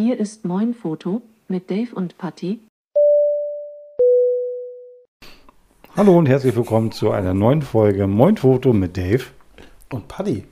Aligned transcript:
Hier 0.00 0.16
ist 0.16 0.44
Moin 0.44 0.74
Foto 0.74 1.22
mit 1.48 1.72
Dave 1.72 1.92
und 1.92 2.16
Patty. 2.18 2.60
Hallo 5.96 6.16
und 6.16 6.26
herzlich 6.26 6.54
willkommen 6.54 6.92
zu 6.92 7.10
einer 7.10 7.34
neuen 7.34 7.62
Folge 7.62 8.06
Moin 8.06 8.36
Foto 8.36 8.72
mit 8.72 8.96
Dave. 8.96 9.24
Und 9.92 10.06
Paddy. 10.06 10.44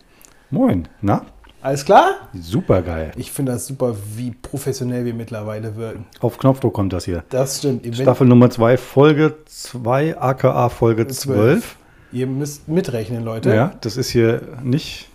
Moin, 0.50 0.88
na? 1.00 1.26
Alles 1.62 1.84
klar? 1.84 2.28
Super 2.34 2.82
geil. 2.82 3.12
Ich 3.16 3.30
finde 3.30 3.52
das 3.52 3.68
super, 3.68 3.94
wie 4.16 4.32
professionell 4.32 5.04
wir 5.04 5.14
mittlerweile 5.14 5.76
wirken. 5.76 6.06
Auf 6.18 6.38
Knopfdruck 6.38 6.74
kommt 6.74 6.92
das 6.92 7.04
hier. 7.04 7.22
Das 7.28 7.58
stimmt. 7.58 7.86
Ihr, 7.86 7.94
Staffel 7.94 8.26
Nummer 8.26 8.50
2, 8.50 8.76
Folge 8.76 9.36
2, 9.44 10.18
aka 10.18 10.68
Folge 10.70 11.06
12. 11.06 11.76
ihr 12.10 12.26
müsst 12.26 12.66
mitrechnen, 12.66 13.22
Leute. 13.22 13.54
Ja, 13.54 13.76
das 13.80 13.96
ist 13.96 14.10
hier 14.10 14.42
nicht 14.64 15.08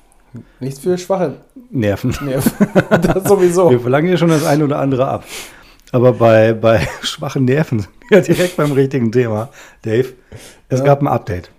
Nichts 0.59 0.79
für 0.79 0.97
schwache 0.97 1.35
Nerven. 1.69 2.15
Nerven. 2.25 2.51
das 3.01 3.23
sowieso. 3.27 3.69
Wir 3.69 3.79
verlangen 3.79 4.07
hier 4.07 4.17
schon 4.17 4.29
das 4.29 4.45
eine 4.45 4.63
oder 4.63 4.79
andere 4.79 5.07
ab. 5.07 5.23
Aber 5.91 6.13
bei, 6.13 6.53
bei 6.53 6.87
schwachen 7.01 7.45
Nerven 7.45 7.79
sind 7.79 7.89
wir 8.09 8.21
direkt 8.21 8.55
beim 8.57 8.71
richtigen 8.71 9.11
Thema. 9.11 9.49
Dave, 9.81 10.13
es 10.69 10.79
Ja. 10.79 10.85
gab 10.85 11.01
ein 11.01 11.07
Update. 11.07 11.49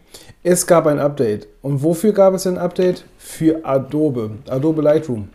Es 0.43 0.67
gab 0.67 0.87
ein 0.87 0.99
Update. 0.99 1.47
Und 1.61 1.83
wofür 1.83 2.13
gab 2.13 2.35
es 2.35 2.47
ein 2.47 2.59
Update? 2.59 3.05
Für 3.19 3.65
Adobe. 3.65 4.31
Adobe 4.49 4.83
Lightroom. 4.83 5.29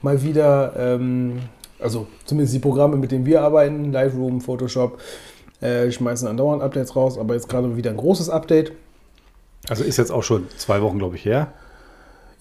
Mal 0.00 0.22
wieder, 0.22 0.72
ähm, 0.78 1.40
also 1.80 2.06
zumindest 2.24 2.54
die 2.54 2.58
Programme, 2.60 2.96
mit 2.96 3.10
denen 3.10 3.26
wir 3.26 3.42
arbeiten, 3.42 3.92
Lightroom, 3.92 4.40
Photoshop, 4.40 5.00
äh, 5.60 5.90
schmeißen 5.90 6.28
andauernd 6.28 6.62
Updates 6.62 6.94
raus, 6.94 7.18
aber 7.18 7.34
jetzt 7.34 7.48
gerade 7.48 7.76
wieder 7.76 7.90
ein 7.90 7.96
großes 7.96 8.30
Update. 8.30 8.72
Also 9.68 9.82
ist 9.84 9.96
jetzt 9.96 10.12
auch 10.12 10.22
schon 10.22 10.46
zwei 10.56 10.80
Wochen, 10.80 10.98
glaube 10.98 11.16
ich, 11.16 11.24
her. 11.24 11.34
Ja, 11.34 11.52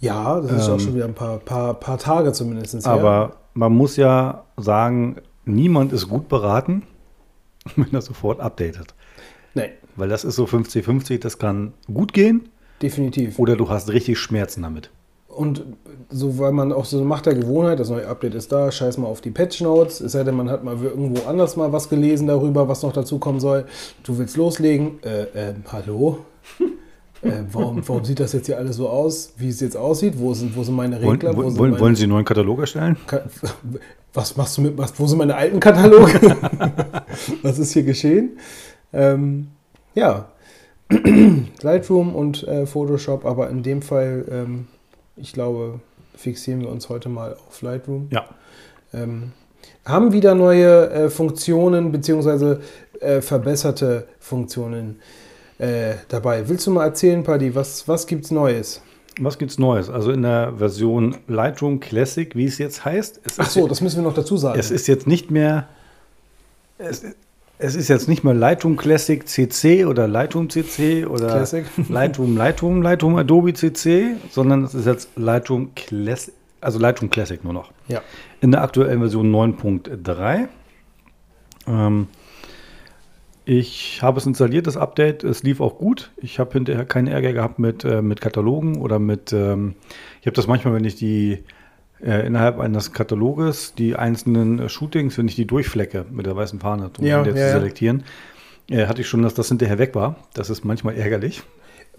das 0.01 0.51
ist 0.51 0.67
Ähm, 0.67 0.73
auch 0.75 0.79
schon 0.79 0.95
wieder 0.95 1.05
ein 1.05 1.13
paar, 1.15 1.37
paar, 1.39 1.73
paar 1.73 1.97
Tage 1.97 2.31
zumindest. 2.33 2.73
her. 2.75 2.91
Aber 2.91 3.33
man 3.53 3.73
muss 3.75 3.97
ja 3.97 4.43
sagen, 4.57 5.17
niemand 5.45 5.93
ist 5.93 6.07
gut 6.09 6.27
beraten, 6.29 6.83
wenn 7.75 7.91
er 7.93 8.01
sofort 8.01 8.39
updatet. 8.39 8.93
Nein, 9.53 9.69
Weil 9.95 10.09
das 10.09 10.23
ist 10.23 10.35
so 10.35 10.45
50-50, 10.45 11.19
das 11.19 11.39
kann 11.39 11.73
gut 11.91 12.13
gehen 12.13 12.49
definitiv. 12.81 13.39
oder 13.39 13.55
du 13.55 13.69
hast 13.69 13.89
richtig 13.91 14.19
Schmerzen 14.19 14.61
damit. 14.61 14.91
Und 15.27 15.63
so, 16.09 16.39
weil 16.39 16.51
man 16.51 16.71
auch 16.73 16.85
so 16.85 17.03
macht 17.03 17.25
der 17.27 17.35
Gewohnheit, 17.35 17.79
das 17.79 17.89
neue 17.89 18.07
Update 18.07 18.33
ist 18.33 18.51
da, 18.51 18.71
scheiß 18.71 18.97
mal 18.97 19.07
auf 19.07 19.21
die 19.21 19.29
Patch 19.29 19.61
Notes. 19.61 20.01
Es 20.01 20.13
sei 20.13 20.23
denn, 20.23 20.35
man 20.35 20.49
hat 20.49 20.63
mal 20.63 20.75
irgendwo 20.81 21.27
anders 21.27 21.55
mal 21.55 21.71
was 21.71 21.89
gelesen 21.89 22.27
darüber, 22.27 22.67
was 22.67 22.81
noch 22.81 22.91
dazu 22.93 23.19
kommen 23.19 23.39
soll. 23.39 23.65
Du 24.03 24.17
willst 24.17 24.35
loslegen. 24.37 24.99
Äh, 25.03 25.25
ähm, 25.35 25.63
hallo? 25.71 26.19
Äh, 27.21 27.31
warum, 27.51 27.87
warum 27.87 28.05
sieht 28.05 28.19
das 28.19 28.33
jetzt 28.33 28.45
hier 28.45 28.57
alles 28.57 28.75
so 28.75 28.89
aus, 28.89 29.33
wie 29.37 29.49
es 29.49 29.59
jetzt 29.59 29.75
aussieht? 29.77 30.13
Wo 30.17 30.33
sind, 30.33 30.55
wo 30.55 30.63
sind 30.63 30.75
meine 30.75 31.01
Regler? 31.01 31.33
Wo 31.33 31.37
wollen, 31.37 31.49
sind 31.49 31.59
wollen, 31.59 31.71
meine, 31.71 31.81
wollen 31.81 31.95
Sie 31.95 32.03
einen 32.03 32.13
neuen 32.13 32.25
Katalog 32.25 32.59
erstellen? 32.59 32.97
Ka- 33.07 33.23
was 34.13 34.35
machst 34.37 34.57
du 34.57 34.61
mit, 34.61 34.77
was, 34.77 34.99
wo 34.99 35.07
sind 35.07 35.17
meine 35.17 35.35
alten 35.35 35.59
Kataloge? 35.59 36.19
was 37.43 37.59
ist 37.59 37.73
hier 37.73 37.83
geschehen? 37.83 38.37
Ähm, 38.93 39.47
ja, 39.95 40.29
Lightroom 41.61 42.15
und 42.15 42.47
äh, 42.47 42.65
Photoshop, 42.65 43.25
aber 43.25 43.49
in 43.49 43.63
dem 43.63 43.81
Fall, 43.81 44.25
ähm, 44.31 44.67
ich 45.15 45.33
glaube, 45.33 45.79
fixieren 46.15 46.61
wir 46.61 46.69
uns 46.69 46.89
heute 46.89 47.09
mal 47.09 47.35
auf 47.47 47.61
Lightroom. 47.61 48.07
Ja. 48.11 48.25
Ähm, 48.93 49.31
haben 49.85 50.13
wieder 50.13 50.35
neue 50.35 50.89
äh, 50.89 51.09
Funktionen 51.09 51.91
beziehungsweise 51.91 52.61
äh, 52.99 53.21
verbesserte 53.21 54.07
Funktionen 54.19 54.99
äh, 55.59 55.95
dabei. 56.07 56.47
Willst 56.49 56.67
du 56.67 56.71
mal 56.71 56.85
erzählen, 56.85 57.23
Paddy, 57.23 57.55
was, 57.55 57.87
was 57.87 58.07
gibt's 58.07 58.31
Neues? 58.31 58.81
Was 59.19 59.37
gibt's 59.39 59.57
Neues? 59.57 59.89
Also 59.89 60.11
in 60.11 60.21
der 60.21 60.53
Version 60.57 61.17
Lightroom 61.27 61.79
Classic, 61.79 62.35
wie 62.35 62.45
es 62.45 62.59
jetzt 62.59 62.85
heißt. 62.85 63.21
Es 63.23 63.39
Ach 63.39 63.47
ist, 63.47 63.53
so, 63.53 63.67
das 63.67 63.81
müssen 63.81 63.97
wir 63.97 64.03
noch 64.03 64.13
dazu 64.13 64.37
sagen. 64.37 64.59
es 64.59 64.69
ist 64.69 64.87
jetzt 64.87 65.07
nicht 65.07 65.31
mehr. 65.31 65.67
Es, 66.77 67.03
es 67.57 67.75
ist 67.75 67.87
jetzt 67.87 68.07
nicht 68.07 68.23
mehr 68.23 68.35
Lightroom 68.35 68.77
Classic 68.77 69.27
CC 69.27 69.85
oder 69.85 70.07
Lightroom 70.07 70.47
CC 70.51 71.05
oder 71.07 71.29
Classic. 71.29 71.65
Lightroom, 71.89 72.37
Lightroom, 72.37 72.83
Lightroom 72.83 73.15
Adobe 73.15 73.53
CC, 73.55 74.17
sondern 74.29 74.63
es 74.63 74.75
ist 74.75 74.85
jetzt 74.85 75.09
Lightroom 75.15 75.73
Classic, 75.73 76.35
also 76.61 76.77
Lightroom 76.77 77.09
Classic 77.09 77.43
nur 77.43 77.53
noch. 77.53 77.71
ja. 77.87 78.01
In 78.41 78.51
der 78.51 78.61
aktuellen 78.61 78.99
Version 78.99 79.31
9.3. 79.33 80.47
Ähm, 81.67 82.07
ich 83.49 84.01
habe 84.01 84.19
es 84.19 84.25
installiert, 84.25 84.67
das 84.67 84.75
Update. 84.75 85.23
Es 85.23 85.41
lief 85.41 85.61
auch 85.61 85.77
gut. 85.77 86.11
Ich 86.17 86.37
habe 86.37 86.51
hinterher 86.51 86.83
keinen 86.83 87.07
Ärger 87.07 87.31
gehabt 87.31 87.59
mit, 87.59 87.85
äh, 87.85 88.01
mit 88.01 88.19
Katalogen 88.19 88.81
oder 88.81 88.99
mit. 88.99 89.31
Ähm, 89.31 89.75
ich 90.19 90.27
habe 90.27 90.35
das 90.35 90.47
manchmal, 90.47 90.73
wenn 90.73 90.83
ich 90.83 90.95
die 90.95 91.45
äh, 92.03 92.27
innerhalb 92.27 92.59
eines 92.59 92.91
Kataloges 92.91 93.73
die 93.73 93.95
einzelnen 93.95 94.59
äh, 94.59 94.67
Shootings, 94.67 95.17
wenn 95.17 95.29
ich 95.29 95.35
die 95.35 95.47
durchflecke 95.47 96.05
mit 96.11 96.25
der 96.25 96.35
weißen 96.35 96.59
Fahne, 96.59 96.91
um 96.99 97.05
Ja, 97.05 97.23
die 97.23 97.29
ja, 97.29 97.35
zu 97.35 97.51
selektieren, 97.53 98.03
äh, 98.69 98.87
hatte 98.87 98.99
ich 98.99 99.07
schon, 99.07 99.21
dass 99.21 99.33
das 99.33 99.47
hinterher 99.47 99.77
weg 99.77 99.95
war. 99.95 100.17
Das 100.33 100.49
ist 100.49 100.65
manchmal 100.65 100.97
ärgerlich. 100.97 101.41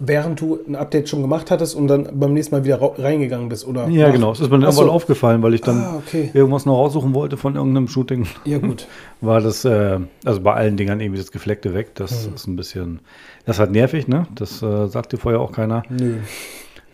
Während 0.01 0.39
du 0.39 0.57
ein 0.65 0.75
Update 0.77 1.09
schon 1.09 1.21
gemacht 1.21 1.51
hattest 1.51 1.75
und 1.75 1.87
dann 1.89 2.07
beim 2.17 2.33
nächsten 2.33 2.55
Mal 2.55 2.63
wieder 2.63 2.79
reingegangen 2.97 3.49
bist, 3.49 3.67
oder? 3.67 3.89
Ja, 3.89 4.07
nach- 4.07 4.13
genau. 4.13 4.31
Es 4.31 4.39
ist 4.39 4.49
mir 4.49 4.57
dann 4.59 4.71
so. 4.71 4.89
aufgefallen, 4.89 5.43
weil 5.43 5.53
ich 5.53 5.59
dann 5.61 5.81
Ah, 5.81 5.95
okay. 5.97 6.31
irgendwas 6.33 6.65
noch 6.65 6.75
raussuchen 6.77 7.13
wollte 7.13 7.35
von 7.35 7.55
irgendeinem 7.55 7.89
Shooting. 7.89 8.25
Ja, 8.45 8.59
gut. 8.59 8.87
war 9.21 9.41
das, 9.41 9.65
äh, 9.65 9.99
also 10.23 10.39
bei 10.39 10.53
allen 10.53 10.77
Dingern 10.77 11.01
irgendwie 11.01 11.19
das 11.19 11.33
Gefleckte 11.33 11.73
weg. 11.73 11.95
Das 11.95 12.27
Mhm. 12.29 12.35
ist 12.35 12.47
ein 12.47 12.55
bisschen, 12.55 12.99
das 13.45 13.57
ist 13.57 13.59
halt 13.59 13.71
nervig, 13.71 14.07
ne? 14.07 14.25
Das 14.35 14.63
äh, 14.63 14.87
sagte 14.87 15.17
vorher 15.17 15.41
auch 15.41 15.51
keiner. 15.51 15.83
Nö. 15.89 16.15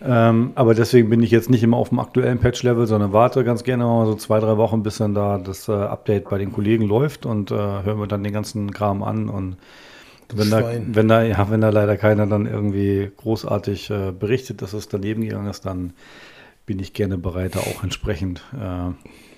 Ähm, 0.04 0.52
aber 0.56 0.74
deswegen 0.76 1.10
bin 1.10 1.24
ich 1.24 1.32
jetzt 1.32 1.50
nicht 1.50 1.64
immer 1.64 1.78
auf 1.78 1.90
dem 1.90 2.00
aktuellen 2.00 2.38
Patch-Level, 2.40 2.86
sondern 2.86 3.14
warte 3.14 3.44
ganz 3.44 3.64
gerne 3.64 3.86
mal 3.86 4.06
so 4.06 4.16
zwei, 4.16 4.40
drei 4.40 4.58
Wochen, 4.58 4.84
bis 4.84 4.98
dann 4.98 5.14
da 5.14 5.38
das 5.38 5.68
äh, 5.70 5.72
Update 5.74 6.30
bei 6.30 6.38
den 6.38 6.52
Kollegen 6.52 6.84
läuft 6.86 7.26
und 7.26 7.50
äh, 7.52 7.56
hören 7.56 8.00
wir 8.00 8.08
dann 8.08 8.24
den 8.24 8.34
ganzen 8.34 8.72
Kram 8.72 9.04
an 9.04 9.30
und 9.30 9.56
wenn 10.34 10.50
da, 10.50 10.72
wenn 10.94 11.08
da, 11.08 11.24
ja, 11.24 11.50
wenn 11.50 11.62
da 11.62 11.70
leider 11.70 11.98
keiner 11.98 12.26
dann 12.28 12.46
irgendwie 12.46 13.12
großartig 13.18 13.90
äh, 13.90 14.12
berichtet, 14.12 14.62
dass 14.62 14.74
es 14.74 14.88
daneben 14.88 15.22
gegangen 15.22 15.50
ist, 15.50 15.66
dann 15.66 15.94
bin 16.66 16.80
ich 16.80 16.94
gerne 16.94 17.18
bereit, 17.18 17.56
da 17.56 17.60
auch 17.60 17.84
entsprechend 17.84 18.42
äh, 18.54 18.92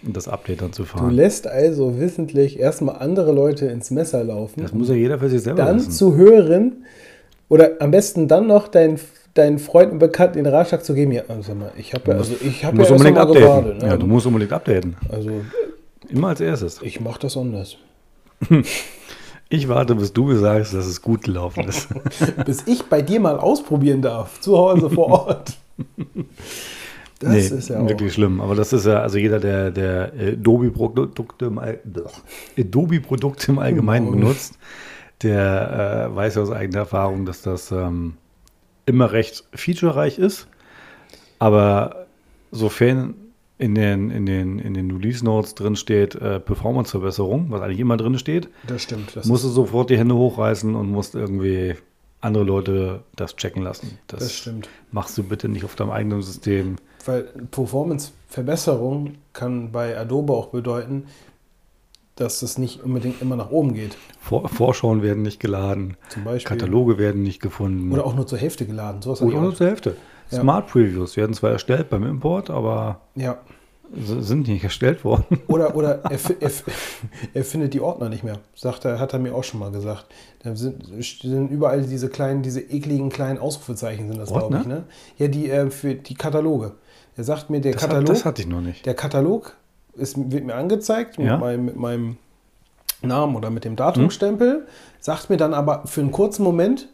das 0.03 0.27
Update 0.27 0.61
dann 0.61 0.71
zu 0.73 0.83
Du 0.83 0.87
fahren. 0.89 1.11
lässt 1.11 1.47
also 1.47 1.99
wissentlich 1.99 2.59
erstmal 2.59 2.97
andere 2.97 3.33
Leute 3.33 3.65
ins 3.65 3.91
Messer 3.91 4.23
laufen, 4.23 4.61
Das 4.61 4.73
muss 4.73 4.87
ja 4.89 4.95
jeder 4.95 5.19
für 5.19 5.29
sich 5.29 5.41
selber 5.41 5.65
dann 5.65 5.77
wissen. 5.77 5.91
zu 5.91 6.15
hören 6.15 6.85
oder 7.49 7.71
am 7.79 7.91
besten 7.91 8.27
dann 8.27 8.47
noch 8.47 8.67
deinen 8.67 8.99
deinen 9.33 9.59
Freunden 9.59 9.93
und 9.93 9.99
Bekannten 9.99 10.37
den 10.43 10.47
Ratschlag 10.47 10.83
zu 10.83 10.95
geben, 10.95 11.11
ja, 11.11 11.21
also 11.27 11.53
mal, 11.53 11.71
ich 11.77 11.93
habe 11.93 12.09
ja, 12.11 12.17
also 12.17 12.33
ich 12.41 12.61
Du 12.61 12.67
habe 12.67 12.81
ja 12.83 12.89
unbedingt 12.91 13.17
updaten. 13.19 13.41
gewartet. 13.43 13.81
Ne? 13.83 13.87
Ja, 13.89 13.97
du 13.97 14.07
musst 14.07 14.25
unbedingt 14.25 14.51
updaten. 14.53 14.95
also 15.11 15.29
Immer 16.09 16.29
als 16.29 16.41
erstes. 16.41 16.79
ich 16.81 16.99
mache 17.01 17.19
das 17.19 17.35
anders. 17.37 17.77
Ich 19.49 19.67
warte, 19.69 19.95
bis 19.95 20.11
du 20.13 20.25
mir 20.25 20.37
sagst, 20.37 20.73
dass 20.73 20.85
es 20.85 21.01
gut 21.01 21.23
gelaufen 21.23 21.63
ist. 21.67 21.87
Bis 22.45 22.63
ich 22.67 22.83
bei 22.83 23.01
dir 23.01 23.19
mal 23.21 23.37
ausprobieren 23.39 24.01
darf, 24.01 24.41
zu 24.41 24.57
Hause 24.57 24.89
vor 24.89 25.07
Ort. 25.27 25.57
Das 27.19 27.29
nee, 27.31 27.39
ist 27.39 27.69
ja 27.69 27.79
auch. 27.79 27.87
wirklich 27.87 28.13
schlimm. 28.13 28.41
Aber 28.41 28.55
das 28.55 28.73
ist 28.73 28.85
ja, 28.85 29.01
also 29.01 29.17
jeder, 29.17 29.39
der, 29.39 29.71
der 29.71 30.11
Adobe-Produkte 30.33 31.45
im, 31.45 31.59
All- 31.59 31.79
Adobe-Produkte 32.59 33.51
im 33.53 33.59
Allgemeinen 33.59 34.09
Oh. 34.09 34.11
benutzt, 34.11 34.57
der 35.23 36.09
äh, 36.11 36.15
weiß 36.15 36.35
ja 36.35 36.41
aus 36.41 36.51
eigener 36.51 36.79
Erfahrung, 36.79 37.25
dass 37.25 37.41
das 37.41 37.71
ähm, 37.71 38.15
immer 38.85 39.11
recht 39.13 39.45
featurereich 39.53 40.19
ist. 40.19 40.47
Aber 41.39 42.05
sofern 42.51 43.13
in 43.59 43.73
den, 43.75 44.11
in 44.11 44.25
den, 44.25 44.59
in 44.59 44.73
den 44.75 44.91
Release 44.91 45.25
Notes 45.25 45.55
drin 45.55 45.75
steht, 45.75 46.13
äh, 46.15 46.39
Performance-Verbesserung, 46.39 47.47
was 47.49 47.61
eigentlich 47.61 47.79
immer 47.79 47.97
drin 47.97 48.17
steht, 48.19 48.49
Das 48.67 48.83
stimmt. 48.83 49.15
Das 49.15 49.25
musst 49.25 49.43
du 49.43 49.49
sofort 49.49 49.89
die 49.89 49.97
Hände 49.97 50.15
hochreißen 50.15 50.75
und 50.75 50.91
musst 50.91 51.15
irgendwie 51.15 51.75
andere 52.21 52.43
Leute 52.43 53.01
das 53.15 53.35
checken 53.35 53.63
lassen. 53.63 53.97
Das, 54.07 54.19
Das 54.19 54.33
stimmt. 54.33 54.69
machst 54.91 55.17
du 55.17 55.23
bitte 55.23 55.49
nicht 55.49 55.65
auf 55.65 55.75
deinem 55.75 55.91
eigenen 55.91 56.21
System. 56.21 56.75
Weil 57.05 57.23
Performance-Verbesserung 57.51 59.15
kann 59.33 59.71
bei 59.71 59.97
Adobe 59.97 60.33
auch 60.33 60.47
bedeuten, 60.47 61.05
dass 62.15 62.41
es 62.41 62.57
nicht 62.57 62.83
unbedingt 62.83 63.21
immer 63.21 63.35
nach 63.35 63.51
oben 63.51 63.73
geht. 63.75 63.95
Vor 64.19 64.49
Vorschauen 64.49 65.03
werden 65.03 65.21
nicht 65.21 65.39
geladen, 65.39 65.97
Zum 66.09 66.23
Beispiel. 66.23 66.49
Kataloge 66.57 66.97
werden 66.97 67.21
nicht 67.21 67.39
gefunden. 67.41 67.91
Oder 67.91 68.05
auch 68.05 68.15
nur 68.15 68.25
zur 68.25 68.39
Hälfte 68.39 68.65
geladen. 68.65 68.99
Hab 69.05 69.21
Oder 69.21 69.27
ich 69.29 69.39
nur 69.39 69.49
auch. 69.51 69.55
zur 69.55 69.67
Hälfte. 69.67 69.95
Ja. 70.31 70.41
Smart 70.41 70.67
Previews 70.67 71.15
werden 71.15 71.33
zwar 71.33 71.51
erstellt 71.51 71.89
beim 71.89 72.03
Import, 72.03 72.49
aber 72.49 73.01
Ja. 73.15 73.37
Sind 73.95 74.47
nicht 74.47 74.63
erstellt 74.63 75.03
worden. 75.03 75.25
Oder, 75.47 75.75
oder 75.75 76.03
er, 76.05 76.19
er, 76.41 76.51
er 77.33 77.43
findet 77.45 77.73
die 77.73 77.79
Ordner 77.81 78.09
nicht 78.09 78.23
mehr. 78.23 78.39
Sagt 78.55 78.85
er, 78.85 78.99
hat 78.99 79.13
er 79.13 79.19
mir 79.19 79.33
auch 79.33 79.43
schon 79.43 79.59
mal 79.59 79.71
gesagt. 79.71 80.05
Da 80.43 80.55
sind, 80.55 80.83
sind 81.21 81.49
überall 81.49 81.81
diese 81.83 82.09
kleinen, 82.09 82.41
diese 82.43 82.61
ekligen 82.61 83.09
kleinen 83.09 83.39
Ausrufezeichen 83.39 84.07
sind 84.09 84.17
das, 84.19 84.29
glaube 84.29 84.57
ich. 84.59 84.65
Ne? 84.65 84.83
Ja, 85.17 85.27
die 85.27 85.49
äh, 85.49 85.69
für 85.69 85.95
die 85.95 86.15
Kataloge. 86.15 86.73
Er 87.15 87.23
sagt 87.23 87.49
mir, 87.49 87.61
der 87.61 87.73
Das, 87.73 87.83
hat, 87.83 87.89
Katalog, 87.89 88.07
das 88.07 88.25
hatte 88.25 88.41
ich 88.41 88.47
noch 88.47 88.61
nicht. 88.61 88.85
der 88.85 88.93
Katalog 88.93 89.55
ist, 89.95 90.15
wird 90.31 90.45
mir 90.45 90.55
angezeigt 90.55 91.17
Ja. 91.17 91.33
mit, 91.33 91.39
meinem, 91.41 91.65
mit 91.65 91.75
meinem 91.77 92.17
Namen 93.01 93.35
oder 93.35 93.49
mit 93.49 93.63
dem 93.65 93.75
Datumstempel, 93.75 94.67
sagt 94.99 95.29
mir 95.29 95.37
dann 95.37 95.53
aber 95.53 95.83
für 95.87 96.01
einen 96.01 96.11
kurzen 96.11 96.43
Moment, 96.43 96.89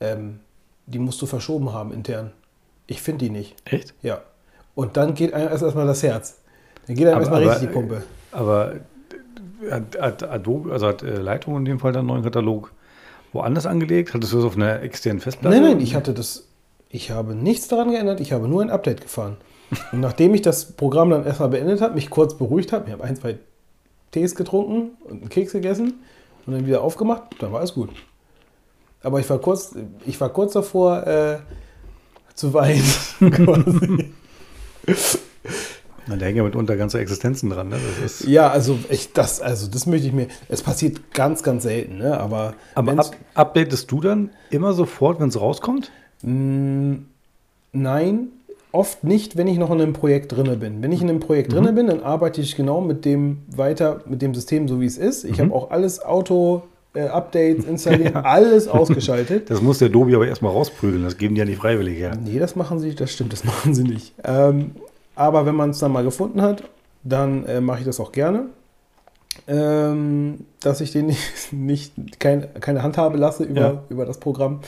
ähm, 0.00 0.40
die 0.86 0.98
musst 0.98 1.20
du 1.22 1.26
verschoben 1.26 1.72
haben 1.72 1.92
intern. 1.92 2.32
Ich 2.86 3.00
finde 3.02 3.26
die 3.26 3.30
nicht. 3.30 3.54
Echt? 3.64 3.94
Ja. 4.02 4.22
Und 4.74 4.96
dann 4.96 5.14
geht 5.14 5.34
einem 5.34 5.48
erst 5.48 5.62
erstmal 5.62 5.86
das 5.86 6.02
Herz. 6.02 6.38
Dann 6.86 6.96
geht 6.96 7.06
einem 7.06 7.14
Aber- 7.16 7.20
erstmal 7.22 7.42
aber, 7.42 7.50
richtig 7.52 7.68
die 7.68 7.74
Pumpe. 7.74 8.02
Aber 8.32 8.74
hat, 9.70 10.00
hat 10.00 10.22
Adobe, 10.24 10.72
also 10.72 10.86
hat 10.86 11.02
äh, 11.02 11.16
Lightroom 11.20 11.58
in 11.58 11.64
dem 11.64 11.78
Fall 11.78 11.92
dann 11.92 12.00
einen 12.00 12.08
neuen 12.08 12.22
Katalog 12.24 12.72
woanders 13.32 13.66
angelegt? 13.66 14.14
Hattest 14.14 14.32
du 14.32 14.38
das 14.38 14.46
auf 14.46 14.56
einer 14.56 14.82
externen 14.82 15.20
Festplatte? 15.20 15.54
Nein, 15.54 15.64
nein, 15.72 15.80
ich 15.80 15.94
hatte 15.94 16.12
das, 16.14 16.48
ich 16.88 17.10
habe 17.10 17.34
nichts 17.34 17.68
daran 17.68 17.90
geändert, 17.90 18.20
ich 18.20 18.32
habe 18.32 18.48
nur 18.48 18.62
ein 18.62 18.70
Update 18.70 19.02
gefahren. 19.02 19.36
Und 19.92 20.00
nachdem 20.00 20.34
ich 20.34 20.42
das 20.42 20.72
Programm 20.72 21.10
dann 21.10 21.24
erstmal 21.24 21.48
beendet 21.50 21.80
habe, 21.80 21.94
mich 21.94 22.10
kurz 22.10 22.36
beruhigt 22.36 22.72
habe, 22.72 22.84
ich 22.86 22.92
habe 22.92 23.04
ein, 23.04 23.16
zwei 23.16 23.38
Tees 24.10 24.34
getrunken 24.34 24.90
und 25.04 25.20
einen 25.22 25.28
Keks 25.30 25.52
gegessen 25.52 26.00
und 26.46 26.52
dann 26.54 26.66
wieder 26.66 26.82
aufgemacht, 26.82 27.22
dann 27.38 27.52
war 27.52 27.60
alles 27.60 27.72
gut. 27.74 27.90
Aber 29.02 29.18
ich 29.20 29.28
war 29.30 29.38
kurz, 29.38 29.74
ich 30.04 30.20
war 30.20 30.28
kurz 30.28 30.52
davor 30.52 31.06
äh, 31.06 31.38
zu 32.34 32.52
weinen. 32.52 32.82
Na, 36.06 36.16
da 36.16 36.26
hängen 36.26 36.38
ja 36.38 36.42
mitunter 36.42 36.76
ganze 36.76 36.98
Existenzen 36.98 37.50
dran. 37.50 37.68
Ne? 37.68 37.76
Ja, 38.26 38.50
also 38.50 38.76
ich, 38.90 39.12
das, 39.12 39.40
also 39.40 39.68
das 39.68 39.86
möchte 39.86 40.08
ich 40.08 40.12
mir. 40.12 40.26
Es 40.48 40.62
passiert 40.62 41.14
ganz, 41.14 41.44
ganz 41.44 41.62
selten, 41.62 41.98
ne? 41.98 42.18
Aber, 42.18 42.54
aber 42.74 42.98
up, 42.98 43.16
updatest 43.34 43.90
du 43.90 44.00
dann 44.00 44.30
immer 44.50 44.72
sofort, 44.72 45.20
wenn 45.20 45.28
es 45.28 45.40
rauskommt? 45.40 45.92
Nein, 46.22 47.06
oft 48.72 49.04
nicht, 49.04 49.36
wenn 49.36 49.46
ich 49.46 49.58
noch 49.58 49.70
in 49.70 49.80
einem 49.80 49.92
Projekt 49.92 50.32
drinne 50.32 50.56
bin. 50.56 50.82
Wenn 50.82 50.90
ich 50.90 51.02
in 51.02 51.08
einem 51.08 51.20
Projekt 51.20 51.52
drinne 51.52 51.72
bin, 51.72 51.86
dann 51.86 52.02
arbeite 52.02 52.40
ich 52.40 52.56
genau 52.56 52.80
mit 52.80 53.04
dem 53.04 53.42
weiter, 53.46 54.00
mit 54.06 54.22
dem 54.22 54.34
System, 54.34 54.66
so 54.66 54.80
wie 54.80 54.86
es 54.86 54.98
ist. 54.98 55.24
Ich 55.24 55.40
habe 55.40 55.54
auch 55.54 55.70
alles 55.70 56.04
Auto, 56.04 56.64
äh, 56.94 57.02
Updates 57.08 57.64
installiert, 57.64 58.14
alles 58.24 58.68
ausgeschaltet. 58.68 59.48
Das 59.50 59.60
muss 59.62 59.78
der 59.78 59.88
Dobi 59.88 60.14
aber 60.14 60.26
erstmal 60.26 60.52
rausprügeln. 60.52 61.02
Das 61.02 61.16
geben 61.16 61.34
die 61.34 61.38
ja 61.40 61.44
nicht 61.44 61.58
freiwillig 61.58 61.98
her. 61.98 62.16
Nee, 62.22 62.38
das 62.38 62.56
machen 62.56 62.78
sie, 62.78 62.94
das 62.94 63.10
stimmt, 63.12 63.32
das 63.32 63.44
machen 63.50 63.74
sie 63.74 63.84
nicht. 63.84 64.12
Ähm, 64.24 64.72
aber 65.14 65.46
wenn 65.46 65.54
man 65.54 65.70
es 65.70 65.78
dann 65.78 65.92
mal 65.92 66.04
gefunden 66.04 66.42
hat, 66.42 66.62
dann 67.04 67.44
äh, 67.46 67.60
mache 67.60 67.80
ich 67.80 67.84
das 67.84 67.98
auch 68.00 68.12
gerne. 68.12 68.46
Ähm, 69.48 70.44
dass 70.60 70.80
ich 70.80 70.92
den 70.92 71.06
nicht, 71.52 71.52
nicht 71.52 72.20
kein, 72.20 72.52
keine 72.60 72.82
Handhabe 72.82 73.16
lasse 73.18 73.44
über, 73.44 73.60
Ja. 73.60 73.82
über 73.88 74.04
das 74.06 74.18
Programm. 74.18 74.60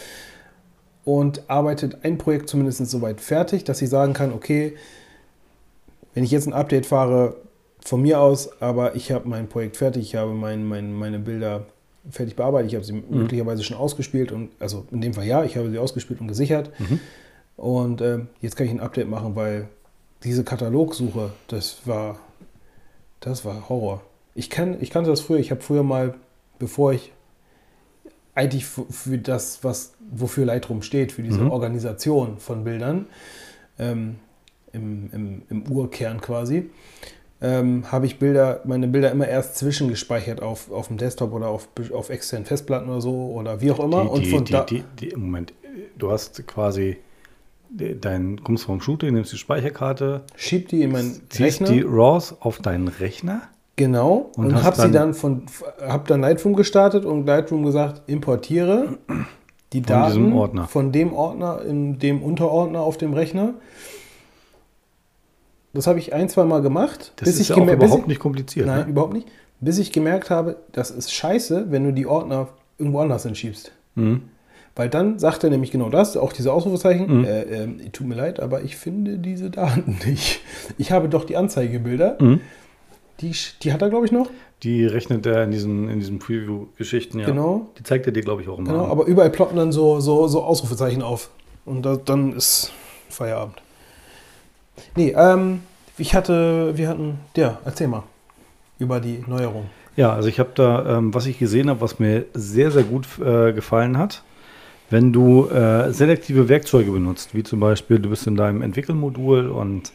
Und 1.05 1.43
arbeitet 1.49 1.99
ein 2.03 2.17
Projekt 2.17 2.49
zumindest 2.49 2.87
soweit 2.91 3.21
fertig, 3.21 3.65
dass 3.65 3.83
ich 3.83 3.91
sagen 3.91 4.15
kann, 4.15 4.33
okay, 4.33 4.75
wenn 6.15 6.25
ich 6.25 6.31
jetzt 6.31 6.47
ein 6.47 6.55
Update 6.55 6.87
fahre, 6.87 7.37
von 7.85 8.01
mir 8.01 8.19
aus, 8.21 8.63
aber 8.63 8.97
ich 8.97 9.13
habe 9.13 9.29
mein 9.29 9.47
Projekt 9.47 9.77
fertig, 9.77 10.03
ich 10.05 10.17
habe 10.17 10.33
mein, 10.33 10.65
mein, 10.65 10.95
meine 10.95 11.19
Bilder 11.19 11.67
fertig 12.11 12.37
bearbeitet, 12.37 12.71
ich 12.71 12.75
habe 12.75 12.85
sie 12.85 12.93
möglicherweise 12.93 13.63
schon 13.65 13.77
ausgespielt 13.77 14.33
und, 14.33 14.51
also 14.61 14.87
in 14.91 15.01
dem 15.01 15.15
Fall 15.15 15.25
ja, 15.25 15.45
ich 15.45 15.57
habe 15.57 15.71
sie 15.71 15.79
ausgespielt 15.79 16.21
und 16.21 16.29
gesichert. 16.29 16.71
Und 17.57 18.01
ähm, 18.01 18.29
jetzt 18.41 18.57
kann 18.57 18.67
ich 18.67 18.73
ein 18.73 18.81
Update 18.81 19.09
machen, 19.09 19.37
weil 19.37 19.69
diese 20.25 20.45
Katalogsuche, 20.45 21.33
das 21.49 21.79
war, 21.85 22.19
das 23.21 23.45
war 23.45 23.69
Horror. 23.69 24.03
Ich, 24.35 24.51
kann, 24.51 24.81
ich 24.81 24.91
kannte 24.91 25.11
das 25.11 25.21
früher, 25.21 25.39
ich 25.39 25.51
habe 25.51 25.61
früher 25.61 25.83
mal, 25.83 26.15
bevor 26.59 26.93
ich 26.93 27.13
eigentlich 28.35 28.67
für, 28.67 28.85
für 28.91 29.19
das, 29.19 29.63
was, 29.63 29.93
wofür 30.11 30.45
Lightroom 30.45 30.83
steht, 30.83 31.13
für 31.13 31.23
diese 31.23 31.51
Organisation 31.51 32.39
von 32.39 32.65
Bildern, 32.65 33.07
ähm, 33.79 34.17
im, 34.73 35.11
im, 35.13 35.43
im 35.49 35.71
Urkern 35.71 36.21
quasi, 36.21 36.71
ähm, 37.43 37.91
habe 37.93 38.07
ich 38.07 38.19
Bilder, 38.19 38.61
meine 38.65 38.89
Bilder 38.89 39.11
immer 39.11 39.29
erst 39.29 39.57
zwischengespeichert 39.57 40.41
auf, 40.43 40.71
auf 40.71 40.89
dem 40.89 40.97
Desktop 40.97 41.33
oder 41.33 41.49
auf, 41.49 41.69
auf 41.93 42.11
externen 42.11 42.47
Festplatten 42.47 42.89
oder 42.89 43.01
so 43.01 43.33
oder 43.35 43.61
wie 43.61 43.71
auch 43.71 43.81
immer. 43.81 44.03
Die, 44.03 44.09
und 44.09 44.25
die, 44.25 44.31
von 44.31 44.45
die, 44.45 44.53
da, 44.53 44.63
die, 44.65 44.85
die, 45.01 45.17
Moment, 45.17 45.53
du 45.99 46.11
hast 46.11 46.47
quasi 46.47 46.97
dein, 47.71 48.43
kommst 48.45 48.65
vom 48.65 48.81
Shooting, 48.81 49.15
nimmst 49.15 49.33
die 49.33 49.37
Speicherkarte, 49.37 50.23
schieb 50.37 50.69
die 50.69 50.83
in 50.83 50.93
meinen 50.93 51.13
ziehst 51.29 51.61
Rechner. 51.61 51.69
die 51.71 51.83
RAWs 51.83 52.37
auf 52.41 52.59
deinen 52.59 52.89
Rechner. 52.89 53.43
Genau. 53.77 54.31
Und 54.37 54.47
Und, 54.47 54.63
habe 54.63 54.77
sie 54.81 54.91
dann- 54.93 55.15
von, 55.15 55.43
habe 55.85 56.05
dann 56.07 56.21
Lightroom 56.21 56.55
gestartet 56.55 57.05
und 57.05 57.27
Lightroom 57.27 57.65
gesagt, 57.65 58.03
importiere 58.09 58.99
die 59.73 59.79
Von 59.81 59.87
Daten 59.89 60.07
diesem 60.13 60.37
Ordner. 60.37 60.69
von 60.69 60.93
dem 60.93 61.13
Ordner 61.13 61.63
in 61.63 61.99
dem 61.99 62.23
Unterordner 62.23 62.83
auf 62.83 62.97
dem 62.97 63.13
Rechner. 63.15 63.55
Das 65.75 65.87
habe 65.87 65.99
ich 65.99 66.13
ein, 66.15 66.29
zwei 66.29 66.45
Mal 66.45 66.63
gemacht. 66.63 67.13
Das 67.17 67.29
ist 67.29 67.41
ich 67.41 67.49
ja 67.51 67.57
auch 67.57 67.67
bis 67.67 67.75
überhaupt 67.75 68.03
ich, 68.03 68.07
nicht 68.07 68.21
kompliziert. 68.21 68.67
Nein, 68.67 68.85
ne? 68.85 68.91
überhaupt 68.91 69.13
nicht. 69.13 69.29
Bis 69.61 69.79
ich 69.79 69.93
gemerkt 69.93 70.31
habe, 70.31 70.57
das 70.73 70.91
ist 70.91 71.13
scheiße, 71.13 71.67
wenn 71.71 71.85
du 71.85 71.93
die 71.93 72.07
Ordner 72.07 72.49
irgendwo 72.79 73.01
anders 73.01 73.25
hinschiebst. 73.25 73.73
Mhm. 73.95 74.23
Weil 74.77 74.89
dann 74.89 75.19
sagt 75.19 75.45
er 75.45 75.51
nämlich 75.51 75.71
genau 75.71 75.89
das, 75.89 76.17
auch 76.17 76.33
diese 76.33 76.53
Ausrufezeichen. 76.53 77.19
Mhm. 77.19 77.25
Äh, 77.25 77.43
ähm, 77.43 77.93
tut 77.93 78.07
mir 78.07 78.17
leid, 78.17 78.41
aber 78.41 78.63
ich 78.63 78.77
finde 78.77 79.19
diese 79.19 79.51
Daten 79.51 79.99
nicht. 80.07 80.41
Ich 80.79 80.93
habe 80.93 81.09
doch 81.09 81.25
die 81.25 81.37
Anzeigebilder. 81.37 82.19
Mhm. 82.21 82.41
Die, 83.21 83.33
die 83.63 83.73
hat 83.73 83.81
er, 83.83 83.91
glaube 83.91 84.07
ich, 84.07 84.13
noch. 84.13 84.29
Die 84.65 84.85
rechnet 84.85 85.25
er 85.27 85.45
in 85.45 85.53
diesen, 85.53 85.89
in 85.89 86.01
diesen 86.01 86.19
Preview-Geschichten, 86.19 87.21
ja. 87.21 87.27
Genau. 87.27 87.69
Die 87.79 87.85
zeigt 87.85 88.07
er 88.07 88.13
dir, 88.13 88.23
glaube 88.23 88.43
ich, 88.43 88.49
auch 88.49 88.59
immer. 88.59 88.73
Genau, 88.73 88.87
aber 88.87 89.07
überall 89.07 89.31
ploppen 89.31 89.57
dann 89.57 89.71
so, 89.71 90.01
so, 90.01 90.27
so 90.27 90.43
Ausrufezeichen 90.43 91.03
auf. 91.03 91.31
Und 91.65 91.83
da, 91.87 91.97
dann 91.97 92.33
ist 92.33 92.73
Feierabend. 93.09 93.63
Nee, 94.97 95.15
ähm, 95.17 95.61
ich 95.99 96.15
hatte, 96.15 96.77
wir 96.77 96.89
hatten, 96.89 97.19
ja, 97.37 97.59
erzähl 97.65 97.89
mal 97.89 98.03
über 98.79 99.01
die 99.01 99.23
Neuerung. 99.27 99.67
Ja, 99.97 100.13
also 100.13 100.29
ich 100.29 100.41
habe 100.41 100.51
da, 100.55 100.99
ähm, 100.99 101.15
was 101.15 101.27
ich 101.27 101.39
gesehen 101.39 101.71
habe, 101.71 101.81
was 101.81 101.99
mir 101.99 102.25
sehr, 102.35 102.71
sehr 102.71 102.83
gut 102.83 103.07
äh, 103.21 103.53
gefallen 103.53 103.97
hat, 103.97 104.23
wenn 104.91 105.13
du 105.13 105.47
äh, 105.49 105.93
selektive 105.93 106.49
Werkzeuge 106.49 106.91
benutzt, 106.91 107.35
wie 107.35 107.43
zum 107.43 107.61
Beispiel, 107.61 107.99
du 108.01 108.11
bist 108.11 108.27
in 108.27 108.37
deinem 108.37 108.63
Entwickelmodul 108.63 109.49
und 109.49 109.93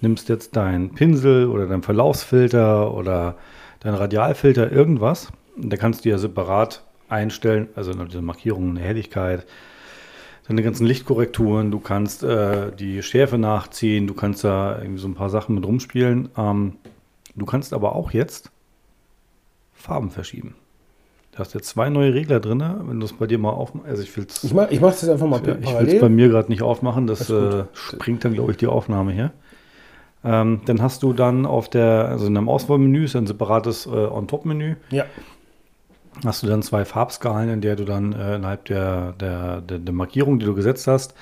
nimmst 0.00 0.28
jetzt 0.28 0.56
deinen 0.56 0.90
Pinsel 0.90 1.46
oder 1.46 1.66
deinen 1.66 1.82
Verlaufsfilter 1.82 2.92
oder 2.92 3.36
deinen 3.80 3.94
Radialfilter, 3.94 4.72
irgendwas. 4.72 5.28
Da 5.56 5.76
kannst 5.76 6.04
du 6.04 6.08
ja 6.08 6.18
separat 6.18 6.82
einstellen, 7.08 7.68
also 7.76 7.92
diese 7.92 8.22
Markierungen, 8.22 8.76
eine 8.76 8.86
Helligkeit, 8.86 9.46
deine 10.48 10.62
ganzen 10.62 10.86
Lichtkorrekturen, 10.86 11.70
du 11.70 11.78
kannst 11.78 12.22
äh, 12.22 12.70
die 12.72 13.02
Schärfe 13.02 13.38
nachziehen, 13.38 14.06
du 14.06 14.14
kannst 14.14 14.44
da 14.44 14.78
irgendwie 14.78 15.00
so 15.00 15.08
ein 15.08 15.14
paar 15.14 15.30
Sachen 15.30 15.54
mit 15.54 15.66
rumspielen. 15.66 16.28
Ähm, 16.36 16.74
du 17.34 17.46
kannst 17.46 17.72
aber 17.72 17.94
auch 17.94 18.10
jetzt 18.12 18.50
Farben 19.72 20.10
verschieben. 20.10 20.54
Du 21.32 21.38
hast 21.40 21.52
jetzt 21.54 21.68
zwei 21.68 21.88
neue 21.88 22.14
Regler 22.14 22.38
drin, 22.38 22.62
wenn 22.86 23.00
du 23.00 23.06
es 23.06 23.12
bei 23.12 23.26
dir 23.26 23.38
mal 23.38 23.50
aufmachst. 23.50 23.88
Also 23.88 24.02
ich 24.02 24.16
will 24.16 24.26
es 24.28 24.44
Ich 24.44 24.54
mache 24.54 24.68
ich 24.70 24.80
mach 24.80 24.90
das 24.90 25.02
jetzt 25.02 25.10
einfach 25.10 25.26
mal 25.26 25.40
ja, 25.44 25.54
ich 25.54 25.56
will's 25.58 25.66
parallel. 25.72 26.00
bei 26.00 26.08
mir 26.08 26.28
gerade 26.28 26.48
nicht 26.48 26.62
aufmachen, 26.62 27.06
das 27.08 27.28
äh, 27.28 27.64
springt 27.72 28.24
dann, 28.24 28.34
glaube 28.34 28.52
ich, 28.52 28.56
die 28.56 28.68
Aufnahme 28.68 29.12
hier. 29.12 29.32
Ähm, 30.22 30.60
dann 30.64 30.80
hast 30.80 31.02
du 31.02 31.12
dann 31.12 31.44
auf 31.44 31.68
der, 31.68 32.08
also 32.08 32.26
in 32.26 32.34
deinem 32.34 32.48
Auswahlmenü 32.48 33.04
ist 33.04 33.16
ein 33.16 33.26
separates 33.26 33.86
äh, 33.86 33.90
On-Top-Menü. 33.90 34.76
ja, 34.90 35.04
Hast 36.24 36.42
du 36.42 36.46
dann 36.46 36.62
zwei 36.62 36.84
Farbskalen, 36.84 37.48
in 37.48 37.60
der 37.60 37.76
du 37.76 37.84
dann 37.84 38.12
äh, 38.12 38.36
innerhalb 38.36 38.64
der, 38.66 39.12
der, 39.12 39.60
der, 39.60 39.78
der 39.78 39.94
Markierung, 39.94 40.38
die 40.38 40.46
du 40.46 40.54
gesetzt 40.54 40.86
hast, 40.86 41.14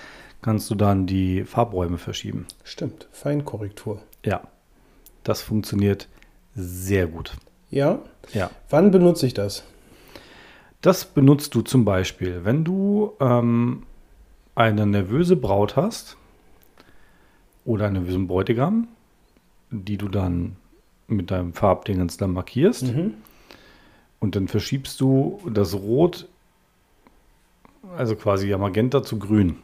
kannst 0.42 0.70
du 0.70 0.74
dann 0.74 1.06
die 1.06 1.44
Farbräume 1.44 1.98
verschieben. 1.98 2.46
stimmt. 2.64 3.08
Feinkorrektur. 3.12 4.00
Ja, 4.24 4.42
das 5.24 5.40
funktioniert 5.40 6.08
sehr 6.54 7.06
gut. 7.06 7.32
Ja, 7.70 8.00
Ja. 8.32 8.50
wann 8.68 8.90
benutze 8.90 9.26
ich 9.26 9.34
das? 9.34 9.64
Das 10.82 11.04
benutzt 11.04 11.54
du 11.54 11.62
zum 11.62 11.84
Beispiel, 11.84 12.44
wenn 12.44 12.64
du 12.64 13.12
ähm, 13.20 13.84
eine 14.54 14.84
nervöse 14.86 15.36
Braut 15.36 15.76
hast 15.76 16.16
oder 17.64 17.86
einen 17.86 18.02
nervösen 18.02 18.26
Bräutigam, 18.26 18.88
die 19.70 19.96
du 19.96 20.08
dann 20.08 20.56
mit 21.06 21.30
deinem 21.30 21.54
Farbdingens 21.54 22.16
dann 22.16 22.32
markierst 22.32 22.82
Mhm. 22.84 23.14
Und 24.22 24.36
dann 24.36 24.46
verschiebst 24.48 25.00
du 25.00 25.40
das 25.52 25.74
Rot, 25.74 26.28
also 27.96 28.14
quasi 28.16 28.48
ja 28.48 28.56
Magenta 28.56 29.02
zu 29.02 29.18
Grün, 29.18 29.56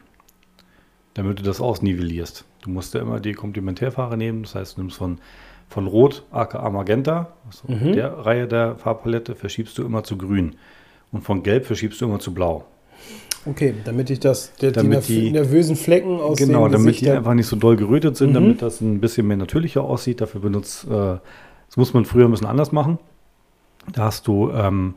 damit 1.13 1.39
du 1.39 1.43
das 1.43 1.61
ausnivellierst. 1.61 2.43
Du 2.61 2.69
musst 2.69 2.93
ja 2.93 3.01
immer 3.01 3.19
die 3.19 3.33
Komplementärfarbe 3.33 4.17
nehmen, 4.17 4.43
das 4.43 4.55
heißt, 4.55 4.77
du 4.77 4.81
nimmst 4.81 4.97
von, 4.97 5.19
von 5.69 5.87
Rot, 5.87 6.23
aka 6.31 6.69
Magenta, 6.69 7.29
also 7.47 7.73
Mhm. 7.73 7.93
der 7.93 8.11
Reihe 8.25 8.47
der 8.47 8.75
Farbpalette, 8.75 9.33
verschiebst 9.35 9.77
du 9.77 9.83
immer 9.85 10.03
zu 10.03 10.17
Grün. 10.17 10.55
Und 11.11 11.23
von 11.23 11.41
Gelb 11.41 11.65
verschiebst 11.65 12.01
du 12.01 12.05
immer 12.05 12.19
zu 12.19 12.33
Blau. 12.33 12.65
Okay, 13.45 13.73
damit 13.85 14.09
ich 14.09 14.19
das, 14.19 14.53
der, 14.57 14.73
Damit 14.73 15.07
die, 15.07 15.21
die- 15.21 15.27
nerv- 15.29 15.31
nervösen 15.31 15.75
Flecken 15.77 16.19
aus 16.19 16.37
genau, 16.37 16.67
dem 16.67 16.73
damit 16.73 16.99
die 16.99 17.09
einfach 17.09 17.33
nicht 17.33 17.47
so 17.47 17.55
doll 17.55 17.77
gerötet 17.77 18.17
sind, 18.17 18.31
Mhm. 18.31 18.33
damit 18.33 18.61
das 18.61 18.81
ein 18.81 18.99
bisschen 18.99 19.25
mehr 19.25 19.37
natürlicher 19.37 19.81
aussieht. 19.81 20.19
Dafür 20.19 20.41
benutzt, 20.41 20.83
äh, 20.85 20.89
das 21.67 21.77
muss 21.77 21.93
man 21.93 22.03
früher 22.03 22.25
ein 22.25 22.31
bisschen 22.31 22.47
anders 22.47 22.73
machen. 22.73 22.99
Da 23.91 24.03
hast 24.05 24.27
du 24.27 24.51
ähm, 24.51 24.95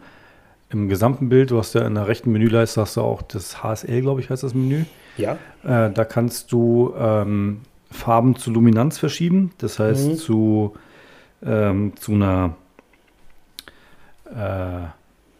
im 0.71 0.89
gesamten 0.89 1.29
Bild, 1.29 1.51
du 1.51 1.59
hast 1.59 1.75
ja 1.75 1.87
in 1.87 1.95
der 1.95 2.09
rechten 2.09 2.33
Menüleiste 2.33 2.81
hast 2.81 2.97
du 2.97 3.03
auch 3.03 3.23
das 3.23 3.62
HSL, 3.62 4.01
glaube 4.03 4.21
ich, 4.21 4.31
heißt 4.31 4.43
das 4.43 4.55
Menü. 4.55 4.85
Ja, 5.17 5.39
Äh, 5.65 5.91
da 5.93 6.05
kannst 6.05 6.51
du 6.53 6.93
ähm, 6.99 7.61
Farben 7.91 8.37
zu 8.37 8.51
Luminanz 8.51 8.99
verschieben. 8.99 9.53
Das 9.59 9.79
heißt 9.79 10.09
Mhm. 10.09 10.17
zu, 10.17 10.75
ähm, 11.45 11.93
zu 11.97 12.12
einer, 12.12 12.55
äh, 14.35 14.87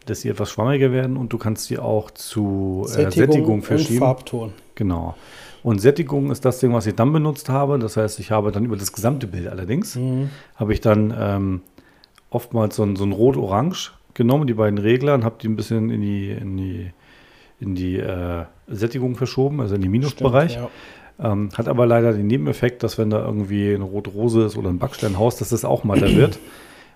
dass 0.05 0.21
sie 0.21 0.29
etwas 0.29 0.51
schwammiger 0.51 0.91
werden 0.91 1.17
und 1.17 1.31
du 1.33 1.37
kannst 1.37 1.65
sie 1.65 1.79
auch 1.79 2.11
zu 2.11 2.85
äh, 2.89 3.09
Sättigung, 3.11 3.55
und 3.55 3.61
verschieben. 3.63 3.99
Farbton. 3.99 4.53
Genau. 4.75 5.15
Und 5.63 5.79
Sättigung 5.79 6.29
ist 6.29 6.43
das 6.43 6.59
Ding, 6.59 6.73
was 6.73 6.85
ich 6.87 6.95
dann 6.95 7.13
benutzt 7.13 7.47
habe. 7.47 7.79
Das 7.79 7.95
heißt, 7.95 8.19
ich 8.19 8.31
habe 8.31 8.51
dann 8.51 8.65
über 8.65 8.75
das 8.75 8.91
gesamte 8.91 9.27
Bild 9.27 9.47
allerdings, 9.47 9.95
Mhm. 9.95 10.29
habe 10.55 10.73
ich 10.73 10.81
dann 10.81 11.13
ähm, 11.17 11.61
oftmals 12.33 12.75
so 12.75 12.83
ein, 12.83 12.95
so 12.95 13.03
ein 13.05 13.11
Rot-Orange 13.11 13.91
genommen, 14.13 14.47
die 14.47 14.53
beiden 14.53 14.77
Regler, 14.77 15.15
und 15.15 15.23
habe 15.23 15.35
die 15.41 15.47
ein 15.47 15.55
bisschen 15.55 15.89
in 15.89 16.01
die, 16.01 16.31
in 16.31 16.57
die, 16.57 16.91
in 17.59 17.75
die 17.75 17.97
äh, 17.97 18.45
Sättigung 18.67 19.15
verschoben, 19.15 19.61
also 19.61 19.75
in 19.75 19.81
den 19.81 19.91
Minusbereich. 19.91 20.53
Stimmt, 20.53 20.69
Ähm, 21.19 21.49
hat 21.55 21.67
aber 21.67 21.85
leider 21.85 22.11
den 22.11 22.25
Nebeneffekt, 22.27 22.81
dass 22.81 22.97
wenn 22.97 23.11
da 23.11 23.23
irgendwie 23.23 23.73
eine 23.73 23.83
Rot-Rose 23.83 24.45
ist 24.45 24.57
oder 24.57 24.69
ein 24.69 24.79
Backsteinhaus, 24.79 25.37
dass 25.37 25.49
das 25.49 25.63
auch 25.63 25.83
matter 25.83 26.15
wird. 26.15 26.39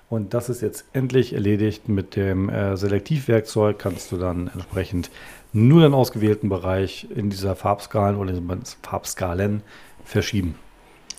Und 0.10 0.34
das 0.34 0.50
ist 0.50 0.62
jetzt 0.62 0.86
endlich 0.94 1.34
erledigt. 1.34 1.90
Mit 1.90 2.16
dem 2.16 2.50
äh, 2.50 2.78
Selektivwerkzeug 2.78 3.78
kannst 3.78 4.12
du 4.12 4.18
dann 4.18 4.50
entsprechend 4.54 5.12
nur 5.54 5.82
den 5.82 5.94
ausgewählten 5.94 6.50
Bereich 6.50 7.08
in 7.14 7.30
dieser 7.30 7.56
Farbskalen 7.56 8.18
oder 8.18 8.32
in 8.34 8.62
Farbskalen 8.82 9.64
verschieben. 10.04 10.56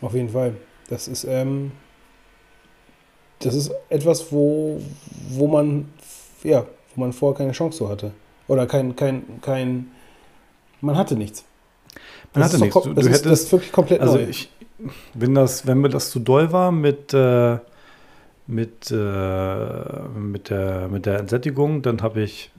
ja. 0.01 0.07
Auf 0.07 0.15
jeden 0.15 0.31
Fall. 0.31 0.55
Das 0.89 1.07
ist, 1.07 1.25
ähm, 1.25 1.73
das 3.41 3.55
ist 3.55 3.73
etwas, 3.89 4.33
wo, 4.33 4.81
wo 5.31 5.47
man, 5.47 5.89
ja, 6.43 6.65
wo 6.95 7.01
man 7.01 7.13
vorher 7.13 7.37
keine 7.39 7.53
Chance 7.53 7.79
so 7.79 7.89
hatte. 7.89 8.13
Oder 8.49 8.67
kein, 8.67 8.97
kein, 8.97 9.41
kein, 9.41 9.91
man 10.81 10.97
hatte 10.97 11.17
nichts. 11.17 11.45
Man 12.35 12.43
Das 12.43 12.53
hatte 12.53 12.63
nichts. 12.63 12.83
Du, 12.83 12.95
das, 12.95 13.05
du 13.05 13.11
ist, 13.11 13.25
das 13.25 13.27
hättest, 13.27 13.45
ist 13.45 13.53
wirklich 13.53 13.73
komplett 13.73 14.01
also 14.01 14.17
neu. 14.17 14.25
ich, 14.25 14.51
wenn 15.15 15.35
das, 15.35 15.67
wenn 15.67 15.79
mir 15.79 15.89
das 15.89 16.11
zu 16.11 16.21
doll 16.21 16.53
war 16.53 16.73
mit, 16.73 17.13
äh, 17.15 17.59
mit, 18.47 18.91
äh, 18.91 20.09
mit, 20.19 20.51
der, 20.51 20.89
mit 20.89 21.07
der 21.07 21.19
Entsättigung, 21.19 21.83
dann 21.83 22.03
habe 22.03 22.23
ich 22.23 22.51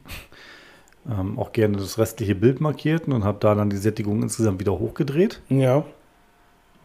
ähm, 1.09 1.39
auch 1.39 1.51
gerne 1.51 1.77
das 1.77 1.97
restliche 1.97 2.35
Bild 2.35 2.61
markiert 2.61 3.07
und 3.07 3.23
habe 3.23 3.39
da 3.39 3.55
dann 3.55 3.69
die 3.69 3.77
Sättigung 3.77 4.21
insgesamt 4.21 4.59
wieder 4.59 4.77
hochgedreht. 4.77 5.41
ja, 5.49 5.83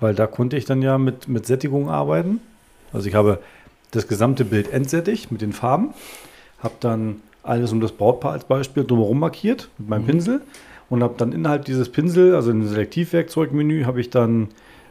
weil 0.00 0.14
da 0.14 0.26
konnte 0.26 0.56
ich 0.56 0.64
dann 0.64 0.82
ja 0.82 0.98
mit, 0.98 1.28
mit 1.28 1.46
Sättigung 1.46 1.88
arbeiten. 1.88 2.40
Also 2.92 3.08
ich 3.08 3.14
habe 3.14 3.38
das 3.94 4.08
gesamte 4.08 4.44
Bild 4.44 4.72
entsättigt 4.72 5.30
mit 5.32 5.40
den 5.40 5.52
Farben, 5.52 5.94
habe 6.58 6.74
dann 6.80 7.16
alles 7.42 7.72
um 7.72 7.80
das 7.80 7.92
Brautpaar 7.92 8.32
als 8.32 8.44
Beispiel 8.44 8.84
drumherum 8.84 9.18
markiert 9.18 9.68
mit 9.78 9.88
meinem 9.88 10.06
Pinsel 10.06 10.40
und 10.88 11.02
habe 11.02 11.14
dann 11.16 11.32
innerhalb 11.32 11.64
dieses 11.64 11.90
Pinsel, 11.90 12.34
also 12.34 12.50
im 12.50 12.66
Selektivwerkzeugmenü, 12.66 13.84
habe 13.84 14.00
ich 14.00 14.10
dann 14.10 14.48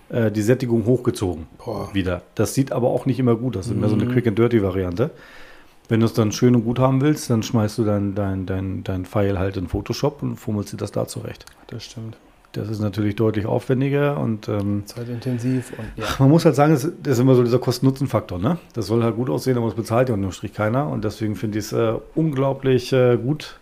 äh, 0.10 0.32
die 0.32 0.42
Sättigung 0.42 0.86
hochgezogen 0.86 1.48
Boah. 1.64 1.90
wieder. 1.94 2.22
Das 2.36 2.54
sieht 2.54 2.72
aber 2.72 2.90
auch 2.90 3.06
nicht 3.06 3.20
immer 3.20 3.36
gut 3.36 3.58
aus. 3.58 3.66
Das 3.66 3.74
ist 3.74 3.80
mehr 3.80 3.90
so 3.90 3.96
eine 3.96 4.06
Mhm. 4.06 4.12
Quick 4.12 4.28
and 4.28 4.38
Dirty 4.38 4.62
Variante. 4.62 5.12
Wenn 5.90 6.00
du 6.00 6.06
es 6.06 6.14
dann 6.14 6.32
schön 6.32 6.56
und 6.56 6.64
gut 6.64 6.80
haben 6.80 7.02
willst, 7.02 7.30
dann 7.30 7.44
schmeißt 7.44 7.78
du 7.78 7.84
dein, 7.84 8.16
dein, 8.16 8.46
dein, 8.46 8.84
dein 8.84 9.06
File 9.06 9.38
halt 9.38 9.58
in 9.58 9.68
Photoshop 9.68 10.24
und 10.24 10.38
fummelst 10.38 10.74
dir 10.74 10.78
das 10.78 10.92
da 10.92 11.08
zurecht. 11.08 11.46
das 11.68 11.84
stimmt. 11.84 12.18
Das 12.54 12.70
ist 12.70 12.80
natürlich 12.80 13.16
deutlich 13.16 13.48
aufwendiger 13.48 14.20
und 14.20 14.48
ähm, 14.48 14.84
Zeitintensiv 14.86 15.74
und 15.76 15.88
ja. 15.96 16.06
man 16.20 16.30
muss 16.30 16.46
halt 16.46 16.56
sagen, 16.56 16.74
das 16.74 16.84
ist 16.84 17.20
immer 17.20 17.34
so 17.34 17.44
dieser 17.44 17.58
Kosten-Nutzen-Faktor. 17.58 18.38
Ne? 18.38 18.60
Das 18.74 18.86
soll 18.86 19.04
halt 19.04 19.16
gut 19.16 19.32
aussehen, 19.32 19.58
aber 19.58 19.68
es 19.68 19.74
bezahlt 19.74 20.10
ja 20.10 20.14
unterm 20.16 20.32
Strich 20.32 20.54
keiner. 20.54 20.88
Und 20.88 21.04
deswegen 21.04 21.36
finde 21.36 21.58
ich 21.58 21.66
es 21.66 21.74
äh, 21.74 21.94
unglaublich 22.14 22.94
äh, 22.94 23.18
gut 23.18 23.60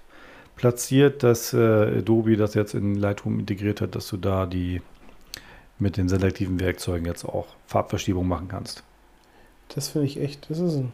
platziert, 0.57 1.23
dass 1.23 1.53
äh, 1.53 1.99
Adobe 1.99 2.35
das 2.35 2.53
jetzt 2.53 2.73
in 2.73 2.95
Lightroom 2.95 3.39
integriert 3.39 3.79
hat, 3.79 3.95
dass 3.95 4.09
du 4.09 4.17
da 4.17 4.45
die 4.45 4.81
mit 5.79 5.95
den 5.95 6.09
selektiven 6.09 6.59
Werkzeugen 6.59 7.05
jetzt 7.05 7.23
auch 7.23 7.47
Farbverschiebung 7.67 8.27
machen 8.27 8.49
kannst. 8.49 8.83
Das 9.73 9.87
finde 9.87 10.07
ich 10.07 10.21
echt, 10.21 10.49
das 10.49 10.59
ist 10.59 10.75
ein. 10.75 10.91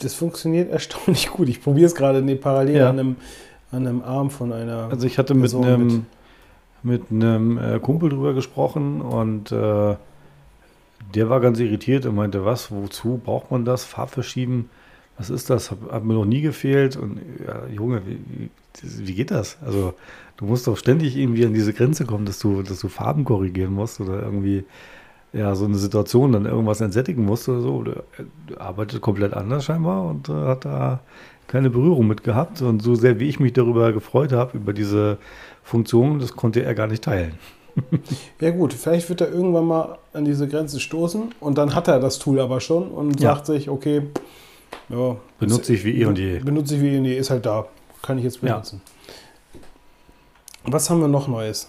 Das 0.00 0.12
funktioniert 0.12 0.70
erstaunlich 0.70 1.30
gut. 1.32 1.48
Ich 1.48 1.62
probiere 1.62 1.86
es 1.86 1.94
gerade 1.94 2.22
parallel 2.36 2.76
Ja. 2.76 2.90
an, 2.90 2.98
einem, 2.98 3.16
an 3.72 3.86
einem 3.86 4.02
Arm 4.02 4.28
von 4.28 4.52
einer. 4.52 4.88
Also 4.90 5.06
ich 5.06 5.16
hatte 5.16 5.32
mit 5.32 5.44
Person 5.44 5.64
einem 5.64 5.86
mit 5.86 6.04
einem 6.84 7.58
äh, 7.58 7.78
Kumpel 7.80 8.10
drüber 8.10 8.34
gesprochen 8.34 9.00
und 9.00 9.52
äh, 9.52 9.96
der 11.14 11.30
war 11.30 11.40
ganz 11.40 11.58
irritiert 11.58 12.06
und 12.06 12.14
meinte, 12.14 12.44
was, 12.44 12.70
wozu 12.70 13.20
braucht 13.22 13.50
man 13.50 13.64
das? 13.64 13.84
Farbverschieben, 13.84 14.68
was 15.16 15.30
ist 15.30 15.50
das? 15.50 15.70
Hat, 15.70 15.78
hat 15.90 16.04
mir 16.04 16.14
noch 16.14 16.24
nie 16.24 16.40
gefehlt. 16.40 16.96
Und 16.96 17.20
ja, 17.46 17.66
Junge, 17.66 18.02
wie, 18.06 18.50
wie, 18.82 19.14
geht 19.14 19.30
das? 19.30 19.58
Also 19.64 19.94
du 20.36 20.44
musst 20.44 20.66
doch 20.66 20.76
ständig 20.76 21.16
irgendwie 21.16 21.46
an 21.46 21.54
diese 21.54 21.72
Grenze 21.72 22.04
kommen, 22.04 22.26
dass 22.26 22.38
du, 22.38 22.62
dass 22.62 22.80
du 22.80 22.88
Farben 22.88 23.24
korrigieren 23.24 23.72
musst 23.72 24.00
oder 24.00 24.22
irgendwie 24.22 24.64
ja, 25.32 25.54
so 25.54 25.64
eine 25.64 25.76
Situation 25.76 26.32
dann 26.32 26.46
irgendwas 26.46 26.80
entsättigen 26.80 27.24
musst 27.24 27.48
oder 27.48 27.60
so. 27.60 27.82
Der, 27.82 28.02
der 28.48 28.60
arbeitet 28.60 29.00
komplett 29.00 29.34
anders 29.34 29.64
scheinbar 29.64 30.04
und 30.04 30.28
äh, 30.28 30.32
hat 30.32 30.64
da 30.64 31.00
keine 31.48 31.70
Berührung 31.70 32.06
mit 32.06 32.22
gehabt. 32.22 32.62
Und 32.62 32.82
so 32.82 32.94
sehr 32.94 33.18
wie 33.18 33.28
ich 33.28 33.40
mich 33.40 33.52
darüber 33.54 33.92
gefreut 33.92 34.32
habe, 34.32 34.56
über 34.56 34.72
diese 34.72 35.18
Funktion, 35.68 36.18
das 36.18 36.32
konnte 36.34 36.62
er 36.64 36.74
gar 36.74 36.86
nicht 36.86 37.04
teilen. 37.04 37.34
Ja, 38.40 38.50
gut, 38.50 38.72
vielleicht 38.72 39.08
wird 39.08 39.20
er 39.20 39.30
irgendwann 39.30 39.64
mal 39.66 39.98
an 40.12 40.24
diese 40.24 40.48
Grenze 40.48 40.80
stoßen 40.80 41.32
und 41.38 41.58
dann 41.58 41.76
hat 41.76 41.86
er 41.86 42.00
das 42.00 42.18
Tool 42.18 42.40
aber 42.40 42.60
schon 42.60 42.90
und 42.90 43.20
Ja. 43.20 43.34
sagt 43.34 43.46
sich, 43.46 43.68
okay, 43.70 44.02
ja, 44.88 45.16
Benutze 45.38 45.74
ich 45.74 45.84
wie 45.84 46.00
eh 46.00 46.04
und 46.06 46.18
je. 46.18 46.40
Benutze 46.40 46.74
ich 46.74 46.80
wie 46.82 46.88
eh 46.94 46.98
und 46.98 47.04
je, 47.04 47.16
ist 47.16 47.30
halt 47.30 47.46
da. 47.46 47.66
Kann 48.02 48.18
ich 48.18 48.24
jetzt 48.24 48.42
Ja. 48.42 48.54
benutzen. 48.54 48.80
Was 50.64 50.90
haben 50.90 51.00
wir 51.00 51.06
noch 51.08 51.28
Neues? 51.28 51.68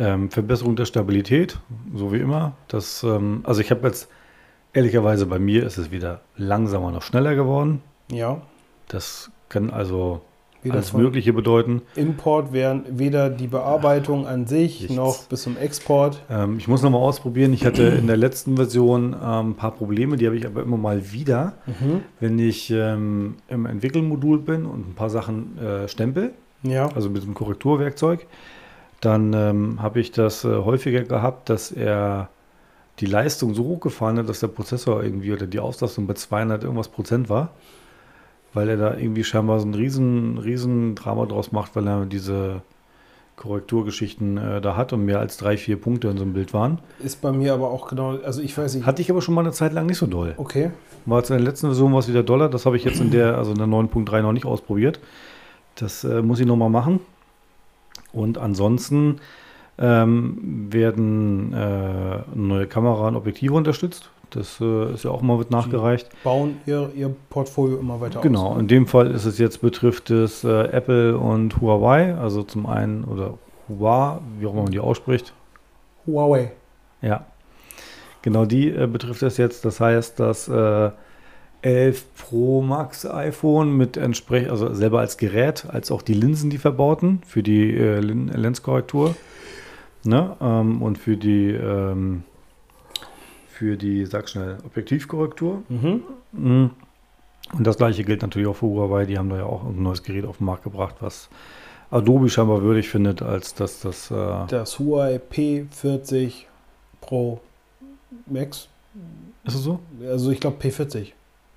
Ähm, 0.00 0.30
Verbesserung 0.30 0.74
der 0.74 0.86
Stabilität, 0.86 1.58
so 1.94 2.12
wie 2.12 2.18
immer. 2.18 2.52
Das, 2.66 3.04
ähm, 3.04 3.42
also 3.44 3.60
ich 3.60 3.70
habe 3.70 3.86
jetzt, 3.86 4.08
ehrlicherweise 4.72 5.26
bei 5.26 5.38
mir 5.38 5.64
ist 5.64 5.78
es 5.78 5.92
wieder 5.92 6.22
langsamer 6.36 6.90
noch 6.90 7.02
schneller 7.02 7.36
geworden. 7.36 7.82
Ja, 8.10 8.42
Das 8.88 9.30
kann 9.48 9.70
also 9.70 10.22
alles 10.70 10.92
Mögliche 10.92 11.32
bedeuten. 11.32 11.82
Import 11.94 12.52
wären 12.52 12.84
weder 12.90 13.30
die 13.30 13.46
Bearbeitung 13.46 14.26
an 14.26 14.46
sich 14.46 14.80
Nichts. 14.82 14.94
noch 14.96 15.24
bis 15.24 15.42
zum 15.42 15.56
Export. 15.56 16.22
Ähm, 16.30 16.56
ich 16.58 16.68
muss 16.68 16.82
nochmal 16.82 17.00
ausprobieren. 17.02 17.52
Ich 17.52 17.64
hatte 17.66 17.82
in 17.84 18.06
der 18.06 18.16
letzten 18.16 18.56
Version 18.56 19.14
ähm, 19.22 19.50
ein 19.50 19.54
paar 19.54 19.72
Probleme, 19.72 20.16
die 20.16 20.26
habe 20.26 20.36
ich 20.36 20.46
aber 20.46 20.62
immer 20.62 20.76
mal 20.76 21.12
wieder, 21.12 21.54
Mhm. 21.66 22.00
wenn 22.20 22.38
ich 22.38 22.70
ähm, 22.70 23.36
im 23.48 23.66
Entwickelmodul 23.66 24.38
bin 24.38 24.64
und 24.66 24.90
ein 24.90 24.94
paar 24.94 25.10
Sachen 25.10 25.58
äh, 25.58 25.88
stempel, 25.88 26.32
Ja, 26.62 26.88
also 26.94 27.10
mit 27.10 27.22
dem 27.24 27.34
Korrekturwerkzeug, 27.34 28.26
dann 29.00 29.32
ähm, 29.34 29.82
habe 29.82 30.00
ich 30.00 30.12
das 30.12 30.44
äh, 30.44 30.48
häufiger 30.48 31.02
gehabt, 31.02 31.50
dass 31.50 31.70
er 31.72 32.28
die 33.00 33.06
Leistung 33.06 33.54
so 33.54 33.64
hochgefahren 33.64 34.18
hat, 34.18 34.28
dass 34.28 34.40
der 34.40 34.46
Prozessor 34.48 35.02
irgendwie 35.02 35.32
oder 35.32 35.46
die 35.46 35.58
Auslastung 35.58 36.06
bei 36.06 36.14
200 36.14 36.62
irgendwas 36.62 36.88
Prozent 36.88 37.28
war, 37.28 37.50
weil 38.54 38.68
er 38.68 38.76
da 38.76 38.96
irgendwie 38.96 39.24
scheinbar 39.24 39.60
so 39.60 39.66
ein 39.66 39.74
riesen, 39.74 40.38
riesen 40.38 40.94
Drama 40.94 41.26
draus 41.26 41.52
macht, 41.52 41.76
weil 41.76 41.86
er 41.86 42.06
diese 42.06 42.62
Korrekturgeschichten 43.36 44.38
äh, 44.38 44.60
da 44.60 44.76
hat 44.76 44.92
und 44.92 45.04
mehr 45.04 45.18
als 45.18 45.36
drei, 45.36 45.56
vier 45.56 45.76
Punkte 45.76 46.08
in 46.08 46.16
so 46.16 46.22
einem 46.22 46.32
Bild 46.32 46.54
waren. 46.54 46.78
ist 47.02 47.20
bei 47.20 47.32
mir 47.32 47.52
aber 47.52 47.70
auch 47.70 47.88
genau, 47.88 48.16
also 48.18 48.40
ich 48.40 48.56
weiß 48.56 48.74
nicht. 48.74 48.86
Hatte 48.86 49.02
ich 49.02 49.10
aber 49.10 49.22
schon 49.22 49.34
mal 49.34 49.40
eine 49.40 49.52
Zeit 49.52 49.72
lang 49.72 49.86
nicht 49.86 49.98
so 49.98 50.06
doll. 50.06 50.34
Okay, 50.36 50.70
War 51.04 51.18
jetzt 51.18 51.30
in 51.30 51.36
der 51.36 51.44
letzten 51.44 51.66
Version 51.66 51.92
was 51.92 52.08
wieder 52.08 52.22
doller. 52.22 52.48
Das 52.48 52.64
habe 52.64 52.76
ich 52.76 52.84
jetzt 52.84 53.00
in 53.00 53.10
der, 53.10 53.36
also 53.36 53.50
in 53.50 53.58
der 53.58 53.66
9.3 53.66 54.22
noch 54.22 54.32
nicht 54.32 54.46
ausprobiert. 54.46 55.00
Das 55.74 56.04
äh, 56.04 56.22
muss 56.22 56.38
ich 56.38 56.46
nochmal 56.46 56.70
machen. 56.70 57.00
Und 58.12 58.38
ansonsten 58.38 59.20
ähm, 59.78 60.68
werden 60.70 61.52
äh, 61.52 62.18
neue 62.34 62.66
Kamera 62.68 63.08
und 63.08 63.16
Objektive 63.16 63.54
unterstützt. 63.54 64.10
Das 64.34 64.60
äh, 64.60 64.92
ist 64.94 65.04
ja 65.04 65.10
auch 65.10 65.22
mal 65.22 65.38
mit 65.38 65.50
nachgereicht. 65.50 66.08
bauen 66.24 66.56
ihr, 66.66 66.90
ihr 66.94 67.14
Portfolio 67.30 67.78
immer 67.78 68.00
weiter 68.00 68.20
Genau, 68.20 68.48
aus. 68.52 68.60
in 68.60 68.68
dem 68.68 68.86
Fall 68.86 69.10
ist 69.10 69.24
es 69.24 69.38
jetzt 69.38 69.60
betrifft 69.60 70.10
es 70.10 70.44
äh, 70.44 70.62
Apple 70.68 71.16
und 71.18 71.60
Huawei. 71.60 72.14
Also 72.14 72.42
zum 72.42 72.66
einen, 72.66 73.04
oder 73.04 73.38
Huawei, 73.68 74.18
wie 74.38 74.46
auch 74.46 74.52
immer 74.52 74.62
man 74.64 74.72
die 74.72 74.80
ausspricht. 74.80 75.32
Huawei. 76.06 76.52
Ja, 77.02 77.24
genau 78.22 78.44
die 78.44 78.68
äh, 78.70 78.86
betrifft 78.86 79.22
es 79.22 79.36
jetzt. 79.36 79.64
Das 79.64 79.80
heißt, 79.80 80.18
das 80.20 80.48
äh, 80.48 80.90
11 81.62 82.04
Pro 82.18 82.60
Max 82.60 83.06
iPhone 83.06 83.74
mit 83.74 83.96
entsprechend, 83.96 84.50
also 84.50 84.74
selber 84.74 85.00
als 85.00 85.16
Gerät, 85.16 85.64
als 85.70 85.90
auch 85.90 86.02
die 86.02 86.12
Linsen, 86.12 86.50
die 86.50 86.58
verbauten 86.58 87.22
für 87.26 87.42
die 87.42 87.74
äh, 87.74 88.00
Lin- 88.00 88.28
Lenskorrektur 88.28 89.14
ne? 90.04 90.36
ähm, 90.42 90.82
und 90.82 90.98
für 90.98 91.16
die 91.16 91.52
ähm, 91.52 92.24
für 93.54 93.76
die, 93.76 94.04
sag 94.06 94.28
schnell, 94.28 94.58
Objektivkorrektur. 94.64 95.62
Mhm. 95.68 96.02
Mhm. 96.32 96.70
Und 97.52 97.66
das 97.66 97.76
gleiche 97.76 98.04
gilt 98.04 98.22
natürlich 98.22 98.48
auch 98.48 98.56
für 98.56 98.66
Huawei. 98.66 99.04
Die 99.04 99.18
haben 99.18 99.28
da 99.28 99.36
ja 99.36 99.44
auch 99.44 99.64
ein 99.64 99.82
neues 99.82 100.02
Gerät 100.02 100.24
auf 100.24 100.38
den 100.38 100.46
Markt 100.46 100.64
gebracht, 100.64 100.96
was 101.00 101.28
Adobe 101.90 102.28
scheinbar 102.28 102.62
würdig 102.62 102.88
findet, 102.88 103.22
als 103.22 103.54
dass 103.54 103.80
das 103.80 104.10
äh, 104.10 104.14
Das 104.48 104.78
Huawei 104.78 105.20
P40 105.30 106.44
Pro 107.00 107.40
Max. 108.26 108.68
ist 109.44 109.54
es 109.54 109.62
so? 109.62 109.80
Also 110.04 110.30
ich 110.30 110.40
glaube 110.40 110.56
P40. 110.60 111.12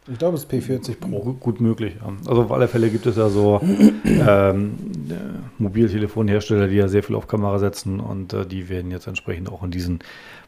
Ich 0.09 0.19
glaube 0.19 0.37
es 0.37 0.43
ist 0.43 0.51
P40 0.51 0.99
Pro. 0.99 1.19
Gut, 1.19 1.39
gut 1.39 1.61
möglich. 1.61 1.95
Also 2.25 2.43
auf 2.43 2.51
alle 2.51 2.67
Fälle 2.67 2.89
gibt 2.89 3.05
es 3.05 3.17
ja 3.17 3.29
so 3.29 3.59
ähm, 4.05 4.75
äh, 5.09 5.13
Mobiltelefonhersteller, 5.57 6.67
die 6.67 6.75
ja 6.75 6.87
sehr 6.87 7.03
viel 7.03 7.15
auf 7.15 7.27
Kamera 7.27 7.59
setzen 7.59 7.99
und 7.99 8.33
äh, 8.33 8.45
die 8.45 8.69
werden 8.69 8.91
jetzt 8.91 9.07
entsprechend 9.07 9.49
auch 9.51 9.63
in 9.63 9.71
diesen 9.71 9.99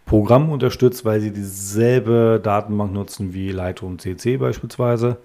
Programmen 0.10 0.50
unterstützt, 0.50 1.06
weil 1.06 1.22
sie 1.22 1.30
dieselbe 1.30 2.40
Datenbank 2.42 2.92
nutzen 2.92 3.32
wie 3.32 3.52
Lightroom 3.52 4.00
CC 4.00 4.38
beispielsweise. 4.38 5.18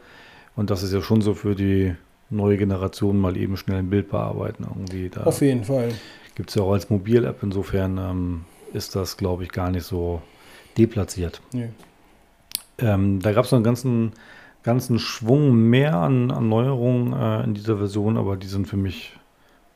Und 0.57 0.69
das 0.69 0.83
ist 0.83 0.93
ja 0.93 1.01
schon 1.01 1.23
so 1.23 1.33
für 1.33 1.55
die 1.55 1.95
neue 2.29 2.59
Generation 2.59 3.19
mal 3.19 3.35
eben 3.39 3.57
schnell 3.57 3.79
ein 3.79 3.89
Bild 3.89 4.11
bearbeiten. 4.11 4.67
Irgendwie 4.69 5.09
da 5.09 5.23
Auf 5.23 5.41
jeden 5.41 5.65
Fall. 5.65 5.89
gibt 6.35 6.51
es 6.51 6.57
ja 6.57 6.63
auch 6.63 6.73
als 6.73 6.91
Mobil-App. 6.91 7.43
Insofern 7.43 7.97
ähm, 7.97 8.45
ist 8.75 8.95
das, 8.95 9.17
glaube 9.17 9.45
ich, 9.45 9.53
gar 9.53 9.71
nicht 9.71 9.85
so 9.85 10.21
deplatziert. 10.77 11.41
Nö. 11.55 11.69
Ähm, 12.77 13.21
da 13.21 13.33
gab 13.33 13.47
es 13.47 13.53
noch 13.53 13.57
einen 13.57 13.65
ganzen, 13.65 14.13
ganzen 14.65 14.99
Schwung 14.99 15.55
mehr 15.55 15.95
an, 15.95 16.31
an 16.31 16.51
Neuerungen 16.51 17.15
äh, 17.15 17.43
in 17.45 17.55
dieser 17.55 17.79
Version, 17.79 18.19
aber 18.19 18.37
die 18.37 18.49
sind 18.49 18.69
für 18.69 18.77
mich 18.77 19.17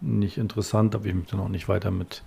nicht 0.02 0.36
interessant, 0.36 0.94
habe 0.94 1.08
ich 1.08 1.14
mich 1.14 1.28
dann 1.28 1.40
auch 1.40 1.48
nicht 1.48 1.66
weiter 1.66 1.90
mit 1.90 2.22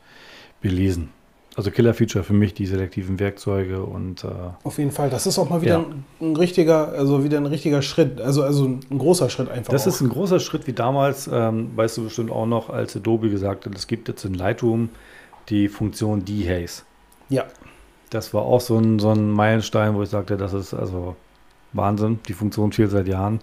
belesen. 0.61 1.09
Also 1.55 1.69
Killer-Feature 1.69 2.23
für 2.23 2.33
mich, 2.33 2.53
die 2.53 2.65
selektiven 2.65 3.19
Werkzeuge 3.19 3.83
und 3.83 4.23
äh, 4.23 4.27
Auf 4.63 4.77
jeden 4.77 4.91
Fall. 4.91 5.09
Das 5.09 5.27
ist 5.27 5.37
auch 5.37 5.49
mal 5.49 5.61
wieder 5.61 5.79
Ja. 5.79 5.79
ein, 5.79 6.05
ein 6.21 6.35
richtiger, 6.37 6.89
also 6.93 7.25
wieder 7.25 7.37
ein 7.37 7.45
richtiger 7.45 7.81
Schritt. 7.81 8.21
Also, 8.21 8.43
also 8.43 8.65
ein 8.65 8.97
großer 8.97 9.29
Schritt 9.29 9.49
einfach. 9.49 9.73
das 9.73 9.83
auch. 9.83 9.87
ist 9.87 10.01
ein 10.01 10.09
großer 10.09 10.39
Schritt 10.39 10.65
wie 10.67 10.73
damals, 10.73 11.29
ähm, 11.31 11.71
weißt 11.75 11.97
du 11.97 12.05
bestimmt 12.05 12.31
auch 12.31 12.45
noch, 12.45 12.69
als 12.69 12.95
Adobe 12.95 13.29
gesagt 13.29 13.65
hat, 13.65 13.75
es 13.75 13.87
gibt 13.87 14.07
jetzt 14.07 14.23
in 14.23 14.33
Lightroom 14.33 14.89
die 15.49 15.67
Funktion 15.67 16.23
Dehaze. 16.23 16.83
Ja. 17.29 17.43
Das 18.11 18.33
war 18.33 18.43
auch 18.43 18.61
so 18.61 18.77
ein, 18.77 18.99
so 18.99 19.09
ein 19.11 19.29
Meilenstein, 19.29 19.93
wo 19.95 20.03
ich 20.03 20.09
sagte, 20.09 20.37
das 20.37 20.53
ist 20.53 20.73
also 20.73 21.15
Wahnsinn. 21.73 22.19
Die 22.27 22.33
Funktion 22.33 22.71
fehlt 22.71 22.91
seit 22.91 23.07
Jahren. 23.07 23.39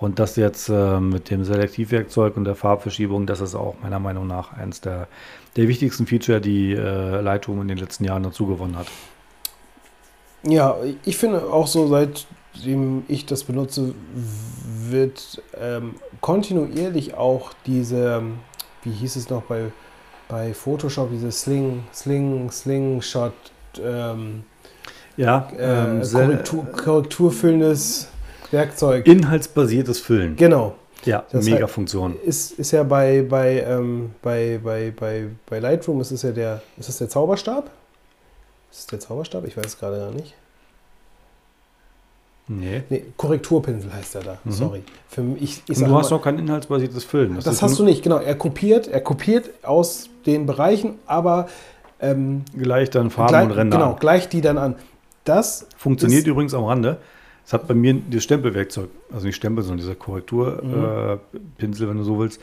Und 0.00 0.18
das 0.18 0.36
jetzt 0.36 0.70
äh, 0.70 0.98
mit 0.98 1.28
dem 1.30 1.44
Selektivwerkzeug 1.44 2.36
und 2.38 2.44
der 2.44 2.54
Farbverschiebung, 2.54 3.26
das 3.26 3.40
ist 3.42 3.54
auch 3.54 3.74
meiner 3.82 3.98
Meinung 3.98 4.26
nach 4.26 4.54
eins 4.54 4.80
der, 4.80 5.08
der 5.56 5.68
wichtigsten 5.68 6.06
Feature, 6.06 6.40
die 6.40 6.72
äh, 6.72 7.20
Lightroom 7.20 7.60
in 7.60 7.68
den 7.68 7.76
letzten 7.76 8.04
Jahren 8.04 8.22
dazu 8.22 8.46
gewonnen 8.46 8.78
hat. 8.78 8.86
Ja, 10.42 10.76
ich 11.04 11.18
finde 11.18 11.52
auch 11.52 11.66
so, 11.66 11.86
seitdem 11.86 13.02
ich 13.08 13.26
das 13.26 13.44
benutze, 13.44 13.94
wird 14.88 15.42
ähm, 15.60 15.96
kontinuierlich 16.22 17.12
auch 17.12 17.52
diese, 17.66 18.22
wie 18.82 18.92
hieß 18.92 19.16
es 19.16 19.28
noch 19.28 19.42
bei, 19.42 19.64
bei 20.28 20.54
Photoshop, 20.54 21.10
diese 21.12 21.30
Sling, 21.30 21.84
Sling, 21.92 22.50
Slingshot, 22.50 23.34
ähm, 23.84 24.44
Ja, 25.18 25.50
äh, 25.50 26.02
sel- 26.02 26.28
Korrektur, 26.28 26.64
korrekturfüllendes 26.72 28.08
Werkzeug. 28.50 29.06
inhaltsbasiertes 29.06 30.00
Füllen. 30.00 30.36
Genau. 30.36 30.74
Ja, 31.04 31.24
Das 31.32 31.44
mega 31.46 31.64
heißt- 31.64 31.68
Funktion. 31.68 32.16
Ist, 32.24 32.52
ist 32.58 32.72
ja 32.72 32.82
bei, 32.82 33.22
bei, 33.22 33.62
ähm, 33.62 34.10
bei, 34.20 34.60
bei, 34.62 34.92
bei, 34.94 35.26
bei 35.48 35.58
Lightroom, 35.58 36.00
ist 36.02 36.10
es 36.10 36.22
ja 36.22 36.30
der, 36.32 36.60
ist 36.76 36.88
das 36.88 36.98
der 36.98 37.08
Zauberstab? 37.08 37.70
Ist 38.70 38.80
es 38.80 38.86
der 38.86 39.00
Zauberstab? 39.00 39.46
Ich 39.46 39.56
weiß 39.56 39.66
es 39.66 39.78
gerade 39.78 39.98
gar 39.98 40.10
nicht. 40.10 40.34
Nee. 42.48 42.82
Nee, 42.88 43.04
Korrekturpinsel 43.16 43.92
heißt 43.92 44.16
er 44.16 44.22
da. 44.22 44.38
Mhm. 44.44 44.50
Sorry. 44.50 44.82
Für 45.08 45.22
mich, 45.22 45.42
ich, 45.42 45.62
ich 45.68 45.78
du 45.78 45.94
hast 45.94 46.10
mal- 46.10 46.16
noch 46.16 46.22
kein 46.24 46.38
inhaltsbasiertes 46.38 47.04
Füllen. 47.04 47.36
Das 47.36 47.46
ist 47.46 47.62
hast 47.62 47.78
du 47.78 47.84
nicht, 47.84 48.02
genau. 48.02 48.18
Er 48.18 48.34
kopiert, 48.34 48.88
er 48.88 49.00
kopiert 49.00 49.50
aus 49.62 50.08
den 50.26 50.46
Bereichen, 50.46 50.98
aber 51.06 51.48
ähm, 52.00 52.44
Gleich 52.58 52.90
dann 52.90 53.10
Farben 53.10 53.28
gleich, 53.28 53.44
und 53.44 53.52
Ränder. 53.52 53.76
genau, 53.78 53.94
gleich 54.00 54.28
die 54.28 54.40
dann 54.40 54.58
an. 54.58 54.74
Das 55.24 55.66
Funktioniert 55.76 56.22
ist- 56.22 56.26
übrigens 56.26 56.52
am 56.54 56.64
Rande. 56.64 56.96
Es 57.50 57.54
hat 57.54 57.66
bei 57.66 57.74
mir 57.74 58.00
das 58.08 58.22
Stempelwerkzeug, 58.22 58.90
also 59.12 59.26
nicht 59.26 59.34
Stempel, 59.34 59.64
sondern 59.64 59.78
dieser 59.78 59.96
Korrekturpinsel, 59.96 61.18
äh, 61.34 61.38
Pinsel, 61.58 61.88
wenn 61.88 61.96
du 61.96 62.04
so 62.04 62.16
willst, 62.20 62.40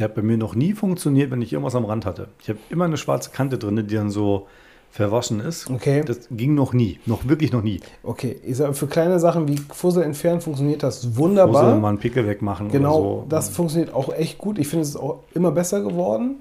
der 0.00 0.06
hat 0.06 0.16
bei 0.16 0.22
mir 0.22 0.36
noch 0.36 0.56
nie 0.56 0.72
funktioniert, 0.72 1.30
wenn 1.30 1.40
ich 1.40 1.52
irgendwas 1.52 1.76
am 1.76 1.84
Rand 1.84 2.04
hatte. 2.04 2.26
Ich 2.42 2.48
habe 2.48 2.58
immer 2.68 2.86
eine 2.86 2.96
schwarze 2.96 3.30
Kante 3.30 3.56
drin, 3.56 3.76
die 3.86 3.94
dann 3.94 4.10
so 4.10 4.48
verwaschen 4.90 5.38
ist. 5.38 5.70
Okay. 5.70 6.02
Das 6.04 6.26
ging 6.32 6.56
noch 6.56 6.72
nie, 6.72 6.98
noch 7.06 7.28
wirklich 7.28 7.52
noch 7.52 7.62
nie. 7.62 7.78
Okay, 8.02 8.40
ich 8.44 8.56
sag, 8.56 8.74
für 8.74 8.88
kleine 8.88 9.20
Sachen 9.20 9.46
wie 9.46 9.58
Fussel 9.58 10.02
entfernen 10.02 10.40
funktioniert 10.40 10.82
das 10.82 11.16
wunderbar. 11.16 11.62
Fussel, 11.62 11.80
mal 11.80 11.90
einen 11.90 11.98
Pickel 11.98 12.26
wegmachen 12.26 12.68
Genau, 12.68 12.98
oder 12.98 13.20
so. 13.20 13.26
das 13.28 13.50
funktioniert 13.50 13.94
auch 13.94 14.12
echt 14.12 14.38
gut. 14.38 14.58
Ich 14.58 14.66
finde, 14.66 14.82
es 14.82 14.88
ist 14.88 14.96
auch 14.96 15.20
immer 15.34 15.52
besser 15.52 15.82
geworden. 15.82 16.40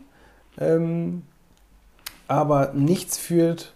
Ähm, 0.59 1.21
aber 2.27 2.71
nichts 2.73 3.19
führt 3.19 3.75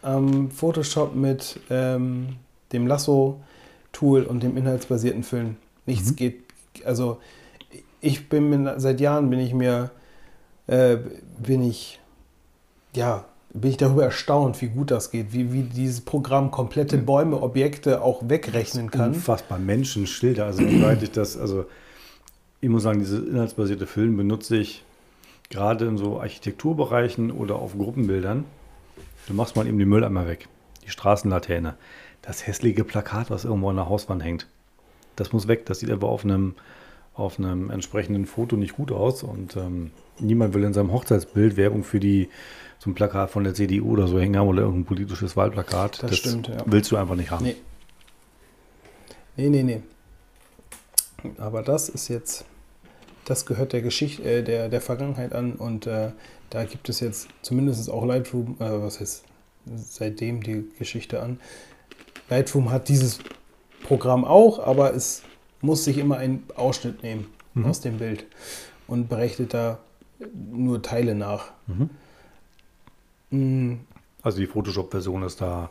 am 0.00 0.50
Photoshop 0.50 1.14
mit 1.14 1.60
ähm, 1.68 2.36
dem 2.72 2.86
Lasso-Tool 2.86 4.22
und 4.24 4.42
dem 4.42 4.56
inhaltsbasierten 4.56 5.22
Füllen. 5.22 5.56
Nichts 5.86 6.10
Mhm. 6.12 6.16
geht. 6.16 6.42
Also 6.84 7.18
ich 8.00 8.28
bin 8.28 8.50
mir, 8.50 8.80
seit 8.80 9.00
Jahren 9.00 9.30
bin 9.30 9.38
ich 9.38 9.54
mir, 9.54 9.90
äh, 10.66 10.98
bin 11.38 11.62
ich, 11.62 12.00
ja, 12.94 13.24
bin 13.54 13.70
ich 13.70 13.76
darüber 13.76 14.04
erstaunt, 14.04 14.60
wie 14.62 14.68
gut 14.68 14.90
das 14.90 15.10
geht, 15.10 15.32
wie, 15.32 15.52
wie 15.52 15.62
dieses 15.62 16.00
Programm 16.00 16.50
komplette 16.50 16.96
Bäume, 16.98 17.42
Objekte 17.42 18.02
auch 18.02 18.22
wegrechnen 18.26 18.90
kann. 18.90 19.12
Unfassbar 19.12 19.58
Menschen, 19.58 20.06
Schilder, 20.06 20.46
also 20.46 20.62
wie 20.62 20.82
weit 20.82 21.02
ich 21.02 21.10
das, 21.10 21.36
also 21.36 21.66
ich 22.60 22.68
muss 22.68 22.82
sagen, 22.84 23.00
diese 23.00 23.18
inhaltsbasierte 23.18 23.86
Füllen 23.86 24.16
benutze 24.16 24.56
ich 24.56 24.84
gerade 25.50 25.84
in 25.86 25.98
so 25.98 26.20
Architekturbereichen 26.20 27.30
oder 27.30 27.56
auf 27.56 27.76
Gruppenbildern. 27.76 28.44
Du 29.26 29.34
machst 29.34 29.54
mal 29.54 29.66
eben 29.66 29.78
die 29.78 29.84
Mülleimer 29.84 30.26
weg, 30.26 30.48
die 30.84 30.90
Straßenlaterne, 30.90 31.74
das 32.22 32.46
hässliche 32.46 32.84
Plakat, 32.84 33.30
was 33.30 33.44
irgendwo 33.44 33.68
an 33.70 33.76
der 33.76 33.88
Hauswand 33.88 34.22
hängt. 34.24 34.46
Das 35.16 35.32
muss 35.32 35.48
weg, 35.48 35.66
das 35.66 35.80
sieht 35.80 35.90
aber 35.90 36.08
auf 36.08 36.24
einem, 36.24 36.54
auf 37.14 37.38
einem 37.38 37.70
entsprechenden 37.70 38.26
Foto 38.26 38.56
nicht 38.56 38.74
gut 38.76 38.92
aus 38.92 39.22
und 39.22 39.56
ähm, 39.56 39.90
niemand 40.18 40.54
will 40.54 40.64
in 40.64 40.72
seinem 40.72 40.92
Hochzeitsbild 40.92 41.56
Werbung 41.56 41.84
für 41.84 42.00
die 42.00 42.28
so 42.78 42.90
ein 42.90 42.94
Plakat 42.94 43.30
von 43.30 43.44
der 43.44 43.54
CDU 43.54 43.92
oder 43.92 44.08
so 44.08 44.18
hängen 44.18 44.36
haben 44.36 44.48
oder 44.48 44.62
irgendein 44.62 44.86
politisches 44.86 45.36
Wahlplakat. 45.36 46.02
Das 46.02 46.16
stimmt, 46.16 46.48
ja. 46.48 46.56
Willst 46.66 46.90
du 46.90 46.96
einfach 46.96 47.14
nicht 47.14 47.30
haben. 47.30 47.44
Nee. 47.44 47.56
Nee, 49.36 49.48
nee, 49.50 49.62
nee. 49.62 49.82
Aber 51.38 51.62
das 51.62 51.88
ist 51.88 52.08
jetzt, 52.08 52.44
das 53.24 53.46
gehört 53.46 53.72
der 53.72 53.82
Geschichte, 53.82 54.22
äh, 54.22 54.42
der, 54.42 54.68
der 54.68 54.80
Vergangenheit 54.80 55.32
an 55.32 55.54
und 55.54 55.86
äh, 55.86 56.10
da 56.50 56.64
gibt 56.64 56.88
es 56.88 57.00
jetzt 57.00 57.28
zumindest 57.42 57.88
auch 57.90 58.04
Lightroom, 58.04 58.56
äh, 58.58 58.82
was 58.82 59.00
heißt 59.00 59.24
seitdem 59.76 60.42
die 60.42 60.68
Geschichte 60.78 61.22
an. 61.22 61.38
Lightroom 62.32 62.70
hat 62.70 62.88
dieses 62.88 63.18
Programm 63.84 64.24
auch, 64.24 64.58
aber 64.58 64.94
es 64.94 65.22
muss 65.60 65.84
sich 65.84 65.98
immer 65.98 66.16
einen 66.16 66.44
Ausschnitt 66.56 67.02
nehmen 67.02 67.26
Mhm. 67.54 67.66
aus 67.66 67.80
dem 67.82 67.98
Bild 67.98 68.24
und 68.86 69.08
berechnet 69.10 69.52
da 69.52 69.78
nur 70.50 70.80
Teile 70.80 71.14
nach. 71.14 71.50
Mhm. 71.66 71.90
Mm, 73.30 73.80
Also 74.22 74.38
die 74.38 74.46
Photoshop-Version 74.46 75.22
ist 75.24 75.40
da 75.40 75.68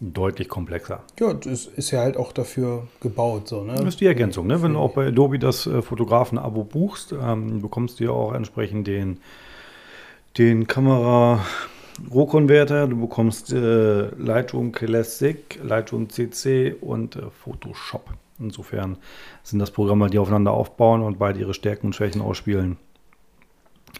deutlich 0.00 0.48
komplexer. 0.48 1.02
Ja, 1.20 1.32
das 1.34 1.66
ist 1.66 1.90
ja 1.92 2.00
halt 2.00 2.16
auch 2.16 2.32
dafür 2.32 2.88
gebaut, 3.00 3.46
so, 3.48 3.62
ne? 3.62 3.74
Das 3.74 3.84
ist 3.84 4.00
die 4.00 4.06
Ergänzung. 4.06 4.46
Ne? 4.48 4.60
Wenn 4.62 4.72
du 4.72 4.80
auch 4.80 4.94
bei 4.94 5.06
Adobe 5.08 5.38
das 5.38 5.66
äh, 5.66 5.80
Fotografen-Abo 5.82 6.64
buchst, 6.64 7.12
ähm, 7.12 7.60
bekommst 7.62 8.00
du 8.00 8.04
ja 8.04 8.10
auch 8.10 8.32
entsprechend 8.32 8.86
den, 8.88 9.18
den 10.38 10.66
Kamera-Rohkonverter, 11.96 12.86
du 12.86 13.00
bekommst 13.00 13.52
äh, 13.52 14.08
Lightroom 14.16 14.72
Classic, 14.72 15.58
Lightroom 15.62 16.08
CC 16.08 16.74
und 16.80 17.16
äh, 17.16 17.30
Photoshop. 17.30 18.10
Insofern 18.38 18.96
sind 19.42 19.58
das 19.58 19.70
Programme, 19.70 20.10
die 20.10 20.18
aufeinander 20.18 20.52
aufbauen 20.52 21.02
und 21.02 21.18
beide 21.18 21.38
ihre 21.40 21.54
Stärken 21.54 21.88
und 21.88 21.94
Schwächen 21.94 22.20
ausspielen, 22.20 22.76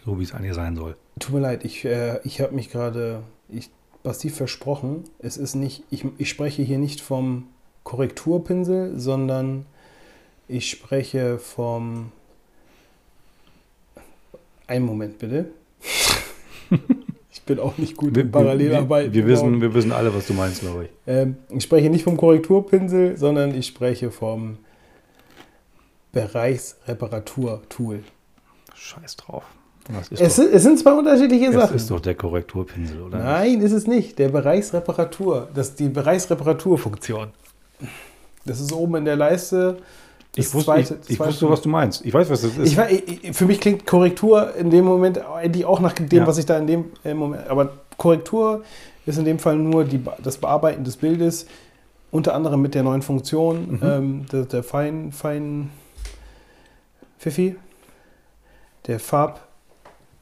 so 0.05 0.19
wie 0.19 0.23
es 0.23 0.33
eigentlich 0.33 0.53
sein 0.53 0.75
soll. 0.75 0.95
Tut 1.19 1.35
mir 1.35 1.41
leid, 1.41 1.63
ich, 1.63 1.85
äh, 1.85 2.19
ich 2.23 2.41
habe 2.41 2.53
mich 2.53 2.69
gerade 2.69 3.23
ich, 3.49 3.69
massiv 4.03 4.35
versprochen. 4.35 5.03
Es 5.19 5.37
ist 5.37 5.55
nicht, 5.55 5.83
ich, 5.91 6.05
ich 6.17 6.29
spreche 6.29 6.63
hier 6.63 6.79
nicht 6.79 7.01
vom 7.01 7.47
Korrekturpinsel, 7.83 8.99
sondern 8.99 9.65
ich 10.47 10.69
spreche 10.69 11.37
vom. 11.37 12.11
Einen 14.65 14.85
Moment 14.85 15.19
bitte. 15.19 15.51
ich 17.43 17.45
bin 17.45 17.59
auch 17.59 17.77
nicht 17.77 17.97
gut 17.97 18.15
in 18.15 18.31
Parallelarbeit. 18.31 19.11
wir, 19.13 19.25
wir, 19.25 19.27
wissen, 19.33 19.59
wir 19.61 19.73
wissen 19.73 19.91
alle, 19.91 20.15
was 20.15 20.27
du 20.27 20.33
meinst, 20.33 20.61
glaube 20.61 20.85
ich. 20.85 20.89
Ähm, 21.07 21.35
ich 21.49 21.63
spreche 21.63 21.89
nicht 21.89 22.05
vom 22.05 22.15
Korrekturpinsel, 22.15 23.17
sondern 23.17 23.53
ich 23.53 23.67
spreche 23.67 24.11
vom 24.11 24.59
Bereichsreparatur-Tool. 26.13 28.03
Scheiß 28.73 29.17
drauf. 29.17 29.43
Das 29.91 30.07
ist, 30.09 30.21
Es, 30.21 30.35
doch, 30.37 30.43
sind- 30.43 30.53
es 30.53 30.63
sind 30.63 30.79
zwei 30.79 30.93
unterschiedliche 30.93 31.47
es 31.47 31.55
Sachen. 31.55 31.75
ist 31.75 31.91
doch 31.91 31.99
der 31.99 32.15
Korrekturpinsel, 32.15 33.01
oder? 33.01 33.17
Nein, 33.19 33.59
ist 33.59 33.73
es 33.73 33.87
nicht. 33.87 34.17
Der 34.19 34.29
Bereichsreparatur. 34.29 35.49
Das 35.53 35.69
ist 35.69 35.79
die 35.79 35.89
Bereichsreparaturfunktion. 35.89 37.29
Das 38.45 38.61
ist 38.61 38.71
oben 38.71 38.95
in 38.95 39.05
der 39.05 39.17
Leiste. 39.17 39.77
Das 40.35 40.47
Ich 40.47 40.53
wusste, 40.53 40.71
zweite- 40.71 40.99
ich, 41.05 41.09
ich 41.11 41.19
wusste, 41.19 41.47
was 41.49 41.61
du 41.61 41.69
meinst. 41.69 42.03
Ich 42.05 42.13
weiß, 42.13 42.29
was 42.29 42.41
das 42.41 42.57
ist. 42.57 42.77
Ich, 42.77 43.35
für 43.35 43.45
mich 43.45 43.59
klingt 43.59 43.85
Korrektur 43.85 44.55
in 44.55 44.69
dem 44.71 44.83
Moment 44.85 45.19
eigentlich 45.19 45.65
auch 45.65 45.79
nach 45.79 45.93
dem, 45.93 46.07
Ja. 46.11 46.25
was 46.27 46.37
ich 46.39 46.45
da 46.45 46.57
in 46.57 46.65
dem 46.67 46.85
äh, 47.03 47.13
Moment. 47.13 47.47
Aber 47.47 47.71
Korrektur 47.97 48.63
ist 49.05 49.17
in 49.19 49.25
dem 49.25 49.37
Fall 49.37 49.55
nur 49.57 49.83
die, 49.83 50.03
das 50.23 50.37
Bearbeiten 50.39 50.83
des 50.83 50.97
Bildes, 50.97 51.45
unter 52.09 52.33
anderem 52.33 52.61
mit 52.61 52.73
der 52.73 52.81
neuen 52.83 53.01
Funktion, 53.03 53.73
Mhm. 53.73 53.79
ähm, 53.83 54.25
der, 54.31 54.45
der 54.45 54.63
Fein, 54.63 55.11
Fein, 55.11 55.69
Pfiffi, 57.19 57.55
der 58.87 58.99
Farb, 58.99 59.39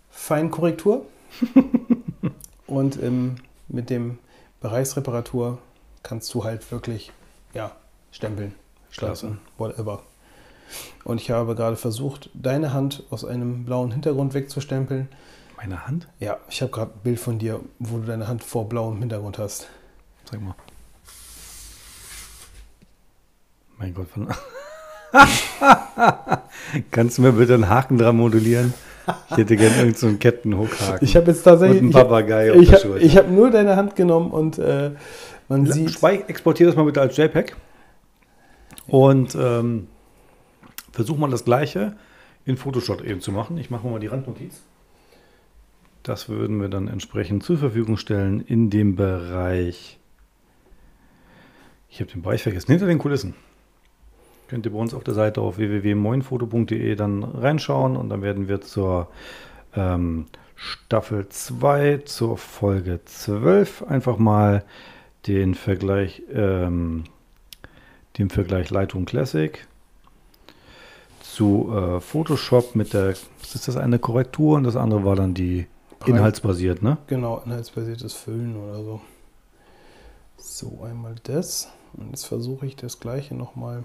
Feinkorrektur. 0.09 1.05
Und 2.67 3.01
ähm, 3.01 3.35
mit 3.67 3.89
dem 3.89 4.17
Bereichsreparatur 4.61 5.57
kannst 6.03 6.33
du 6.33 6.43
halt 6.43 6.69
wirklich, 6.71 7.11
ja, 7.53 7.71
stempeln, 8.11 8.53
schleifen, 8.91 9.39
whatever. 9.57 10.03
Und 11.03 11.19
ich 11.19 11.31
habe 11.31 11.55
gerade 11.55 11.75
versucht, 11.75 12.29
deine 12.33 12.73
Hand 12.73 13.03
aus 13.09 13.25
einem 13.25 13.65
blauen 13.65 13.91
Hintergrund 13.91 14.33
wegzustempeln. 14.33 15.09
Meine 15.57 15.85
Hand? 15.87 16.07
Ja, 16.19 16.37
ich 16.49 16.61
habe 16.61 16.71
gerade 16.71 16.91
ein 16.91 16.99
Bild 17.03 17.19
von 17.19 17.39
dir, 17.39 17.59
wo 17.79 17.97
du 17.97 18.05
deine 18.05 18.27
Hand 18.27 18.43
vor 18.43 18.69
blauem 18.69 18.99
Hintergrund 18.99 19.37
hast. 19.37 19.67
Sag 20.29 20.41
mal. 20.41 20.55
Mein 23.77 23.93
Gott, 23.93 24.07
von. 24.09 24.27
Kannst 26.91 27.17
du 27.17 27.21
mir 27.23 27.33
bitte 27.33 27.53
einen 27.55 27.67
Haken 27.69 27.97
dran 27.97 28.15
modulieren? 28.15 28.73
Ich 29.31 29.37
hätte 29.37 29.55
gerne 29.57 29.75
irgendeinen 29.75 29.95
so 29.95 30.07
einen 30.07 30.19
Kettenhookhaken. 30.19 30.99
Ich 31.05 31.15
habe 31.15 31.31
jetzt 31.31 31.43
tatsächlich. 31.43 31.79
Und 31.81 31.87
ein 31.87 31.89
ich 31.89 31.95
hab- 31.95 32.07
Papagei 32.07 32.53
Ich 32.53 32.71
habe 32.73 33.27
hab 33.27 33.29
nur 33.29 33.49
deine 33.51 33.75
Hand 33.75 33.95
genommen 33.95 34.31
und 34.31 34.57
äh, 34.59 34.91
man 35.49 35.65
sieht. 35.65 35.91
Spei- 35.91 36.23
exportier 36.27 36.67
das 36.67 36.75
mal 36.75 36.83
bitte 36.85 37.01
als 37.01 37.17
JPEG. 37.17 37.55
Und 38.87 39.35
ähm, 39.35 39.87
versuch 40.91 41.17
mal 41.17 41.29
das 41.29 41.45
gleiche 41.45 41.95
in 42.45 42.57
Photoshop 42.57 43.01
eben 43.01 43.21
zu 43.21 43.31
machen. 43.31 43.57
Ich 43.57 43.69
mache 43.69 43.87
mal 43.87 43.99
die 43.99 44.07
Randnotiz. 44.07 44.63
Das 46.03 46.29
würden 46.29 46.59
wir 46.59 46.69
dann 46.69 46.87
entsprechend 46.87 47.43
zur 47.43 47.57
Verfügung 47.57 47.97
stellen 47.97 48.41
in 48.41 48.69
dem 48.69 48.95
Bereich. 48.95 49.99
Ich 51.89 51.99
habe 51.99 52.11
den 52.11 52.21
Bereich 52.21 52.41
vergessen. 52.41 52.71
Hinter 52.71 52.87
den 52.87 52.97
Kulissen. 52.97 53.35
Könnt 54.47 54.65
ihr 54.65 54.71
bei 54.71 54.79
uns 54.79 54.93
auf 54.93 55.03
der 55.03 55.13
Seite 55.13 55.41
auf 55.41 55.57
www.moinfoto.de 55.57 56.95
dann 56.95 57.23
reinschauen 57.23 57.95
und 57.95 58.09
dann 58.09 58.21
werden 58.21 58.47
wir 58.47 58.61
zur 58.61 59.09
ähm, 59.75 60.25
Staffel 60.55 61.29
2, 61.29 61.99
zur 62.05 62.37
Folge 62.37 62.99
12 63.05 63.83
einfach 63.83 64.17
mal 64.17 64.65
den 65.27 65.55
Vergleich, 65.55 66.23
ähm, 66.33 67.05
den 68.17 68.29
Vergleich 68.29 68.69
Lightroom 68.69 69.05
Classic 69.05 69.67
zu 71.21 71.71
äh, 71.73 72.01
Photoshop 72.01 72.75
mit 72.75 72.93
der, 72.93 73.09
ist 73.09 73.67
das 73.67 73.77
eine 73.77 73.99
Korrektur 73.99 74.57
und 74.57 74.63
das 74.63 74.75
andere 74.75 75.05
war 75.05 75.15
dann 75.15 75.33
die 75.33 75.67
inhaltsbasiert, 76.05 76.81
ne? 76.81 76.97
Genau, 77.07 77.41
inhaltsbasiertes 77.45 78.13
Füllen 78.13 78.55
oder 78.57 78.83
so. 78.83 79.01
So, 80.37 80.81
einmal 80.83 81.15
das. 81.23 81.69
Und 81.93 82.09
jetzt 82.09 82.25
versuche 82.25 82.65
ich 82.65 82.75
das 82.75 82.99
gleiche 82.99 83.35
nochmal 83.35 83.83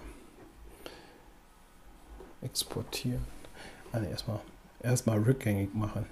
exportieren. 2.42 3.24
Also 3.92 4.08
erstmal 4.08 4.40
erstmal 4.82 5.18
rückgängig 5.22 5.74
machen. 5.74 6.06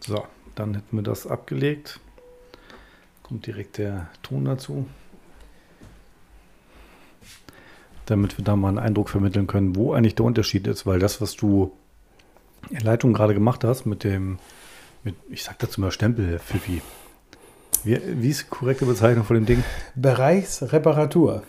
So, 0.00 0.24
dann 0.54 0.74
hätten 0.74 0.96
wir 0.96 1.02
das 1.02 1.26
abgelegt. 1.26 2.00
Kommt 3.22 3.46
direkt 3.46 3.78
der 3.78 4.08
Ton 4.22 4.44
dazu. 4.44 4.86
Damit 8.10 8.36
wir 8.38 8.44
da 8.44 8.56
mal 8.56 8.68
einen 8.68 8.78
Eindruck 8.80 9.08
vermitteln 9.08 9.46
können, 9.46 9.76
wo 9.76 9.92
eigentlich 9.92 10.16
der 10.16 10.26
Unterschied 10.26 10.66
ist, 10.66 10.84
weil 10.84 10.98
das, 10.98 11.20
was 11.20 11.36
du 11.36 11.70
in 12.68 12.80
Leitung 12.80 13.12
gerade 13.12 13.34
gemacht 13.34 13.62
hast, 13.62 13.86
mit 13.86 14.02
dem, 14.02 14.40
mit, 15.04 15.14
ich 15.30 15.44
sag 15.44 15.60
dazu 15.60 15.80
mal 15.80 15.92
Stempel, 15.92 16.40
Pfiffi. 16.40 16.82
Wie, 17.84 18.00
wie 18.20 18.30
ist 18.30 18.42
die 18.42 18.46
korrekte 18.50 18.84
Bezeichnung 18.84 19.24
von 19.24 19.36
dem 19.36 19.46
Ding? 19.46 19.62
Bereichsreparatur. 19.94 21.44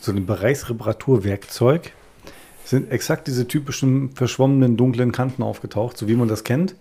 so 0.00 0.10
ein 0.10 0.26
Bereichsreparaturwerkzeug 0.26 1.92
sind 2.64 2.90
exakt 2.90 3.28
diese 3.28 3.46
typischen 3.46 4.10
verschwommenen 4.10 4.76
dunklen 4.76 5.12
Kanten 5.12 5.44
aufgetaucht, 5.44 5.96
so 5.96 6.08
wie 6.08 6.16
man 6.16 6.26
das 6.26 6.42
kennt. 6.42 6.74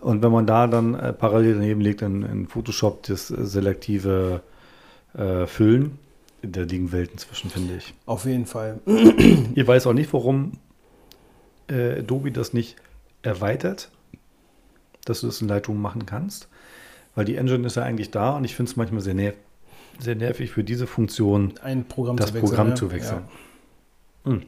Und 0.00 0.20
wenn 0.22 0.32
man 0.32 0.46
da 0.46 0.66
dann 0.66 0.94
äh, 0.94 1.12
parallel 1.12 1.54
daneben 1.54 1.80
legt 1.80 2.02
in, 2.02 2.24
in 2.24 2.48
Photoshop 2.48 3.04
das 3.04 3.30
äh, 3.30 3.44
selektive 3.44 4.42
äh, 5.16 5.46
Füllen, 5.46 5.98
da 6.46 6.62
liegen 6.62 6.92
Welten 6.92 7.18
zwischen, 7.18 7.50
finde 7.50 7.76
ich. 7.76 7.94
Auf 8.06 8.24
jeden 8.24 8.46
Fall. 8.46 8.80
Ich 9.54 9.66
weiß 9.66 9.86
auch 9.86 9.92
nicht, 9.92 10.12
warum 10.12 10.52
äh, 11.68 12.00
Adobe 12.00 12.32
das 12.32 12.52
nicht 12.52 12.76
erweitert, 13.22 13.90
dass 15.04 15.20
du 15.20 15.26
das 15.26 15.40
in 15.40 15.48
Lightroom 15.48 15.80
machen 15.80 16.06
kannst, 16.06 16.48
weil 17.14 17.24
die 17.24 17.36
Engine 17.36 17.66
ist 17.66 17.76
ja 17.76 17.82
eigentlich 17.82 18.10
da 18.10 18.36
und 18.36 18.44
ich 18.44 18.54
finde 18.54 18.70
es 18.70 18.76
manchmal 18.76 19.00
sehr, 19.00 19.14
nerv 19.14 19.34
sehr 19.98 20.16
nervig 20.16 20.50
für 20.50 20.64
diese 20.64 20.88
Funktion, 20.88 21.54
Ein 21.62 21.84
Programm 21.84 22.16
das 22.16 22.28
zu 22.28 22.34
wechseln. 22.34 22.48
Programm 22.48 22.68
ja. 22.70 22.74
zu 22.74 22.90
wechseln. 22.90 23.22
Ja. 24.24 24.32
Hm. 24.32 24.42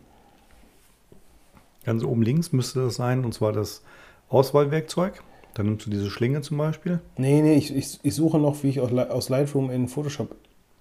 Ganz 1.84 2.02
oben 2.02 2.22
links 2.22 2.50
müsste 2.50 2.80
das 2.80 2.96
sein, 2.96 3.24
und 3.24 3.32
zwar 3.32 3.52
das 3.52 3.84
Auswahlwerkzeug. 4.28 5.22
Dann 5.54 5.66
nimmst 5.66 5.86
du 5.86 5.90
diese 5.90 6.10
Schlinge 6.10 6.40
zum 6.42 6.58
Beispiel. 6.58 7.00
Nee, 7.16 7.40
nee, 7.42 7.54
ich, 7.54 7.74
ich, 7.74 8.00
ich 8.02 8.14
suche 8.14 8.38
noch, 8.38 8.62
wie 8.62 8.68
ich 8.70 8.80
aus 8.80 8.92
aus 8.92 9.28
Lightroom 9.28 9.70
in 9.70 9.88
Photoshop 9.88 10.34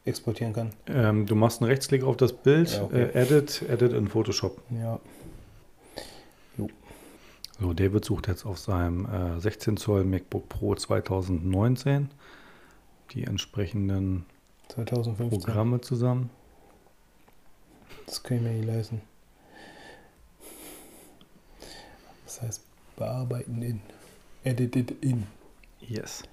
exportieren 0.05 0.53
kann. 0.53 0.71
Ähm, 0.87 1.25
du 1.25 1.35
machst 1.35 1.61
einen 1.61 1.69
Rechtsklick 1.69 2.03
auf 2.03 2.17
das 2.17 2.33
Bild, 2.33 2.71
Ja, 2.71 2.83
okay. 2.83 3.03
äh, 3.03 3.21
Edit, 3.21 3.63
Edit 3.67 3.93
in 3.93 4.07
Photoshop. 4.07 4.61
Ja. 4.69 4.99
So, 7.57 7.71
David 7.71 8.03
sucht 8.03 8.27
jetzt 8.27 8.45
auf 8.45 8.59
seinem 8.59 9.05
äh, 9.05 9.39
16 9.39 9.77
Zoll 9.77 10.03
MacBook 10.03 10.49
Pro 10.49 10.75
2019 10.75 12.09
die 13.11 13.23
entsprechenden 13.23 14.25
2015. 14.69 15.39
Programme 15.39 15.79
zusammen. 15.79 16.29
Das 18.07 18.21
kann 18.21 18.37
ich 18.37 18.43
mir 18.43 18.49
nicht 18.49 18.65
leisten. 18.65 19.01
Das 22.25 22.41
heißt, 22.41 22.61
bearbeiten 22.97 23.61
in. 23.61 23.81
Edited 24.43 24.91
in. 25.01 25.25
Yes. 25.79 26.23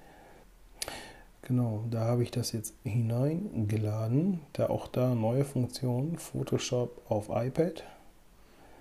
Genau, 1.43 1.85
da 1.91 2.05
habe 2.05 2.23
ich 2.23 2.31
das 2.31 2.53
jetzt 2.53 2.73
hineingeladen. 2.83 4.39
Da 4.53 4.69
auch 4.69 4.87
da 4.87 5.13
neue 5.13 5.43
Funktion, 5.43 6.17
Photoshop 6.17 7.01
auf 7.09 7.29
iPad. 7.29 7.83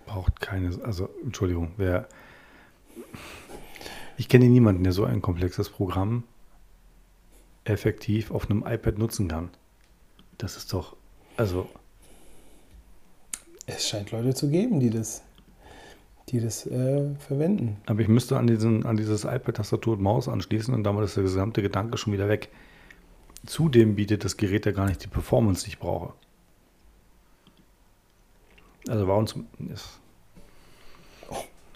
Braucht 0.07 0.41
keine, 0.41 0.71
also 0.85 1.09
Entschuldigung, 1.25 1.73
wer. 1.77 2.07
Ich 4.17 4.29
kenne 4.29 4.47
niemanden, 4.49 4.85
der 4.85 4.93
so 4.93 5.05
ein 5.05 5.23
komplexes 5.23 5.71
Programm 5.71 6.23
effektiv 7.65 8.31
auf 8.31 8.49
einem 8.49 8.65
iPad 8.67 8.99
nutzen 8.99 9.27
kann. 9.29 9.51
Das 10.39 10.57
ist 10.57 10.73
doch, 10.73 10.97
also 11.37 11.69
Es 13.67 13.89
scheint 13.89 14.11
Leute 14.11 14.35
zu 14.35 14.49
geben, 14.51 14.81
die 14.81 14.91
das, 14.91 15.23
die 16.33 16.41
das 16.41 16.67
äh, 16.67 17.11
verwenden. 17.27 17.77
Aber 17.87 18.01
ich 18.01 18.09
müsste 18.09 18.39
an, 18.39 18.47
diesen, 18.47 18.85
an 18.87 18.97
dieses 18.97 19.25
iPad-Tastatur 19.25 19.95
und 19.95 20.03
Maus 20.03 20.29
anschließen 20.29 20.73
und 20.75 20.83
damit 20.85 21.05
ist 21.05 21.17
der 21.17 21.23
gesamte 21.23 21.63
Gedanke 21.63 21.99
schon 21.99 22.13
wieder 22.13 22.29
weg. 22.29 22.49
Zudem 23.47 23.95
bietet 23.97 24.25
das 24.25 24.37
Gerät 24.37 24.67
ja 24.67 24.73
gar 24.73 24.87
nicht 24.87 25.03
die 25.05 25.09
Performance, 25.09 25.65
die 25.65 25.71
ich 25.71 25.79
brauche. 25.79 26.13
Also 28.89 29.07
warum 29.07 29.27
zum. 29.27 29.47
Ist, 29.73 30.01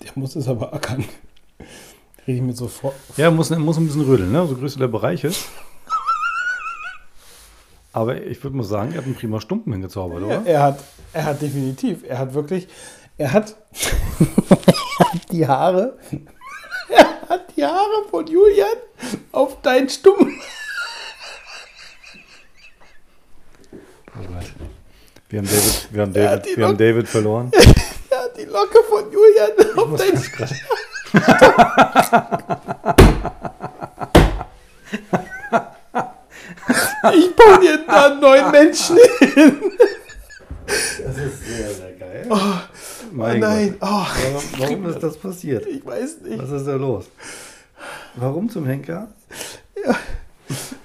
Der 0.03 0.11
muss 0.15 0.35
es 0.37 0.49
aber 0.49 0.73
ackern. 0.73 1.05
Rede 2.27 2.39
ich 2.39 2.43
mir 2.43 2.53
sofort. 2.55 2.95
ja, 3.17 3.31
muss, 3.31 3.51
muss 3.51 3.77
ein 3.79 3.87
bisschen 3.87 4.03
rödeln, 4.03 4.33
ne? 4.33 4.47
so 4.47 4.57
größer 4.57 4.79
der 4.81 4.89
Bereich 4.89 5.23
ist. 5.25 5.49
Aber 7.93 8.21
ich 8.23 8.43
würde 8.45 8.57
mal 8.57 8.63
sagen, 8.63 8.93
er 8.93 8.99
hat 8.99 9.05
einen 9.07 9.15
prima 9.15 9.41
Stumpen 9.41 9.73
hingezaubert, 9.73 10.21
Ja, 10.21 10.27
oder? 10.27 10.47
er 10.47 10.63
hat, 10.63 10.85
er 11.15 11.25
hat 11.25 11.41
definitiv, 11.41 12.05
er 12.07 12.19
hat 12.19 12.35
wirklich, 12.35 12.69
er 13.19 13.33
hat, 13.33 13.57
die 15.31 15.47
Haare, 15.47 15.99
er 16.89 17.29
hat 17.29 17.57
die 17.57 17.65
Haare 17.65 18.09
von 18.11 18.27
Julian 18.27 18.77
auf 19.33 19.61
deinen 19.63 19.89
Stumm. 19.89 20.39
Oh 23.73 24.23
Gott. 24.33 24.53
Wir 25.29 25.41
haben 25.41 25.49
David, 25.49 25.89
wir 25.91 26.03
haben 26.03 26.13
David, 26.13 26.57
wir 26.57 26.67
haben 26.67 26.79
David 26.79 27.09
verloren. 27.09 27.51
Er 28.09 28.23
hat 28.23 28.37
die 28.37 28.45
Locke 28.45 28.79
von 28.89 29.11
Julian 29.11 29.51
auf 29.77 29.99
deinen 29.99 30.23
Stumm. 30.23 30.47
Ich 37.13 37.37
baue 37.37 37.61
dir 37.61 37.85
da 37.87 38.07
einen 38.07 38.21
neuen 38.21 38.51
Menschen 38.53 38.97
hin. 39.19 39.73
Das 40.67 41.17
ist 41.19 41.47
sehr, 41.47 41.75
sehr 41.75 41.93
geil. 41.93 42.27
Oh, 42.31 42.39
Mein 43.17 43.41
nein, 43.41 43.75
oh, 43.81 43.85
Warum, 43.87 44.43
warum 44.59 44.87
ist 44.87 45.03
das 45.03 45.17
passiert? 45.17 45.67
ich 45.67 45.85
weiß 45.85 46.19
nicht. 46.23 46.39
Was 46.39 46.51
ist 46.51 46.67
da 46.67 46.77
los? 46.77 47.07
Warum 48.17 48.49
zum 48.49 48.67
Henker? 48.67 49.09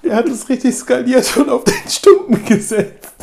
Er 0.02 0.16
hat 0.16 0.28
es 0.28 0.48
richtig 0.48 0.74
skaliert 0.74 1.36
und 1.36 1.48
auf 1.48 1.64
den 1.64 1.88
Stumpen 1.88 2.44
gesetzt. 2.44 3.14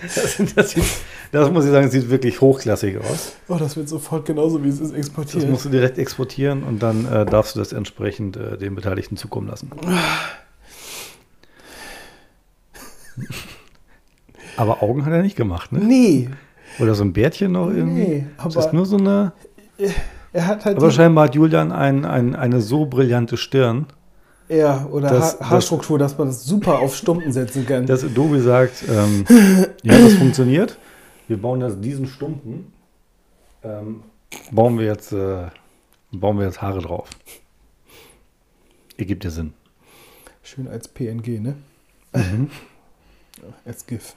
Das, 0.00 0.36
das, 0.54 0.70
sieht, 0.70 0.84
das 1.32 1.50
muss 1.50 1.64
ich 1.64 1.70
sagen, 1.72 1.90
sieht 1.90 2.08
wirklich 2.08 2.40
hochklassig 2.40 2.98
aus. 2.98 3.32
Oh, 3.48 3.56
das 3.56 3.76
wird 3.76 3.88
sofort 3.88 4.26
genauso, 4.26 4.62
wie 4.62 4.68
es 4.68 4.74
ist, 4.80 4.92
Das 4.92 4.98
exportiert. 4.98 5.48
musst 5.50 5.64
du 5.64 5.70
direkt 5.70 5.98
exportieren 5.98 6.62
und 6.62 6.80
dann 6.82 7.04
äh, 7.12 7.24
darfst 7.26 7.56
du 7.56 7.58
das 7.58 7.72
entsprechend 7.72 8.36
äh, 8.36 8.56
den 8.58 8.74
Beteiligten 8.76 9.16
zukommen 9.16 9.48
lassen. 9.48 9.70
Aber 14.56 14.82
Augen 14.82 15.04
hat 15.04 15.12
er 15.12 15.22
nicht 15.22 15.36
gemacht, 15.36 15.72
ne? 15.72 15.80
Nee, 15.80 16.30
Oder 16.80 16.94
so 16.94 17.04
ein 17.04 17.12
Bärtchen 17.12 17.52
noch 17.52 17.70
irgendwie? 17.70 18.02
nee, 18.02 18.26
das 18.36 18.56
ist 18.56 18.62
aber 18.66 18.72
nur 18.74 18.86
so 18.86 18.96
eine. 18.96 19.32
er 20.32 20.46
hat 20.46 20.64
halt 20.64 20.76
Aber 20.76 20.90
scheinbar 20.90 21.24
hat 21.24 21.34
Julian 21.34 21.72
ein, 21.72 22.04
ein, 22.04 22.34
eine 22.36 22.60
so 22.60 22.86
brillante 22.86 23.36
Stirn, 23.36 23.86
ja, 24.48 24.86
oder 24.90 25.08
das- 25.10 25.34
ha 25.34 25.38
das- 25.40 25.50
Haarstruktur, 25.50 25.98
dass 25.98 26.16
man 26.16 26.28
das 26.28 26.44
super 26.44 26.78
auf 26.78 26.94
Stumpen 26.96 27.32
setzen 27.32 27.66
kann. 27.66 27.86
dass 27.86 28.04
Adobe 28.04 28.40
sagt: 28.40 28.84
ähm, 28.88 29.24
Ja, 29.82 29.98
das 29.98 30.14
funktioniert. 30.14 30.78
Wir 31.26 31.36
bauen 31.40 31.60
jetzt 31.60 31.82
diesen 31.84 32.06
Stumpen, 32.06 32.72
ähm, 33.62 34.02
bauen, 34.50 34.78
wir 34.78 34.86
jetzt, 34.86 35.12
äh, 35.12 35.48
bauen 36.12 36.38
wir 36.38 36.46
jetzt 36.46 36.62
Haare 36.62 36.80
drauf. 36.80 37.08
Ergibt 38.96 39.24
ja 39.24 39.30
Sinn. 39.30 39.52
Schön 40.42 40.66
als 40.68 40.88
PNG, 40.88 41.40
ne? 41.40 41.56
Mhm. 42.14 42.48
Als 43.66 43.86
GIF. 43.86 44.14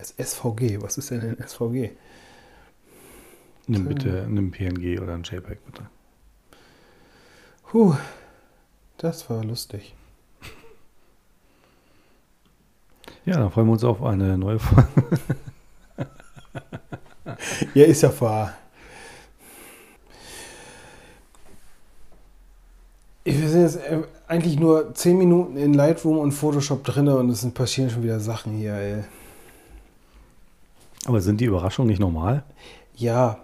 Das 0.00 0.14
SVG, 0.16 0.80
was 0.80 0.96
ist 0.96 1.10
denn 1.10 1.20
ein 1.20 1.46
SVG? 1.46 1.90
Nimm 3.66 3.84
bitte 3.84 4.26
nimm 4.30 4.50
PNG 4.50 4.98
oder 4.98 5.12
ein 5.12 5.24
JPEG 5.24 5.62
bitte. 5.66 5.90
Puh, 7.66 7.94
das 8.96 9.28
war 9.28 9.44
lustig. 9.44 9.94
Ja, 13.26 13.34
dann 13.36 13.50
freuen 13.50 13.66
wir 13.66 13.72
uns 13.74 13.84
auf 13.84 14.02
eine 14.02 14.38
neue 14.38 14.58
Folge. 14.58 14.88
Ja, 17.74 17.84
ist 17.84 18.02
ja 18.02 18.20
wahr. 18.20 18.54
Wir 23.24 23.48
sind 23.48 23.62
jetzt 23.62 23.76
äh, 23.76 24.02
eigentlich 24.26 24.58
nur 24.58 24.94
10 24.94 25.16
Minuten 25.16 25.56
in 25.56 25.74
Lightroom 25.74 26.18
und 26.18 26.32
Photoshop 26.32 26.82
drin 26.82 27.06
und 27.08 27.30
es 27.30 27.42
sind 27.42 27.54
passieren 27.54 27.88
schon 27.88 28.02
wieder 28.02 28.18
Sachen 28.18 28.54
hier, 28.54 28.74
ey. 28.74 29.04
Aber 31.10 31.20
sind 31.20 31.40
die 31.40 31.46
Überraschungen 31.46 31.88
nicht 31.88 31.98
normal? 31.98 32.44
Ja, 32.94 33.38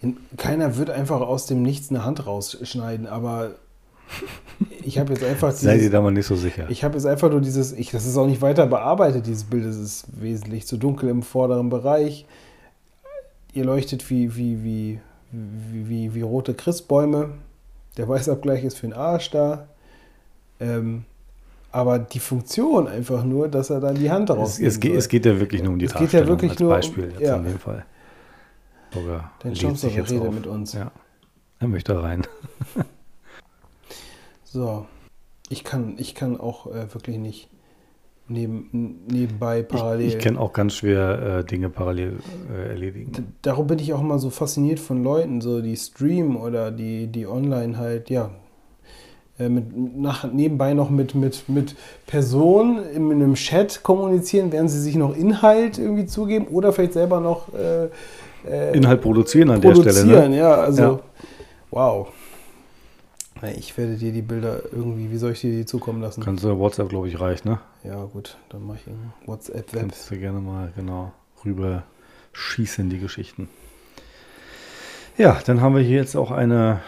in, 0.00 0.16
keiner 0.38 0.78
wird 0.78 0.88
einfach 0.88 1.20
aus 1.20 1.44
dem 1.44 1.62
Nichts 1.62 1.90
eine 1.90 2.02
Hand 2.02 2.26
rausschneiden, 2.26 3.06
aber 3.06 3.56
ich 4.82 4.98
habe 4.98 5.12
jetzt 5.12 5.22
einfach 5.22 5.50
Sei 5.52 5.72
dir 5.72 5.78
dieses, 5.80 5.92
da 5.92 6.00
mal 6.00 6.12
nicht 6.12 6.24
so 6.24 6.34
sicher. 6.34 6.64
ich 6.70 6.82
habe 6.82 6.94
jetzt 6.94 7.04
einfach 7.04 7.30
nur 7.30 7.42
dieses, 7.42 7.72
ich, 7.72 7.90
das 7.90 8.06
ist 8.06 8.16
auch 8.16 8.26
nicht 8.26 8.40
weiter 8.40 8.66
bearbeitet, 8.66 9.26
dieses 9.26 9.44
Bild, 9.44 9.66
es 9.66 9.76
ist 9.76 10.06
wesentlich 10.18 10.66
zu 10.66 10.78
dunkel 10.78 11.10
im 11.10 11.22
vorderen 11.22 11.68
Bereich. 11.68 12.24
Ihr 13.52 13.64
leuchtet 13.66 14.08
wie, 14.08 14.34
wie, 14.34 14.64
wie, 14.64 15.00
wie, 15.30 15.88
wie, 15.90 16.14
wie 16.14 16.22
rote 16.22 16.54
Christbäume. 16.54 17.32
Der 17.98 18.08
Weißabgleich 18.08 18.64
ist 18.64 18.78
für 18.78 18.86
den 18.86 18.94
Arsch 18.94 19.30
da. 19.30 19.68
Ähm, 20.58 21.04
aber 21.72 21.98
die 21.98 22.18
Funktion 22.18 22.88
einfach 22.88 23.24
nur, 23.24 23.48
dass 23.48 23.70
er 23.70 23.80
dann 23.80 23.94
die 23.96 24.10
Hand 24.10 24.30
es, 24.30 24.36
raus. 24.36 24.58
es, 24.60 24.80
geht, 24.80 24.94
es 24.96 25.08
geht 25.08 25.24
ja 25.26 25.38
wirklich 25.38 25.62
nur 25.62 25.72
um 25.72 25.78
die 25.78 25.84
Es 25.86 25.92
geht 25.94 26.12
ja 26.12 26.20
Darstellung 26.20 26.28
wirklich 26.28 26.50
als 26.52 26.60
nur 26.60 26.68
um- 26.70 26.76
Beispiel 26.76 27.10
jetzt 27.12 27.20
ja. 27.20 27.36
in 27.36 27.44
dem 27.44 27.58
Fall. 27.58 27.84
Dein 28.92 29.52
lädt 29.52 29.58
Chance 29.60 29.86
sich 29.86 29.94
jetzt 29.96 30.10
rede 30.10 30.28
auf. 30.28 30.34
mit 30.34 30.46
uns. 30.46 30.72
Ja, 30.72 30.90
er 31.60 31.68
möchte 31.68 32.02
rein. 32.02 32.22
So, 34.44 34.86
ich 35.48 35.62
kann, 35.64 35.94
ich 35.98 36.14
kann 36.16 36.38
auch 36.40 36.66
äh, 36.66 36.92
wirklich 36.92 37.18
nicht 37.18 37.48
neben, 38.26 39.04
nebenbei 39.06 39.62
parallel. 39.62 40.06
Ich, 40.08 40.14
ich 40.16 40.18
kenne 40.20 40.40
auch 40.40 40.52
ganz 40.52 40.74
schwer 40.74 41.38
äh, 41.38 41.44
Dinge 41.44 41.70
parallel 41.70 42.18
äh, 42.52 42.68
erledigen. 42.70 43.12
D- 43.12 43.22
Darum 43.42 43.68
bin 43.68 43.78
ich 43.78 43.92
auch 43.92 44.00
immer 44.00 44.18
so 44.18 44.28
fasziniert 44.30 44.80
von 44.80 45.04
Leuten, 45.04 45.40
so 45.40 45.60
die 45.60 45.76
streamen 45.76 46.36
oder 46.36 46.72
die, 46.72 47.06
die 47.06 47.26
online 47.28 47.78
halt, 47.78 48.10
ja, 48.10 48.30
mit, 49.48 49.96
nach, 49.96 50.30
nebenbei 50.30 50.74
noch 50.74 50.90
mit, 50.90 51.14
mit, 51.14 51.48
mit 51.48 51.74
Personen 52.06 52.84
in 52.92 53.10
einem 53.10 53.34
Chat 53.34 53.82
kommunizieren, 53.82 54.52
während 54.52 54.70
sie 54.70 54.80
sich 54.80 54.96
noch 54.96 55.16
Inhalt 55.16 55.78
irgendwie 55.78 56.06
zugeben 56.06 56.46
oder 56.48 56.72
vielleicht 56.72 56.92
selber 56.92 57.20
noch 57.20 57.46
äh, 57.54 57.88
äh, 58.48 58.76
Inhalt 58.76 59.00
produzieren 59.00 59.50
an 59.50 59.60
der 59.60 59.70
produzieren. 59.70 60.08
Stelle. 60.08 60.28
Ne? 60.28 60.38
Ja, 60.38 60.54
also, 60.54 60.82
Ja. 60.82 61.00
wow. 61.70 62.08
Ich 63.56 63.78
werde 63.78 63.96
dir 63.96 64.12
die 64.12 64.20
Bilder 64.20 64.60
irgendwie, 64.70 65.10
wie 65.10 65.16
soll 65.16 65.32
ich 65.32 65.40
dir 65.40 65.50
die 65.50 65.64
zukommen 65.64 66.02
lassen? 66.02 66.22
Kannst 66.22 66.44
du 66.44 66.58
WhatsApp, 66.58 66.90
glaube 66.90 67.08
ich, 67.08 67.18
reicht, 67.20 67.46
ne? 67.46 67.58
Ja, 67.84 68.04
gut, 68.04 68.36
dann 68.50 68.66
mache 68.66 68.80
ich 68.82 68.86
ein 68.86 69.14
WhatsApp-Web. 69.24 69.80
Kannst 69.80 70.10
du 70.10 70.18
gerne 70.18 70.40
mal 70.40 70.70
genau 70.76 71.12
rüber 71.42 71.84
schießen, 72.34 72.90
die 72.90 72.98
Geschichten. 72.98 73.48
Ja, 75.16 75.38
dann 75.46 75.62
haben 75.62 75.74
wir 75.74 75.82
hier 75.82 75.96
jetzt 75.96 76.16
auch 76.16 76.30
eine, 76.30 76.80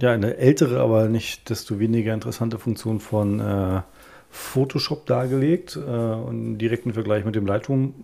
ja, 0.00 0.12
eine 0.12 0.36
ältere, 0.36 0.80
aber 0.80 1.08
nicht 1.08 1.50
desto 1.50 1.78
weniger 1.78 2.14
interessante 2.14 2.58
Funktion 2.58 3.00
von 3.00 3.40
äh, 3.40 3.82
Photoshop 4.30 5.06
dargelegt 5.06 5.76
äh, 5.76 5.80
und 5.80 6.58
direkten 6.58 6.92
Vergleich 6.92 7.24
mit 7.24 7.34
dem 7.34 7.46
Lightroom, 7.46 7.94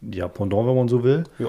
ja, 0.00 0.26
Pendant, 0.28 0.66
wenn 0.66 0.76
man 0.76 0.88
so 0.88 1.04
will. 1.04 1.24
Ja. 1.38 1.48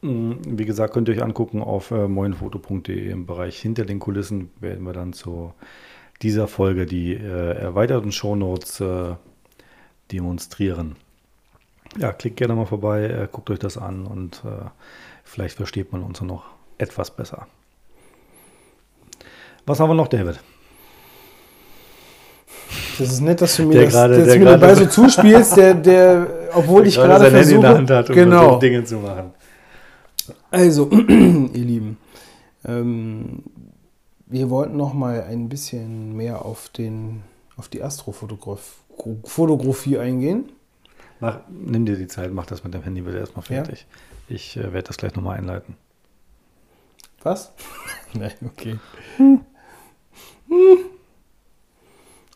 Mm, 0.00 0.38
Wie 0.46 0.64
gesagt, 0.64 0.94
könnt 0.94 1.08
ihr 1.08 1.14
euch 1.14 1.22
angucken 1.22 1.62
auf 1.62 1.90
äh, 1.90 2.08
moinfoto.de 2.08 3.10
im 3.10 3.26
Bereich 3.26 3.58
hinter 3.58 3.84
den 3.84 3.98
Kulissen 3.98 4.50
werden 4.60 4.84
wir 4.84 4.92
dann 4.92 5.12
zu 5.12 5.52
dieser 6.22 6.48
Folge 6.48 6.86
die 6.86 7.14
äh, 7.14 7.52
erweiterten 7.56 8.12
Shownotes 8.12 8.80
äh, 8.80 9.14
demonstrieren. 10.10 10.96
Ja, 11.98 12.12
klickt 12.12 12.38
gerne 12.38 12.54
mal 12.54 12.66
vorbei, 12.66 13.04
äh, 13.04 13.28
guckt 13.30 13.50
euch 13.50 13.58
das 13.58 13.76
an 13.76 14.06
und 14.06 14.42
äh, 14.46 14.70
vielleicht 15.24 15.56
versteht 15.56 15.92
man 15.92 16.02
uns 16.02 16.20
noch 16.22 16.44
etwas 16.78 17.14
besser. 17.14 17.46
Was 19.66 19.78
haben 19.80 19.90
wir 19.90 19.94
noch, 19.94 20.08
David? 20.08 20.40
Das 22.98 23.10
ist 23.10 23.20
nett, 23.20 23.40
dass 23.40 23.56
du 23.56 23.62
mir 23.64 23.74
Der 23.74 23.84
das 23.84 23.92
gerade- 23.92 24.16
dass 24.16 24.24
der 24.26 24.34
du 24.34 24.40
mir 24.40 24.44
dabei 24.46 24.74
so 24.74 24.86
zuspielst, 24.86 25.56
der, 25.56 25.74
der, 25.74 26.26
obwohl 26.54 26.86
ich 26.86 26.94
gerade 26.96 27.24
sein 27.24 27.32
Handy 27.32 27.54
versuche, 27.54 27.56
in 27.56 27.62
der 27.62 27.74
Hand 27.76 27.90
hat, 27.90 28.10
um 28.10 28.14
genau. 28.16 28.58
Dinge 28.58 28.84
zu 28.84 28.96
machen. 28.98 29.32
Also, 30.50 30.90
ihr 31.08 31.64
Lieben, 31.64 31.96
ähm, 32.66 33.42
wir 34.26 34.50
wollten 34.50 34.76
noch 34.76 34.92
mal 34.94 35.22
ein 35.22 35.48
bisschen 35.48 36.14
mehr 36.16 36.44
auf 36.44 36.68
den, 36.68 37.22
auf 37.56 37.68
die 37.68 37.82
Astrofotografie 37.82 39.98
eingehen. 39.98 40.50
Mach, 41.20 41.38
nimm 41.48 41.86
dir 41.86 41.96
die 41.96 42.08
Zeit, 42.08 42.32
mach 42.32 42.46
das 42.46 42.62
mit 42.64 42.74
dem 42.74 42.82
Handy 42.82 43.00
bitte 43.00 43.18
erstmal 43.18 43.44
Ja. 43.48 43.64
fertig. 43.64 43.86
Ich 44.28 44.56
äh, 44.56 44.72
werde 44.72 44.88
das 44.88 44.96
gleich 44.98 45.14
nochmal 45.14 45.38
einleiten. 45.38 45.76
Was? 47.22 47.52
Nein, 48.14 48.32
okay. 48.44 48.78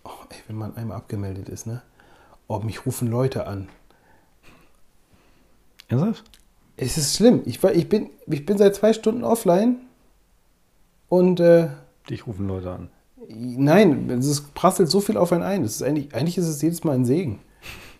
Oh, 0.05 0.11
ey, 0.31 0.37
wenn 0.46 0.57
man 0.57 0.76
einmal 0.76 0.96
abgemeldet 0.96 1.48
ist, 1.48 1.66
ne? 1.66 1.83
Oh, 2.48 2.61
mich 2.61 2.87
rufen 2.87 3.09
Leute 3.09 3.46
an. 3.46 3.68
Ernsthaft? 5.88 6.24
Es 6.76 6.96
ist 6.96 7.16
schlimm. 7.16 7.42
Ich, 7.44 7.62
war, 7.62 7.72
ich, 7.72 7.88
bin, 7.88 8.11
ich 8.26 8.46
bin 8.46 8.59
seit 8.59 8.74
zwei 8.74 8.92
Stunden 8.92 9.24
offline 9.24 9.79
und 11.09 11.40
äh, 11.40 11.68
Dich 12.09 12.26
rufen 12.26 12.46
Leute 12.46 12.70
an. 12.70 12.88
nein, 13.29 14.09
es 14.11 14.26
ist, 14.26 14.55
prasselt 14.55 14.88
so 14.88 15.00
viel 15.00 15.16
auf 15.16 15.33
einen 15.33 15.42
ein. 15.42 15.62
Das 15.62 15.72
ist 15.72 15.83
eigentlich, 15.83 16.14
eigentlich 16.14 16.38
ist 16.38 16.46
es 16.46 16.62
jedes 16.62 16.85
Mal 16.85 16.94
ein 16.94 17.05
Segen, 17.05 17.40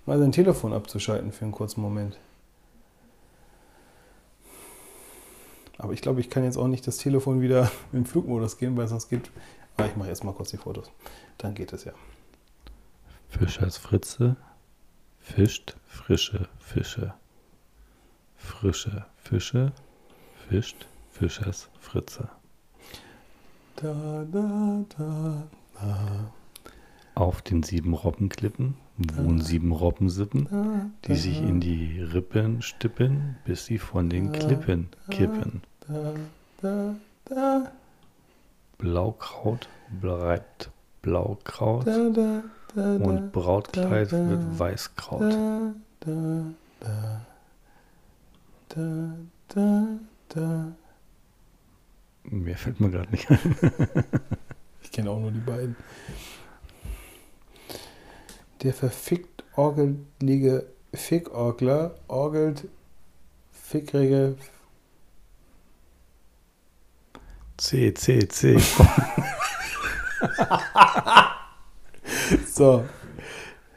mal 0.05 0.18
sein 0.18 0.33
Telefon 0.33 0.72
abzuschalten 0.72 1.33
für 1.33 1.44
einen 1.44 1.52
kurzen 1.52 1.81
Moment. 1.81 2.18
Aber 5.79 5.92
ich 5.92 6.00
glaube, 6.00 6.20
ich 6.20 6.31
kann 6.31 6.44
jetzt 6.44 6.57
auch 6.57 6.68
nicht 6.68 6.87
das 6.87 6.98
Telefon 6.98 7.40
wieder 7.40 7.70
in 7.92 8.00
den 8.00 8.07
Flugmodus 8.07 8.59
gehen, 8.59 8.76
weil 8.76 8.88
sonst 8.88 9.09
geht. 9.09 9.31
Aber 9.76 9.88
ich 9.88 9.96
mache 9.96 10.08
erst 10.08 10.24
mal 10.24 10.32
kurz 10.32 10.50
die 10.50 10.56
Fotos. 10.56 10.90
Dann 11.38 11.54
geht 11.54 11.72
es 11.72 11.84
ja. 11.84 11.92
Fischers 13.28 13.76
Fritze 13.76 14.36
fischt 15.18 15.76
frische 15.86 16.48
Fische. 16.58 17.12
Frische 18.36 19.04
Fische 19.16 19.72
fischt 20.48 20.86
Fischers 21.10 21.68
Fritze. 21.80 22.28
Da, 23.76 24.24
da, 24.32 24.84
da, 24.96 25.42
da, 25.74 26.32
Auf 27.14 27.42
den 27.42 27.62
sieben 27.62 27.92
Robbenklippen 27.92 28.76
wohnen 28.96 29.40
sieben 29.40 29.72
Robbensippen, 29.72 30.94
die 31.04 31.16
sich 31.16 31.42
in 31.42 31.60
die 31.60 32.00
Rippen 32.00 32.62
stippen, 32.62 33.36
bis 33.44 33.66
sie 33.66 33.78
von 33.78 34.08
den 34.08 34.32
Klippen 34.32 34.88
kippen. 35.10 35.62
da, 35.86 36.14
da, 36.62 36.94
da, 37.26 37.72
Blaukraut 38.78 39.68
bleibt 40.00 40.70
Blaukraut 41.02 41.86
da, 41.86 42.08
da, 42.10 42.42
da, 42.74 42.96
und 42.96 43.32
Brautkleid 43.32 44.12
wird 44.12 44.58
Weißkraut. 44.58 45.22
Da, 45.22 45.74
da, 46.00 46.44
da, 46.80 47.20
da, 48.68 49.16
da, 49.48 49.86
da. 50.28 50.72
Mir 52.24 52.56
fällt 52.56 52.80
mir 52.80 52.90
gerade 52.90 53.10
nicht 53.10 53.30
ein. 53.30 53.38
Ich 54.82 54.92
kenne 54.92 55.10
auch 55.10 55.18
nur 55.18 55.32
die 55.32 55.40
beiden. 55.40 55.74
Der 58.62 58.72
verfickt 58.72 59.42
orgelige 59.56 60.66
Fickorgler 60.94 61.96
orgelt 62.08 62.68
fickrige. 63.50 64.36
C, 67.56 67.92
C, 67.94 68.28
C. 68.28 68.56
So, 72.52 72.84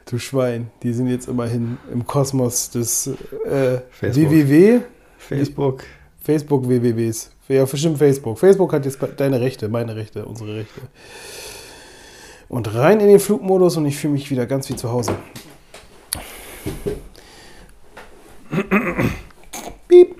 du 0.06 0.18
Schwein, 0.18 0.70
die 0.82 0.92
sind 0.92 1.08
jetzt 1.08 1.28
immerhin 1.28 1.78
im 1.92 2.06
Kosmos 2.06 2.70
des 2.70 3.06
äh, 3.06 3.80
Facebook. 3.90 4.30
WWW. 4.30 4.80
Facebook. 5.18 5.84
Facebook 6.22 6.68
WWWs. 6.68 7.30
Ja, 7.48 7.64
bestimmt 7.64 7.98
Facebook. 7.98 8.38
Facebook 8.38 8.72
hat 8.72 8.84
jetzt 8.84 8.98
deine 9.16 9.40
Rechte, 9.40 9.68
meine 9.68 9.96
Rechte, 9.96 10.24
unsere 10.24 10.56
Rechte. 10.56 10.80
Und 12.48 12.74
rein 12.74 13.00
in 13.00 13.08
den 13.08 13.20
Flugmodus 13.20 13.76
und 13.76 13.86
ich 13.86 13.96
fühle 13.96 14.14
mich 14.14 14.30
wieder 14.30 14.46
ganz 14.46 14.68
wie 14.70 14.76
zu 14.76 14.90
Hause. 14.90 15.14
Piep. 19.88 20.19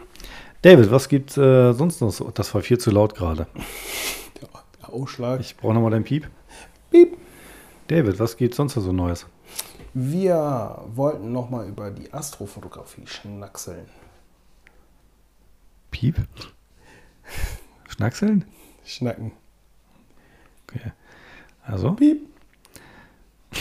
David, 0.62 0.90
was 0.90 1.08
gibt 1.08 1.36
äh, 1.38 1.72
sonst 1.72 2.00
noch? 2.02 2.10
so? 2.10 2.30
Das 2.30 2.54
war 2.54 2.60
viel 2.60 2.78
zu 2.78 2.90
laut 2.90 3.14
gerade. 3.14 3.46
Der 4.40 4.92
Ausschlag. 4.92 5.40
Ich 5.40 5.56
brauche 5.56 5.72
nochmal 5.72 5.90
dein 5.90 6.04
Piep. 6.04 6.28
Piep. 6.90 7.16
David, 7.88 8.18
was 8.18 8.36
gibt 8.36 8.54
sonst 8.54 8.76
noch 8.76 8.82
so 8.82 8.92
Neues? 8.92 9.26
Wir 9.94 10.82
wollten 10.94 11.32
nochmal 11.32 11.66
über 11.66 11.90
die 11.90 12.12
Astrofotografie 12.12 13.06
schnackseln. 13.06 13.86
Piep. 15.90 16.16
Schnackseln? 17.88 18.44
Schnacken. 18.84 19.32
Okay. 20.68 20.92
Also, 21.66 21.92
Piep. 21.92 22.28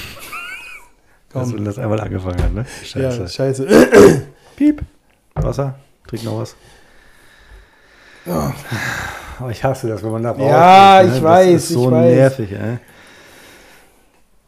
dass 1.29 1.49
du 1.49 1.63
das 1.63 1.79
einmal 1.79 1.99
angefangen 2.01 2.43
hat, 2.43 2.53
ne? 2.53 2.65
Scheiße. 2.83 3.21
Ja, 3.21 3.27
scheiße. 3.27 4.27
Piep. 4.55 4.81
Wasser. 5.33 5.79
Trink 6.07 6.23
noch 6.25 6.39
was. 6.39 6.55
Aber 8.25 9.49
ich 9.51 9.63
hasse 9.63 9.87
das, 9.87 10.03
wenn 10.03 10.11
man 10.11 10.23
da 10.23 10.33
braucht. 10.33 10.49
Ja, 10.49 11.01
ich 11.03 11.09
das 11.11 11.23
weiß, 11.23 11.53
ist 11.55 11.69
so 11.69 11.85
ich 11.85 11.91
weiß. 11.91 12.15
nervig, 12.15 12.51
ey. 12.51 12.77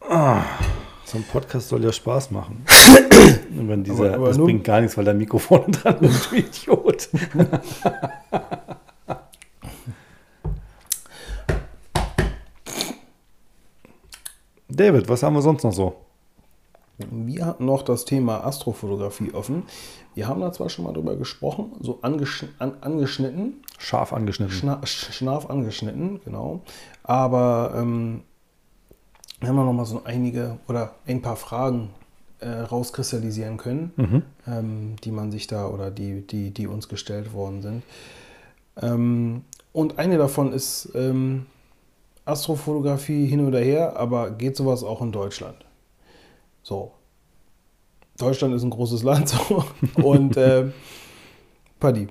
Ah, 0.08 0.42
so 1.04 1.18
ein 1.18 1.24
Podcast 1.24 1.68
soll 1.68 1.82
ja 1.84 1.92
Spaß 1.92 2.30
machen. 2.32 2.64
Und 3.58 3.68
wenn 3.68 3.84
dieser, 3.84 4.04
Aber- 4.06 4.14
aber 4.16 4.28
das 4.28 4.38
bringt 4.38 4.64
gar 4.64 4.80
nichts, 4.80 4.96
weil 4.96 5.04
da 5.04 5.12
Mikrofon 5.14 5.70
dran 5.72 5.98
ist, 6.00 6.30
du 6.30 6.36
Idiot. 6.36 7.08
David, 14.68 15.08
was 15.08 15.22
haben 15.22 15.34
wir 15.34 15.42
sonst 15.42 15.64
noch 15.64 15.72
so? 15.72 15.96
Wir 16.98 17.46
hatten 17.46 17.64
noch 17.66 17.82
das 17.82 18.04
Thema 18.04 18.44
Astrofotografie 18.46 19.32
offen. 19.32 19.64
Wir 20.14 20.28
haben 20.28 20.40
da 20.40 20.52
zwar 20.52 20.68
schon 20.68 20.84
mal 20.84 20.92
drüber 20.92 21.16
gesprochen, 21.16 21.72
so 21.80 21.98
angeschn 22.02 22.48
an, 22.58 22.74
angeschnitten, 22.82 23.62
Scharf 23.78 24.12
angeschnitten. 24.12 24.54
schna 24.54 24.80
sch- 24.84 25.12
schnarf 25.12 25.48
angeschnitten, 25.48 26.20
genau. 26.24 26.60
Aber 27.02 27.72
ähm, 27.76 28.22
wir 29.40 29.48
haben 29.48 29.56
noch 29.56 29.72
mal 29.72 29.86
so 29.86 30.02
einige 30.04 30.58
oder 30.68 30.94
ein 31.06 31.22
paar 31.22 31.36
Fragen 31.36 31.90
äh, 32.40 32.48
rauskristallisieren 32.48 33.56
können, 33.56 34.24
ähm, 34.46 34.96
die 35.02 35.10
man 35.10 35.30
sich 35.30 35.46
da 35.46 35.66
oder 35.66 35.90
die, 35.90 36.26
die, 36.26 36.50
die 36.50 36.66
uns 36.66 36.88
gestellt 36.88 37.32
worden 37.32 37.62
sind. 37.62 37.82
Ähm, 38.80 39.44
und 39.72 39.98
eine 39.98 40.18
davon 40.18 40.52
ist 40.52 40.90
ähm, 40.94 41.46
Astrofotografie 42.24 43.26
hin 43.26 43.46
oder 43.46 43.60
her, 43.60 43.96
aber 43.96 44.30
geht 44.30 44.56
sowas 44.56 44.84
auch 44.84 45.00
in 45.02 45.10
Deutschland? 45.12 45.56
So. 46.62 46.92
Deutschland 48.18 48.54
ist 48.54 48.62
ein 48.62 48.70
großes 48.70 49.02
Land 49.02 49.28
so. 49.30 49.64
und 49.94 50.36
äh, 50.36 50.66
Paddy, 51.80 52.08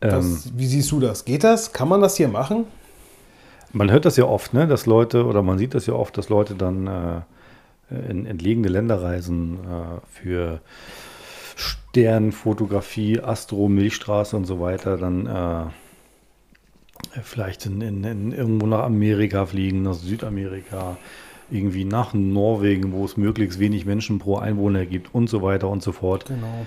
Ähm, 0.00 0.38
wie 0.54 0.66
siehst 0.66 0.90
du 0.92 1.00
das? 1.00 1.24
Geht 1.24 1.42
das? 1.44 1.72
Kann 1.72 1.88
man 1.88 2.00
das 2.00 2.16
hier 2.16 2.28
machen? 2.28 2.66
Man 3.72 3.90
hört 3.90 4.04
das 4.04 4.16
ja 4.16 4.24
oft, 4.24 4.54
ne, 4.54 4.66
dass 4.66 4.86
Leute, 4.86 5.24
oder 5.26 5.42
man 5.42 5.58
sieht 5.58 5.74
das 5.74 5.86
ja 5.86 5.94
oft, 5.94 6.16
dass 6.18 6.28
Leute 6.28 6.54
dann 6.54 6.86
äh, 6.86 7.20
in 8.10 8.26
entlegene 8.26 8.68
Länder 8.68 9.02
reisen 9.02 9.58
äh, 9.64 10.00
für 10.10 10.60
Sternfotografie, 11.56 13.20
Astro, 13.20 13.68
Milchstraße 13.68 14.36
und 14.36 14.44
so 14.44 14.60
weiter, 14.60 14.96
dann 14.96 15.26
äh, 15.26 17.20
vielleicht 17.22 17.66
in, 17.66 17.80
in, 17.80 18.04
in 18.04 18.32
irgendwo 18.32 18.66
nach 18.66 18.84
Amerika 18.84 19.46
fliegen, 19.46 19.82
nach 19.82 19.94
Südamerika, 19.94 20.98
irgendwie 21.50 21.84
nach 21.84 22.12
Norwegen, 22.14 22.92
wo 22.92 23.04
es 23.04 23.16
möglichst 23.16 23.58
wenig 23.58 23.86
Menschen 23.86 24.18
pro 24.18 24.36
Einwohner 24.36 24.86
gibt 24.86 25.14
und 25.14 25.28
so 25.28 25.42
weiter 25.42 25.68
und 25.68 25.82
so 25.82 25.92
fort. 25.92 26.26
Genau. 26.26 26.66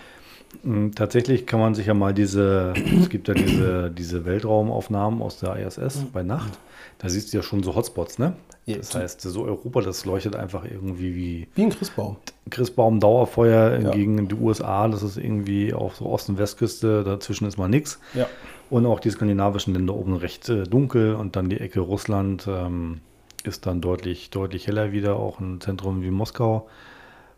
Mm, 0.63 0.91
Tatsächlich 0.91 1.45
kann 1.45 1.59
man 1.59 1.75
sich 1.75 1.87
ja 1.87 1.93
mal 1.93 2.13
diese, 2.13 2.73
es 2.99 3.09
gibt 3.09 3.27
ja 3.27 3.33
diese, 3.33 3.91
diese 3.91 4.25
Weltraumaufnahmen 4.25 5.21
aus 5.21 5.39
der 5.39 5.55
ISS 5.57 6.05
bei 6.11 6.23
Nacht. 6.23 6.57
Da 6.97 7.07
siehst 7.09 7.31
du 7.33 7.37
ja 7.37 7.43
schon 7.43 7.61
so 7.63 7.75
Hotspots, 7.75 8.17
ne? 8.19 8.33
Das 8.65 8.93
heißt, 8.93 9.21
so 9.21 9.45
Europa, 9.45 9.81
das 9.81 10.05
leuchtet 10.05 10.35
einfach 10.35 10.63
irgendwie 10.63 11.15
wie 11.15 11.47
Wie 11.55 11.63
ein 11.63 11.69
Christbaum. 11.71 12.17
Christbaum 12.51 12.99
Dauerfeuer 12.99 13.79
Ja. 13.79 13.89
gegen 13.91 14.27
die 14.27 14.35
USA. 14.35 14.87
Das 14.87 15.01
ist 15.01 15.17
irgendwie 15.17 15.73
auch 15.73 15.95
so 15.95 16.05
Ost- 16.05 16.29
und 16.29 16.37
Westküste, 16.37 17.03
dazwischen 17.03 17.47
ist 17.47 17.57
mal 17.57 17.67
nichts. 17.67 17.99
Ja. 18.13 18.27
Und 18.69 18.85
auch 18.85 18.99
die 18.99 19.09
skandinavischen 19.09 19.73
Länder 19.73 19.95
oben 19.95 20.15
recht 20.15 20.49
äh, 20.49 20.63
dunkel 20.65 21.15
und 21.15 21.35
dann 21.35 21.49
die 21.49 21.59
Ecke 21.59 21.79
Russland 21.79 22.47
ähm, 22.47 23.01
ist 23.43 23.65
dann 23.65 23.81
deutlich, 23.81 24.29
deutlich 24.29 24.67
heller 24.67 24.91
wieder, 24.91 25.15
auch 25.15 25.39
ein 25.39 25.61
Zentrum 25.61 26.01
wie 26.01 26.11
Moskau. 26.11 26.69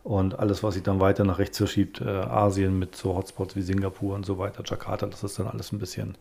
Und 0.03 0.39
alles, 0.39 0.63
was 0.63 0.73
sich 0.73 0.83
dann 0.83 0.99
weiter 0.99 1.23
nach 1.23 1.37
rechts 1.37 1.57
verschiebt, 1.57 2.01
äh, 2.01 2.09
Asien 2.09 2.79
mit 2.79 2.95
so 2.95 3.15
Hotspots 3.15 3.55
wie 3.55 3.61
Singapur 3.61 4.15
und 4.15 4.25
so 4.25 4.39
weiter, 4.39 4.63
Jakarta, 4.65 5.05
das 5.05 5.23
ist 5.23 5.37
dann 5.37 5.47
alles 5.47 5.71
ein 5.71 5.79
bisschen, 5.79 6.17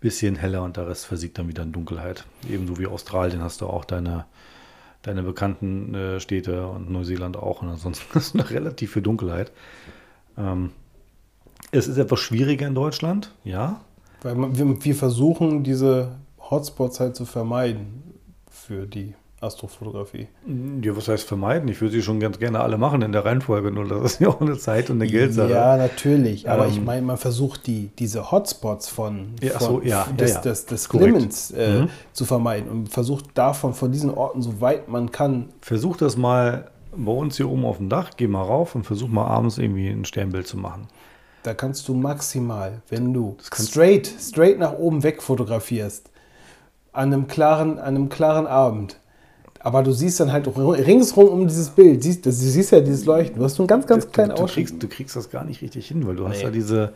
bisschen 0.00 0.36
heller 0.36 0.62
und 0.62 0.76
der 0.76 0.86
Rest 0.86 1.06
versiegt 1.06 1.38
dann 1.38 1.48
wieder 1.48 1.62
in 1.62 1.72
Dunkelheit. 1.72 2.26
Ebenso 2.48 2.78
wie 2.78 2.86
Australien 2.86 3.42
hast 3.42 3.62
du 3.62 3.66
auch 3.66 3.86
deine, 3.86 4.26
deine 5.00 5.22
bekannten 5.22 5.94
äh, 5.94 6.20
Städte 6.20 6.66
und 6.66 6.90
Neuseeland 6.90 7.38
auch. 7.38 7.62
Und 7.62 7.68
ansonsten 7.68 8.04
ist 8.18 8.34
noch 8.34 8.50
relativ 8.50 8.92
viel 8.92 9.02
Dunkelheit. 9.02 9.50
Ähm, 10.36 10.72
es 11.72 11.88
ist 11.88 11.96
etwas 11.96 12.20
schwieriger 12.20 12.66
in 12.66 12.74
Deutschland, 12.74 13.32
ja. 13.44 13.80
Weil 14.22 14.36
wir 14.36 14.94
versuchen, 14.94 15.62
diese 15.62 16.16
Hotspots 16.38 17.00
halt 17.00 17.16
zu 17.16 17.24
vermeiden 17.24 18.15
für 18.66 18.86
die 18.86 19.14
Astrofotografie. 19.40 20.28
Ja, 20.82 20.96
was 20.96 21.08
heißt 21.08 21.24
vermeiden? 21.28 21.68
Ich 21.68 21.80
würde 21.80 21.92
sie 21.92 22.02
schon 22.02 22.20
ganz 22.20 22.38
gerne 22.38 22.60
alle 22.60 22.78
machen 22.78 23.02
in 23.02 23.12
der 23.12 23.24
Reihenfolge, 23.24 23.70
nur 23.70 23.86
das 23.86 24.12
ist 24.14 24.20
ja 24.20 24.28
auch 24.28 24.40
eine 24.40 24.56
Zeit 24.58 24.88
und 24.90 25.00
eine 25.00 25.10
Geldsache. 25.10 25.50
Ja, 25.50 25.76
natürlich. 25.76 26.48
Aber 26.48 26.64
Ähm, 26.66 26.70
ich 26.72 26.80
meine, 26.82 27.02
man 27.02 27.18
versucht 27.18 27.66
die, 27.66 27.90
diese 27.98 28.30
Hotspots 28.30 28.88
von, 28.88 29.34
Ja, 29.42 29.52
ach 29.56 29.60
so, 29.60 29.66
von 29.78 29.86
ja, 29.86 30.06
des, 30.18 30.30
ja, 30.30 30.36
ja. 30.36 30.42
des, 30.42 30.66
des. 30.66 30.88
Glimmens 30.88 31.50
äh, 31.50 31.80
Mhm. 31.82 31.88
zu 32.12 32.24
vermeiden 32.24 32.70
und 32.70 32.88
versucht 32.88 33.26
davon, 33.34 33.74
von 33.74 33.92
diesen 33.92 34.10
Orten, 34.10 34.40
so 34.42 34.60
weit 34.60 34.88
man 34.88 35.10
kann, 35.12 35.50
Versuch 35.60 35.96
das 35.98 36.16
mal 36.16 36.70
bei 36.96 37.12
uns 37.12 37.36
hier 37.36 37.50
oben 37.50 37.66
auf 37.66 37.76
dem 37.76 37.90
Dach, 37.90 38.10
geh 38.16 38.26
mal 38.26 38.42
rauf 38.42 38.74
und 38.74 38.84
versuch 38.84 39.08
mal 39.08 39.26
abends 39.26 39.58
irgendwie 39.58 39.88
ein 39.88 40.06
Sternbild 40.06 40.46
zu 40.46 40.56
machen. 40.56 40.88
da 41.42 41.52
kannst 41.54 41.86
du 41.88 41.94
maximal, 41.94 42.80
wenn 42.88 43.12
du 43.12 43.36
straight, 43.40 44.10
straight 44.18 44.58
nach 44.58 44.72
oben 44.72 45.02
weg 45.02 45.22
fotografierst, 45.22 46.10
an 46.96 47.12
einem 47.12 47.28
klaren, 47.28 47.78
an 47.78 47.94
einem 47.94 48.08
klaren 48.08 48.46
Abend. 48.46 48.98
Aber 49.60 49.82
du 49.82 49.90
siehst 49.90 50.20
dann 50.20 50.32
halt 50.32 50.46
ringsrum 50.56 51.28
um 51.28 51.48
dieses 51.48 51.70
Bild, 51.70 52.02
siehst, 52.02 52.24
du 52.24 52.30
siehst 52.30 52.70
ja 52.70 52.80
dieses 52.80 53.04
Leuchten. 53.04 53.38
Du 53.38 53.44
hast 53.44 53.58
nur 53.58 53.64
einen 53.64 53.68
ganz, 53.68 53.86
ganz 53.86 54.06
du, 54.06 54.12
kleinen 54.12 54.36
du, 54.36 54.42
Ausschnitt. 54.42 54.68
kriegst, 54.68 54.82
du 54.82 54.88
kriegst 54.88 55.16
das 55.16 55.30
gar 55.30 55.44
nicht 55.44 55.60
richtig 55.60 55.88
hin, 55.88 56.06
weil 56.06 56.14
du 56.14 56.28
hast 56.28 56.38
Nee. 56.38 56.44
ja 56.44 56.50
diese, 56.50 56.92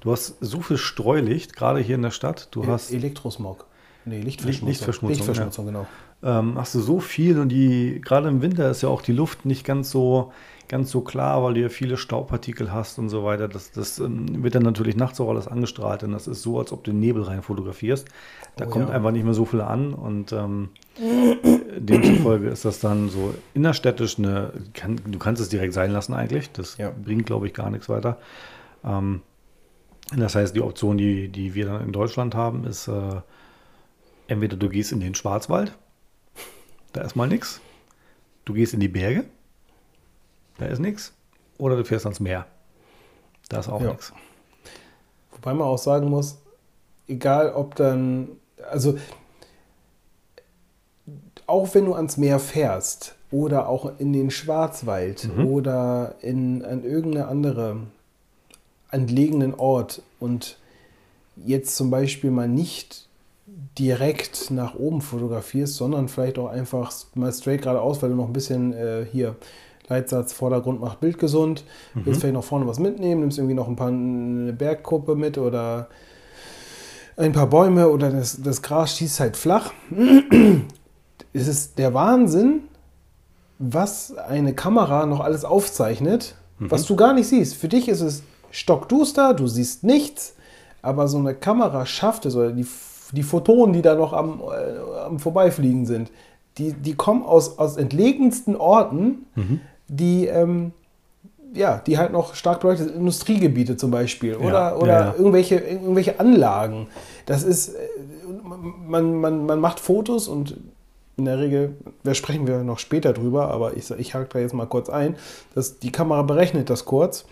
du 0.00 0.10
hast 0.10 0.36
so 0.40 0.60
viel 0.62 0.78
Streulicht, 0.78 1.54
gerade 1.54 1.80
hier 1.80 1.96
in 1.96 2.02
der 2.02 2.12
Stadt, 2.12 2.48
du 2.52 2.66
hast, 2.66 2.92
Elektrosmog. 2.92 3.66
Nee, 4.06 4.20
Lichtverschmutzung. 4.20 4.68
Lichtverschmutzung, 4.68 5.08
Lichtverschmutzung, 5.26 5.66
genau. 5.66 5.86
ähm, 6.22 6.58
hast 6.58 6.74
du 6.74 6.80
so 6.80 7.00
viel 7.00 7.38
und 7.38 7.48
die, 7.50 8.00
gerade 8.02 8.28
im 8.28 8.42
Winter 8.42 8.70
ist 8.70 8.82
ja 8.82 8.88
auch 8.88 9.02
die 9.02 9.12
Luft 9.12 9.44
nicht 9.44 9.64
ganz 9.64 9.90
so, 9.90 10.32
ganz 10.68 10.90
so 10.90 11.00
klar, 11.02 11.42
weil 11.42 11.54
du 11.54 11.60
ja 11.60 11.68
viele 11.68 11.96
Staubpartikel 11.96 12.72
hast 12.72 12.98
und 12.98 13.08
so 13.08 13.24
weiter. 13.24 13.48
Das, 13.48 13.70
das 13.70 13.98
ähm, 13.98 14.42
wird 14.42 14.54
dann 14.54 14.62
natürlich 14.62 14.96
nachts 14.96 15.20
auch 15.20 15.28
alles 15.28 15.46
angestrahlt 15.48 16.02
und 16.02 16.12
das 16.12 16.26
ist 16.26 16.42
so, 16.42 16.58
als 16.58 16.72
ob 16.72 16.84
du 16.84 16.90
den 16.90 17.00
Nebel 17.00 17.22
rein 17.22 17.42
fotografierst. 17.42 18.08
Da 18.56 18.66
Oh 18.66 18.70
kommt 18.70 18.88
ja. 18.88 18.94
einfach 18.94 19.10
nicht 19.10 19.24
mehr 19.24 19.34
so 19.34 19.44
viel 19.44 19.60
an 19.60 19.94
und 19.94 20.32
ähm, 20.32 20.70
demzufolge 21.78 22.48
ist 22.48 22.64
das 22.64 22.80
dann 22.80 23.08
so 23.08 23.34
innerstädtisch 23.54 24.18
eine, 24.18 24.52
kann, 24.74 25.00
du 25.06 25.18
kannst 25.18 25.42
es 25.42 25.48
direkt 25.48 25.74
sein 25.74 25.90
lassen 25.90 26.14
eigentlich. 26.14 26.50
Das 26.52 26.78
Ja. 26.78 26.90
bringt, 26.90 27.26
glaube 27.26 27.46
ich, 27.46 27.54
gar 27.54 27.70
nichts 27.70 27.88
weiter. 27.88 28.18
Ähm, 28.84 29.22
das 30.16 30.34
heißt, 30.34 30.54
die 30.54 30.60
Option, 30.60 30.98
die, 30.98 31.28
die 31.28 31.54
wir 31.54 31.66
dann 31.66 31.82
in 31.82 31.92
Deutschland 31.92 32.34
haben, 32.34 32.64
ist 32.64 32.88
äh, 32.88 33.20
entweder 34.28 34.56
du 34.56 34.68
gehst 34.68 34.92
in 34.92 35.00
den 35.00 35.14
Schwarzwald, 35.14 35.76
da 36.92 37.02
ist 37.02 37.16
mal 37.16 37.26
nichts. 37.26 37.60
Du 38.44 38.52
gehst 38.52 38.74
in 38.74 38.80
die 38.80 38.88
Berge, 38.88 39.24
da 40.58 40.66
ist 40.66 40.78
nichts. 40.78 41.12
Oder 41.58 41.76
du 41.76 41.84
fährst 41.84 42.04
ans 42.06 42.20
Meer, 42.20 42.46
da 43.48 43.60
ist 43.60 43.68
auch 43.68 43.80
Ja. 43.80 43.90
nichts. 43.90 44.12
Wobei 45.32 45.54
man 45.54 45.68
auch 45.68 45.78
sagen 45.78 46.08
muss, 46.08 46.38
egal 47.06 47.52
ob 47.52 47.74
dann, 47.76 48.28
also 48.70 48.96
auch 51.46 51.74
wenn 51.74 51.84
du 51.84 51.94
ans 51.94 52.16
Meer 52.16 52.38
fährst 52.38 53.14
oder 53.30 53.68
auch 53.68 53.98
in 53.98 54.12
den 54.12 54.30
Schwarzwald 54.30 55.28
oder 55.44 56.14
in 56.22 56.64
an 56.64 56.84
irgendeine 56.84 57.28
andere 57.28 57.78
entlegenen 58.90 59.54
Ort 59.54 60.02
und 60.20 60.56
jetzt 61.36 61.76
zum 61.76 61.90
Beispiel 61.90 62.30
mal 62.30 62.48
nicht 62.48 63.08
direkt 63.78 64.50
nach 64.50 64.74
oben 64.76 65.02
fotografierst, 65.02 65.74
sondern 65.74 66.08
vielleicht 66.08 66.38
auch 66.38 66.48
einfach 66.48 66.92
mal 67.14 67.32
straight 67.32 67.62
geradeaus, 67.62 68.00
weil 68.02 68.10
du 68.10 68.16
noch 68.16 68.26
ein 68.28 68.32
bisschen 68.32 68.72
äh, 68.72 69.04
hier 69.10 69.36
Leitsatz 69.88 70.32
Vordergrund 70.32 70.80
macht 70.80 71.00
Bild 71.00 71.18
gesund, 71.18 71.64
willst 71.94 72.20
vielleicht 72.20 72.34
noch 72.34 72.44
vorne 72.44 72.66
was 72.66 72.78
mitnehmen, 72.78 73.20
nimmst 73.20 73.38
irgendwie 73.38 73.54
noch 73.54 73.68
ein 73.68 73.76
paar 73.76 73.88
eine 73.88 74.52
Bergkuppe 74.52 75.14
mit 75.14 75.36
oder 75.36 75.88
ein 77.16 77.32
paar 77.32 77.46
Bäume 77.46 77.88
oder 77.88 78.10
das, 78.10 78.40
das 78.42 78.62
Gras 78.62 78.96
schießt 78.96 79.20
halt 79.20 79.36
flach. 79.36 79.72
es 81.32 81.48
ist 81.48 81.78
der 81.78 81.92
Wahnsinn, 81.94 82.62
was 83.58 84.16
eine 84.16 84.54
Kamera 84.54 85.06
noch 85.06 85.20
alles 85.20 85.44
aufzeichnet, 85.44 86.34
was 86.58 86.86
du 86.86 86.96
gar 86.96 87.12
nicht 87.12 87.28
siehst. 87.28 87.56
Für 87.56 87.68
dich 87.68 87.88
ist 87.88 88.00
es 88.00 88.22
stockduster, 88.50 89.34
du 89.34 89.46
siehst 89.46 89.84
nichts, 89.84 90.34
aber 90.82 91.08
so 91.08 91.18
eine 91.18 91.34
Kamera 91.34 91.86
schafft 91.86 92.26
es, 92.26 92.36
oder 92.36 92.52
die, 92.52 92.66
die 93.12 93.22
Photonen, 93.22 93.72
die 93.72 93.82
da 93.82 93.94
noch 93.94 94.12
am, 94.12 94.40
äh, 94.40 95.00
am 95.04 95.18
Vorbeifliegen 95.18 95.86
sind, 95.86 96.10
die, 96.58 96.72
die 96.72 96.94
kommen 96.94 97.24
aus, 97.24 97.58
aus 97.58 97.76
entlegensten 97.76 98.56
Orten, 98.56 99.26
die, 99.96 100.26
ähm, 100.26 100.72
ja, 101.54 101.80
die 101.86 101.98
halt 101.98 102.12
noch 102.12 102.34
stark 102.34 102.60
beleuchtet 102.60 102.88
sind. 102.88 102.96
Industriegebiete 102.96 103.76
zum 103.76 103.90
Beispiel 103.90 104.36
oder, 104.36 104.52
Ja, 104.52 104.76
oder 104.76 104.92
ja. 104.92 105.14
Irgendwelche, 105.16 105.56
irgendwelche 105.56 106.18
Anlagen. 106.18 106.88
Das 107.26 107.42
ist, 107.42 107.68
äh, 107.74 107.78
man, 108.86 109.14
man, 109.20 109.46
man 109.46 109.60
macht 109.60 109.80
Fotos 109.80 110.28
und 110.28 110.56
in 111.16 111.26
der 111.26 111.38
Regel, 111.38 111.76
da 112.02 112.12
sprechen 112.12 112.46
wir 112.48 112.64
noch 112.64 112.80
später 112.80 113.12
drüber, 113.12 113.48
aber 113.48 113.76
ich, 113.76 113.88
ich 113.92 114.14
hake 114.14 114.28
da 114.32 114.40
jetzt 114.40 114.52
mal 114.52 114.66
kurz 114.66 114.88
ein, 114.90 115.14
dass 115.54 115.78
die 115.78 115.92
Kamera 115.92 116.22
berechnet 116.22 116.70
das 116.70 116.84
kurz 116.86 117.24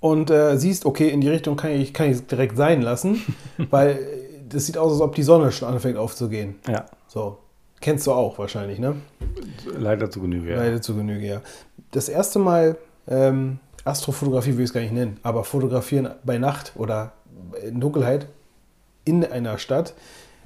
und 0.00 0.30
äh, 0.30 0.58
siehst, 0.58 0.84
okay, 0.84 1.08
in 1.08 1.22
die 1.22 1.28
Richtung 1.30 1.56
kann 1.56 1.70
ich, 1.70 1.94
kann 1.94 2.10
ich 2.10 2.26
direkt 2.26 2.58
sein 2.58 2.82
lassen, 2.82 3.22
weil 3.70 3.90
äh, 3.92 3.96
das 4.50 4.66
sieht 4.66 4.76
aus, 4.76 4.92
als 4.92 5.00
ob 5.00 5.14
die 5.14 5.22
Sonne 5.22 5.52
schon 5.52 5.68
anfängt 5.68 5.96
aufzugehen. 5.96 6.56
Ja, 6.68 6.84
So, 7.08 7.38
kennst 7.80 8.06
du 8.06 8.12
auch 8.12 8.38
wahrscheinlich, 8.38 8.78
ne? 8.78 8.96
leider 9.76 10.10
zu 10.10 10.20
Genüge. 10.20 10.50
Ja. 10.50 10.56
Leider 10.56 10.82
zu 10.82 10.94
Genüge, 10.94 11.26
ja. 11.26 11.42
Das 11.92 12.08
erste 12.08 12.38
Mal 12.38 12.76
ähm, 13.08 13.58
Astrofotografie 13.84 14.52
will 14.56 14.64
ich 14.64 14.70
es 14.70 14.72
gar 14.72 14.80
nicht 14.80 14.92
nennen, 14.92 15.18
aber 15.22 15.44
fotografieren 15.44 16.10
bei 16.24 16.38
Nacht 16.38 16.72
oder 16.76 17.12
in 17.66 17.80
Dunkelheit 17.80 18.26
in 19.04 19.24
einer 19.24 19.58
Stadt 19.58 19.94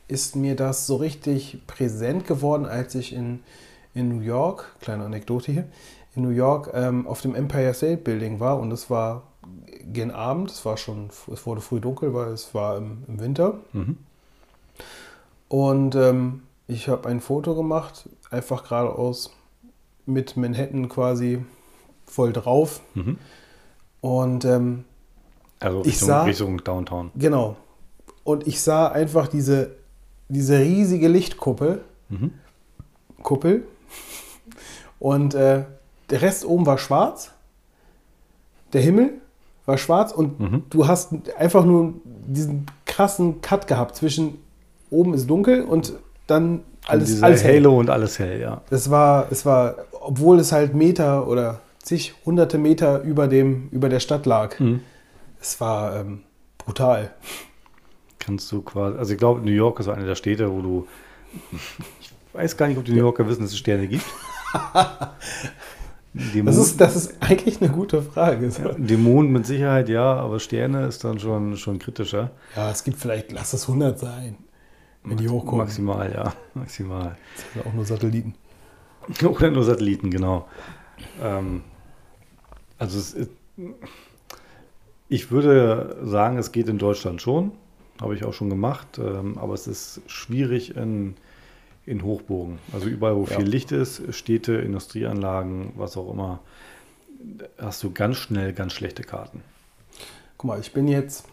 ist 0.06 0.36
mir 0.36 0.54
das 0.54 0.86
so 0.86 0.96
richtig 0.96 1.58
präsent 1.66 2.26
geworden, 2.26 2.66
als 2.66 2.94
ich 2.94 3.14
in, 3.14 3.40
in 3.94 4.08
New 4.08 4.20
York, 4.20 4.76
kleine 4.80 5.04
Anekdote 5.04 5.50
hier, 5.50 5.64
in 6.14 6.22
New 6.22 6.30
York 6.30 6.70
ähm, 6.74 7.06
auf 7.06 7.20
dem 7.20 7.34
Empire 7.34 7.74
State 7.74 7.98
Building 7.98 8.38
war 8.38 8.58
und 8.60 8.70
es 8.70 8.90
war 8.90 9.22
gen 9.92 10.10
Abend, 10.10 10.50
es 10.50 10.64
war 10.64 10.76
schon, 10.76 11.10
es 11.32 11.46
wurde 11.46 11.60
früh 11.60 11.80
dunkel, 11.80 12.14
weil 12.14 12.28
es 12.28 12.54
war 12.54 12.76
im, 12.76 13.04
im 13.08 13.20
Winter. 13.20 13.58
Mhm. 13.72 13.98
Und 15.48 15.94
ähm, 15.94 16.42
ich 16.66 16.88
habe 16.88 17.08
ein 17.08 17.20
Foto 17.20 17.54
gemacht, 17.54 18.08
einfach 18.30 18.64
geradeaus 18.68 19.30
mit 20.06 20.36
Manhattan 20.36 20.88
quasi 20.88 21.44
voll 22.06 22.32
drauf. 22.32 22.80
Mhm. 22.94 23.18
Und 24.00 24.44
ähm, 24.44 24.84
Also 25.60 25.80
Ich 25.80 25.86
Richtung, 25.94 26.08
sah- 26.08 26.24
Richtung 26.24 26.64
Downtown. 26.64 27.10
genau. 27.16 27.56
Und 28.22 28.46
ich 28.46 28.60
sah 28.62 28.88
einfach 28.88 29.28
diese, 29.28 29.76
diese 30.28 30.58
riesige 30.58 31.08
Lichtkuppel. 31.08 31.84
Mhm. 32.08 32.32
Kuppel. 33.22 33.66
Und 34.98 35.34
äh, 35.34 35.64
der 36.10 36.22
Rest 36.22 36.44
oben 36.44 36.66
war 36.66 36.78
schwarz. 36.78 37.30
Der 38.72 38.80
Himmel 38.82 39.20
war 39.66 39.78
schwarz 39.78 40.12
und 40.12 40.40
Mhm. 40.40 40.62
du 40.70 40.86
hast 40.86 41.12
einfach 41.38 41.64
nur 41.64 41.94
diesen 42.04 42.66
krassen 42.86 43.40
Cut 43.40 43.66
gehabt 43.66 43.96
zwischen 43.96 44.38
oben 44.90 45.14
ist 45.14 45.28
dunkel 45.28 45.62
und 45.62 45.94
dann 46.26 46.62
alles, 46.86 47.08
Diese 47.08 47.24
alles 47.24 47.44
hell. 47.44 47.60
Halo 47.60 47.78
und 47.78 47.90
alles 47.90 48.18
hell, 48.18 48.40
ja. 48.40 48.60
Das 48.70 48.90
war, 48.90 49.28
es 49.30 49.46
war, 49.46 49.76
obwohl 49.92 50.38
es 50.38 50.52
halt 50.52 50.74
Meter 50.74 51.26
oder 51.26 51.60
zig 51.82 52.14
hunderte 52.24 52.58
Meter 52.58 53.02
über, 53.02 53.28
dem, 53.28 53.68
über 53.70 53.88
der 53.88 54.00
Stadt 54.00 54.26
lag. 54.26 54.58
Mhm. 54.60 54.80
Es 55.40 55.60
war 55.60 55.96
ähm, 55.96 56.22
brutal. 56.58 57.12
Kannst 58.18 58.50
du 58.52 58.62
quasi, 58.62 58.98
also 58.98 59.12
ich 59.12 59.18
glaube, 59.18 59.40
New 59.40 59.52
York 59.52 59.80
ist 59.80 59.88
eine 59.88 60.06
der 60.06 60.14
Städte, 60.14 60.50
wo 60.50 60.60
du, 60.62 60.86
ich 62.00 62.12
weiß 62.32 62.56
gar 62.56 62.68
nicht, 62.68 62.78
ob 62.78 62.84
die 62.84 62.92
New 62.92 63.00
Yorker 63.00 63.26
wissen, 63.28 63.42
dass 63.42 63.52
es 63.52 63.58
Sterne 63.58 63.86
gibt. 63.86 64.04
Das 66.44 66.56
ist, 66.56 66.80
das 66.80 66.94
ist 66.94 67.14
eigentlich 67.18 67.60
eine 67.60 67.72
gute 67.72 68.00
Frage. 68.00 68.48
So. 68.48 68.68
den 68.76 69.02
Mond 69.02 69.32
mit 69.32 69.46
Sicherheit 69.46 69.88
ja, 69.88 70.14
aber 70.14 70.38
Sterne 70.38 70.86
ist 70.86 71.02
dann 71.02 71.18
schon, 71.18 71.56
schon 71.56 71.80
kritischer. 71.80 72.30
Ja, 72.54 72.70
es 72.70 72.84
gibt 72.84 73.00
vielleicht, 73.00 73.32
lass 73.32 73.52
es 73.52 73.62
100 73.62 73.98
sein, 73.98 74.36
wenn 75.04 75.16
die 75.18 75.28
hochkommen. 75.28 75.64
Maximal, 75.66 76.12
ja, 76.12 76.32
maximal. 76.54 77.16
Das 77.36 77.52
sind 77.52 77.66
auch 77.66 77.72
nur 77.74 77.84
Satelliten. 77.84 78.34
Oder 79.24 79.50
nur 79.50 79.64
Satelliten, 79.64 80.10
genau. 80.10 80.48
Ähm, 81.22 81.62
also 82.78 82.98
es 82.98 83.16
ich 85.08 85.30
würde 85.30 85.98
sagen, 86.02 86.38
es 86.38 86.50
geht 86.52 86.68
in 86.68 86.78
Deutschland 86.78 87.20
schon. 87.22 87.52
Habe 88.00 88.16
ich 88.16 88.24
auch 88.24 88.32
schon 88.32 88.50
gemacht. 88.50 88.98
Ähm, 88.98 89.38
aber 89.38 89.54
es 89.54 89.66
ist 89.66 90.00
schwierig 90.06 90.76
in, 90.76 91.14
in 91.86 92.02
Hochburgen. 92.02 92.58
Also 92.72 92.88
überall, 92.88 93.14
wo 93.16 93.24
Ja. 93.24 93.36
viel 93.38 93.46
Licht 93.46 93.70
ist, 93.70 94.02
Städte, 94.14 94.54
Industrieanlagen, 94.54 95.72
was 95.76 95.96
auch 95.96 96.10
immer, 96.10 96.40
hast 97.58 97.82
du 97.82 97.92
ganz 97.92 98.16
schnell 98.16 98.52
ganz 98.52 98.72
schlechte 98.72 99.02
Karten. 99.02 99.42
Guck 100.38 100.48
mal, 100.48 100.60
ich 100.60 100.72
bin 100.72 100.88
jetzt 100.88 101.26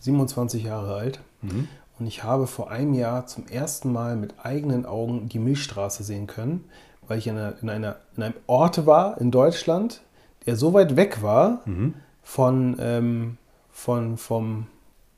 27 0.00 0.62
Jahre 0.64 0.94
alt 0.94 1.20
Mhm. 1.42 1.68
Und 2.00 2.06
ich 2.06 2.24
habe 2.24 2.46
vor 2.46 2.70
einem 2.70 2.94
Jahr 2.94 3.26
zum 3.26 3.46
ersten 3.46 3.92
Mal 3.92 4.16
mit 4.16 4.34
eigenen 4.42 4.86
Augen 4.86 5.28
die 5.28 5.38
Milchstraße 5.38 6.02
sehen 6.02 6.26
können, 6.26 6.64
weil 7.06 7.18
ich 7.18 7.26
in, 7.26 7.36
einer, 7.36 7.54
in, 7.60 7.68
einer, 7.68 7.96
in 8.16 8.22
einem 8.22 8.34
Ort 8.46 8.86
war 8.86 9.20
in 9.20 9.30
Deutschland, 9.30 10.00
der 10.46 10.56
so 10.56 10.72
weit 10.72 10.96
weg 10.96 11.22
war 11.22 11.60
Mhm. 11.66 11.94
von, 12.22 12.76
ähm, 12.80 13.36
von, 13.70 14.16
vom, 14.16 14.66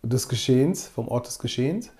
des 0.02 0.28
Geschehens, 0.28 0.88
vom 0.88 1.06
Ort 1.08 1.28
des 1.28 1.38
Geschehens. 1.38 1.90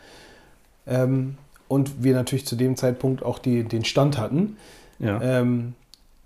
Ähm, 0.86 1.36
und 1.68 2.02
wir 2.02 2.14
natürlich 2.14 2.44
zu 2.46 2.56
dem 2.56 2.76
Zeitpunkt 2.76 3.22
auch 3.22 3.38
die, 3.38 3.62
den 3.64 3.84
Stand 3.84 4.18
hatten, 4.18 4.56
Ja. 4.98 5.20
ähm, 5.22 5.74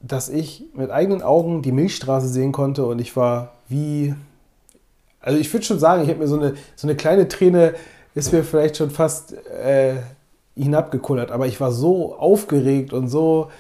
dass 0.01 0.29
ich 0.31 0.65
mit 0.75 0.91
eigenen 0.91 1.21
Augen 1.23 1.61
die 1.63 1.73
Milchstraße 1.73 2.29
sehen 2.29 2.53
konnte 2.53 2.87
und 2.87 3.01
ich 3.01 3.17
war 3.17 3.53
wie, 3.69 4.15
also 5.21 5.39
ich 5.39 5.53
würde 5.53 5.67
schon 5.67 5.79
sagen, 5.79 6.03
ich 6.03 6.09
habe 6.09 6.21
mir 6.21 6.29
so 6.29 6.39
eine, 6.39 6.55
so 6.77 6.87
eine 6.87 6.97
kleine 6.97 7.29
Träne, 7.29 7.75
ist 8.17 8.33
mir 8.33 8.43
vielleicht 8.43 8.79
schon 8.79 8.91
fast 8.91 9.35
äh, 9.35 9.97
hinabgekullert, 10.57 11.31
aber 11.31 11.47
ich 11.47 11.61
war 11.61 11.71
so 11.71 12.17
aufgeregt 12.17 12.95
und 12.95 13.09
so, 13.09 13.51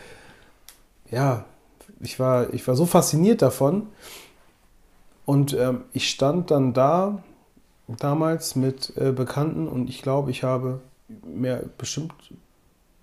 ja, 1.11 1.45
ich 2.01 2.19
war, 2.19 2.53
ich 2.55 2.67
war 2.67 2.75
so 2.75 2.87
fasziniert 2.87 3.43
davon 3.43 3.89
und 5.27 5.53
ähm, 5.53 5.83
ich 5.93 6.09
stand 6.09 6.51
dann 6.51 6.73
da 6.73 7.23
damals 7.87 8.57
mit 8.57 8.95
äh, 8.97 9.13
Bekannten 9.13 9.69
und 9.69 9.91
ich 9.91 10.01
glaube, 10.01 10.31
ich 10.31 10.43
habe 10.43 10.81
mehr 11.23 11.63
bestimmt 11.77 12.15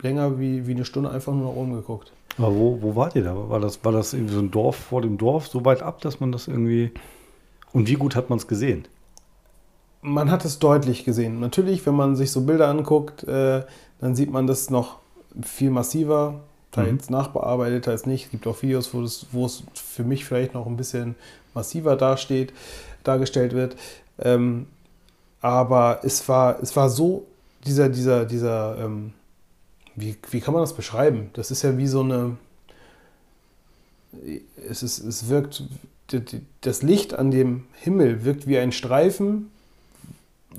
länger 0.02 0.40
wie, 0.40 0.66
wie 0.66 0.72
eine 0.72 0.86
Stunde 0.86 1.12
einfach 1.12 1.34
nur 1.34 1.52
nach 1.52 1.56
oben 1.56 1.76
geguckt. 1.76 2.12
Aber 2.40 2.56
wo, 2.56 2.82
wo 2.82 2.96
wart 2.96 3.16
ihr 3.16 3.24
da? 3.24 3.36
War 3.50 3.60
das, 3.60 3.86
war 3.86 3.92
das 3.92 4.14
irgendwie 4.14 4.34
so 4.34 4.40
ein 4.40 4.50
Dorf 4.50 4.76
vor 4.76 5.04
dem 5.04 5.20
Dorf, 5.20 5.48
so 5.48 5.64
weit 5.66 5.84
ab, 5.84 6.02
dass 6.02 6.20
man 6.20 6.32
das 6.32 6.48
irgendwie. 6.48 6.92
Und 7.72 7.88
wie 7.88 7.94
gut 7.94 8.16
hat 8.16 8.32
man 8.32 8.40
es 8.40 8.48
gesehen? 8.48 8.86
Man 10.04 10.30
hat 10.30 10.46
es 10.46 10.60
deutlich 10.60 11.06
gesehen. 11.06 11.40
Natürlich, 11.40 11.86
wenn 11.86 11.96
man 11.96 12.16
sich 12.16 12.32
so 12.32 12.42
Bilder 12.42 12.68
anguckt, 12.68 13.24
äh, 13.24 13.64
dann 14.00 14.16
sieht 14.16 14.32
man 14.32 14.48
das 14.48 14.70
noch 14.70 15.00
viel 15.42 15.72
massiver, 15.72 16.42
teils 16.72 17.10
nachbearbeitet, 17.10 17.86
teils 17.86 18.06
nicht. 18.06 18.26
Es 18.26 18.32
gibt 18.32 18.46
auch 18.46 18.62
Videos, 18.62 18.94
wo, 18.94 19.02
das, 19.02 19.28
wo 19.32 19.46
es 19.46 19.64
für 19.74 20.04
mich 20.04 20.26
vielleicht 20.26 20.54
noch 20.54 20.68
ein 20.68 20.78
bisschen 20.78 21.16
massiver 21.54 21.96
dasteht, 21.96 22.54
dargestellt 23.04 23.54
wird. 23.54 23.78
Ähm, 24.20 24.68
aber 25.42 26.02
es 26.04 26.28
war, 26.28 26.62
es 26.62 26.76
war 26.76 26.90
so, 26.90 27.26
dieser, 27.66 27.90
dieser, 27.90 28.26
dieser, 28.26 28.78
ähm, 28.80 29.14
wie, 29.96 30.18
wie 30.32 30.42
kann 30.42 30.54
man 30.54 30.64
das 30.64 30.74
beschreiben? 30.74 31.30
Das 31.34 31.52
ist 31.52 31.62
ja 31.62 31.78
wie 31.78 31.88
so 31.88 32.02
eine, 32.02 32.38
es, 34.68 34.84
ist, 34.84 35.00
es 35.00 35.30
wirkt, 35.30 35.64
das 36.62 36.82
Licht 36.82 37.14
an 37.14 37.32
dem 37.32 37.66
Himmel 37.74 38.26
wirkt 38.26 38.48
wie 38.48 38.58
ein 38.58 38.72
Streifen. 38.72 39.50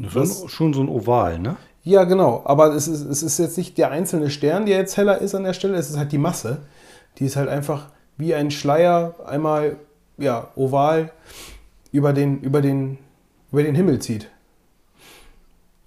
Schon, 0.08 0.48
schon 0.48 0.74
so 0.74 0.80
ein 0.80 0.88
Oval, 0.88 1.38
ne? 1.38 1.56
Ja, 1.82 2.04
genau, 2.04 2.42
aber 2.46 2.74
es 2.74 2.88
ist, 2.88 3.02
es 3.02 3.22
ist 3.22 3.38
jetzt 3.38 3.58
nicht 3.58 3.76
der 3.76 3.90
einzelne 3.90 4.30
Stern, 4.30 4.64
der 4.64 4.78
jetzt 4.78 4.96
heller 4.96 5.20
ist 5.20 5.34
an 5.34 5.44
der 5.44 5.52
Stelle, 5.52 5.76
es 5.76 5.90
ist 5.90 5.98
halt 5.98 6.12
die 6.12 6.18
Masse. 6.18 6.62
Die 7.18 7.26
ist 7.26 7.36
halt 7.36 7.48
einfach 7.48 7.90
wie 8.16 8.34
ein 8.34 8.50
Schleier 8.50 9.14
einmal 9.26 9.76
ja, 10.16 10.48
oval 10.56 11.12
über 11.92 12.12
den, 12.12 12.40
über, 12.40 12.62
den, 12.62 12.98
über 13.52 13.62
den 13.62 13.74
Himmel 13.74 13.98
zieht. 13.98 14.30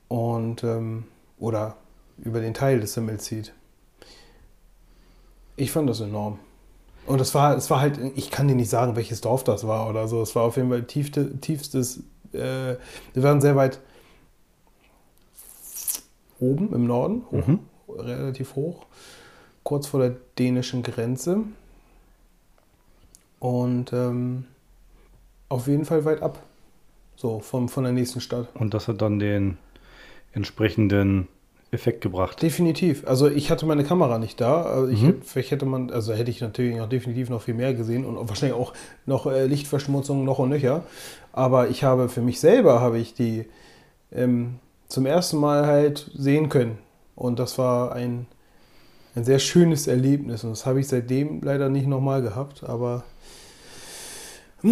Und, 0.07 0.63
ähm, 0.63 1.05
oder 1.39 1.77
über 2.17 2.41
den 2.41 2.53
Teil 2.53 2.79
des 2.79 2.93
Himmels 2.93 3.25
zieht. 3.25 3.53
Ich 5.55 5.71
fand 5.71 5.89
das 5.89 5.99
enorm. 5.99 6.39
Und 7.07 7.21
es 7.21 7.33
war, 7.33 7.55
es 7.55 7.69
war 7.69 7.79
halt, 7.79 7.99
ich 8.15 8.29
kann 8.31 8.47
dir 8.47 8.55
nicht 8.55 8.69
sagen, 8.69 8.95
welches 8.95 9.21
Dorf 9.21 9.43
das 9.43 9.65
war 9.65 9.89
oder 9.89 10.07
so. 10.07 10.21
Es 10.21 10.35
war 10.35 10.43
auf 10.43 10.57
jeden 10.57 10.69
Fall 10.69 10.83
tiefste, 10.83 11.37
tiefstes, 11.39 12.03
äh, 12.33 12.75
wir 13.13 13.23
waren 13.23 13.41
sehr 13.41 13.55
weit 13.55 13.79
oben 16.39 16.73
im 16.73 16.85
Norden, 16.87 17.23
hoch, 17.31 17.47
Mhm. 17.47 17.59
relativ 17.97 18.55
hoch, 18.55 18.85
kurz 19.63 19.87
vor 19.87 19.99
der 20.01 20.15
dänischen 20.37 20.83
Grenze. 20.83 21.39
Und 23.39 23.93
ähm, 23.93 24.45
auf 25.49 25.67
jeden 25.67 25.85
Fall 25.85 26.05
weit 26.05 26.21
ab. 26.21 26.43
So, 27.15 27.39
vom, 27.39 27.69
von 27.69 27.83
der 27.83 27.93
nächsten 27.93 28.21
Stadt. 28.21 28.47
Und 28.55 28.73
das 28.73 28.87
hat 28.87 29.01
dann 29.01 29.19
den 29.19 29.57
entsprechenden 30.33 31.27
Effekt 31.71 32.01
gebracht. 32.01 32.41
Definitiv. 32.41 33.05
Also 33.07 33.27
ich 33.27 33.49
hatte 33.51 33.65
meine 33.65 33.83
Kamera 33.83 34.19
nicht 34.19 34.39
da. 34.39 34.61
Also 34.63 34.87
ich, 34.91 35.01
Mhm. 35.01 35.21
Vielleicht 35.23 35.51
hätte 35.51 35.65
man, 35.65 35.89
also 35.91 36.13
hätte 36.13 36.31
ich 36.31 36.41
natürlich 36.41 36.77
noch 36.77 36.87
definitiv 36.89 37.29
noch 37.29 37.41
viel 37.41 37.55
mehr 37.55 37.73
gesehen 37.73 38.05
und 38.05 38.15
wahrscheinlich 38.29 38.57
auch 38.57 38.73
noch 39.05 39.25
äh, 39.25 39.45
Lichtverschmutzung 39.47 40.23
noch 40.23 40.39
und 40.39 40.49
nöcher. 40.49 40.83
Aber 41.33 41.69
ich 41.69 41.83
habe 41.83 42.07
für 42.09 42.21
mich 42.21 42.39
selber 42.39 42.79
habe 42.81 42.99
ich 42.99 43.13
die 43.15 43.45
ähm, 44.11 44.59
zum 44.87 45.05
ersten 45.05 45.37
Mal 45.37 45.65
halt 45.65 46.09
sehen 46.15 46.49
können. 46.49 46.77
Und 47.15 47.39
das 47.39 47.57
war 47.57 47.93
ein, 47.93 48.27
ein 49.15 49.23
sehr 49.23 49.39
schönes 49.39 49.87
Erlebnis 49.87 50.43
und 50.43 50.51
das 50.51 50.65
habe 50.65 50.79
ich 50.79 50.87
seitdem 50.87 51.41
leider 51.41 51.69
nicht 51.69 51.87
nochmal 51.87 52.21
gehabt, 52.21 52.63
aber 52.63 53.03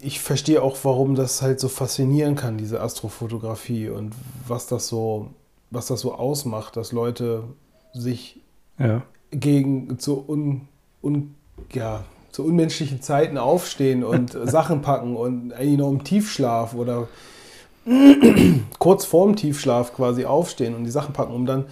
ich 0.00 0.20
verstehe 0.20 0.62
auch, 0.62 0.76
warum 0.82 1.14
das 1.14 1.42
halt 1.42 1.60
so 1.60 1.68
faszinieren 1.68 2.34
kann, 2.36 2.58
diese 2.58 2.80
Astrofotografie 2.80 3.88
und 3.88 4.14
was 4.46 4.66
das 4.66 4.88
so, 4.88 5.30
was 5.70 5.86
das 5.86 6.00
so 6.00 6.14
ausmacht, 6.14 6.76
dass 6.76 6.92
Leute 6.92 7.44
sich 7.92 8.40
Ja. 8.78 9.02
gegen 9.30 9.98
zu, 9.98 10.24
un, 10.28 10.68
un, 11.02 11.34
ja, 11.72 12.04
zu 12.30 12.44
unmenschlichen 12.44 13.02
Zeiten 13.02 13.38
aufstehen 13.38 14.04
und 14.04 14.32
Sachen 14.44 14.82
packen 14.82 15.16
und 15.16 15.52
eigentlich 15.52 15.78
noch 15.78 15.90
im 15.90 16.04
Tiefschlaf 16.04 16.74
oder 16.74 17.08
kurz 18.78 19.04
vorm 19.04 19.36
Tiefschlaf 19.36 19.94
quasi 19.94 20.24
aufstehen 20.24 20.74
und 20.74 20.84
die 20.84 20.90
Sachen 20.90 21.12
packen, 21.12 21.32
um 21.32 21.46
dann, 21.46 21.64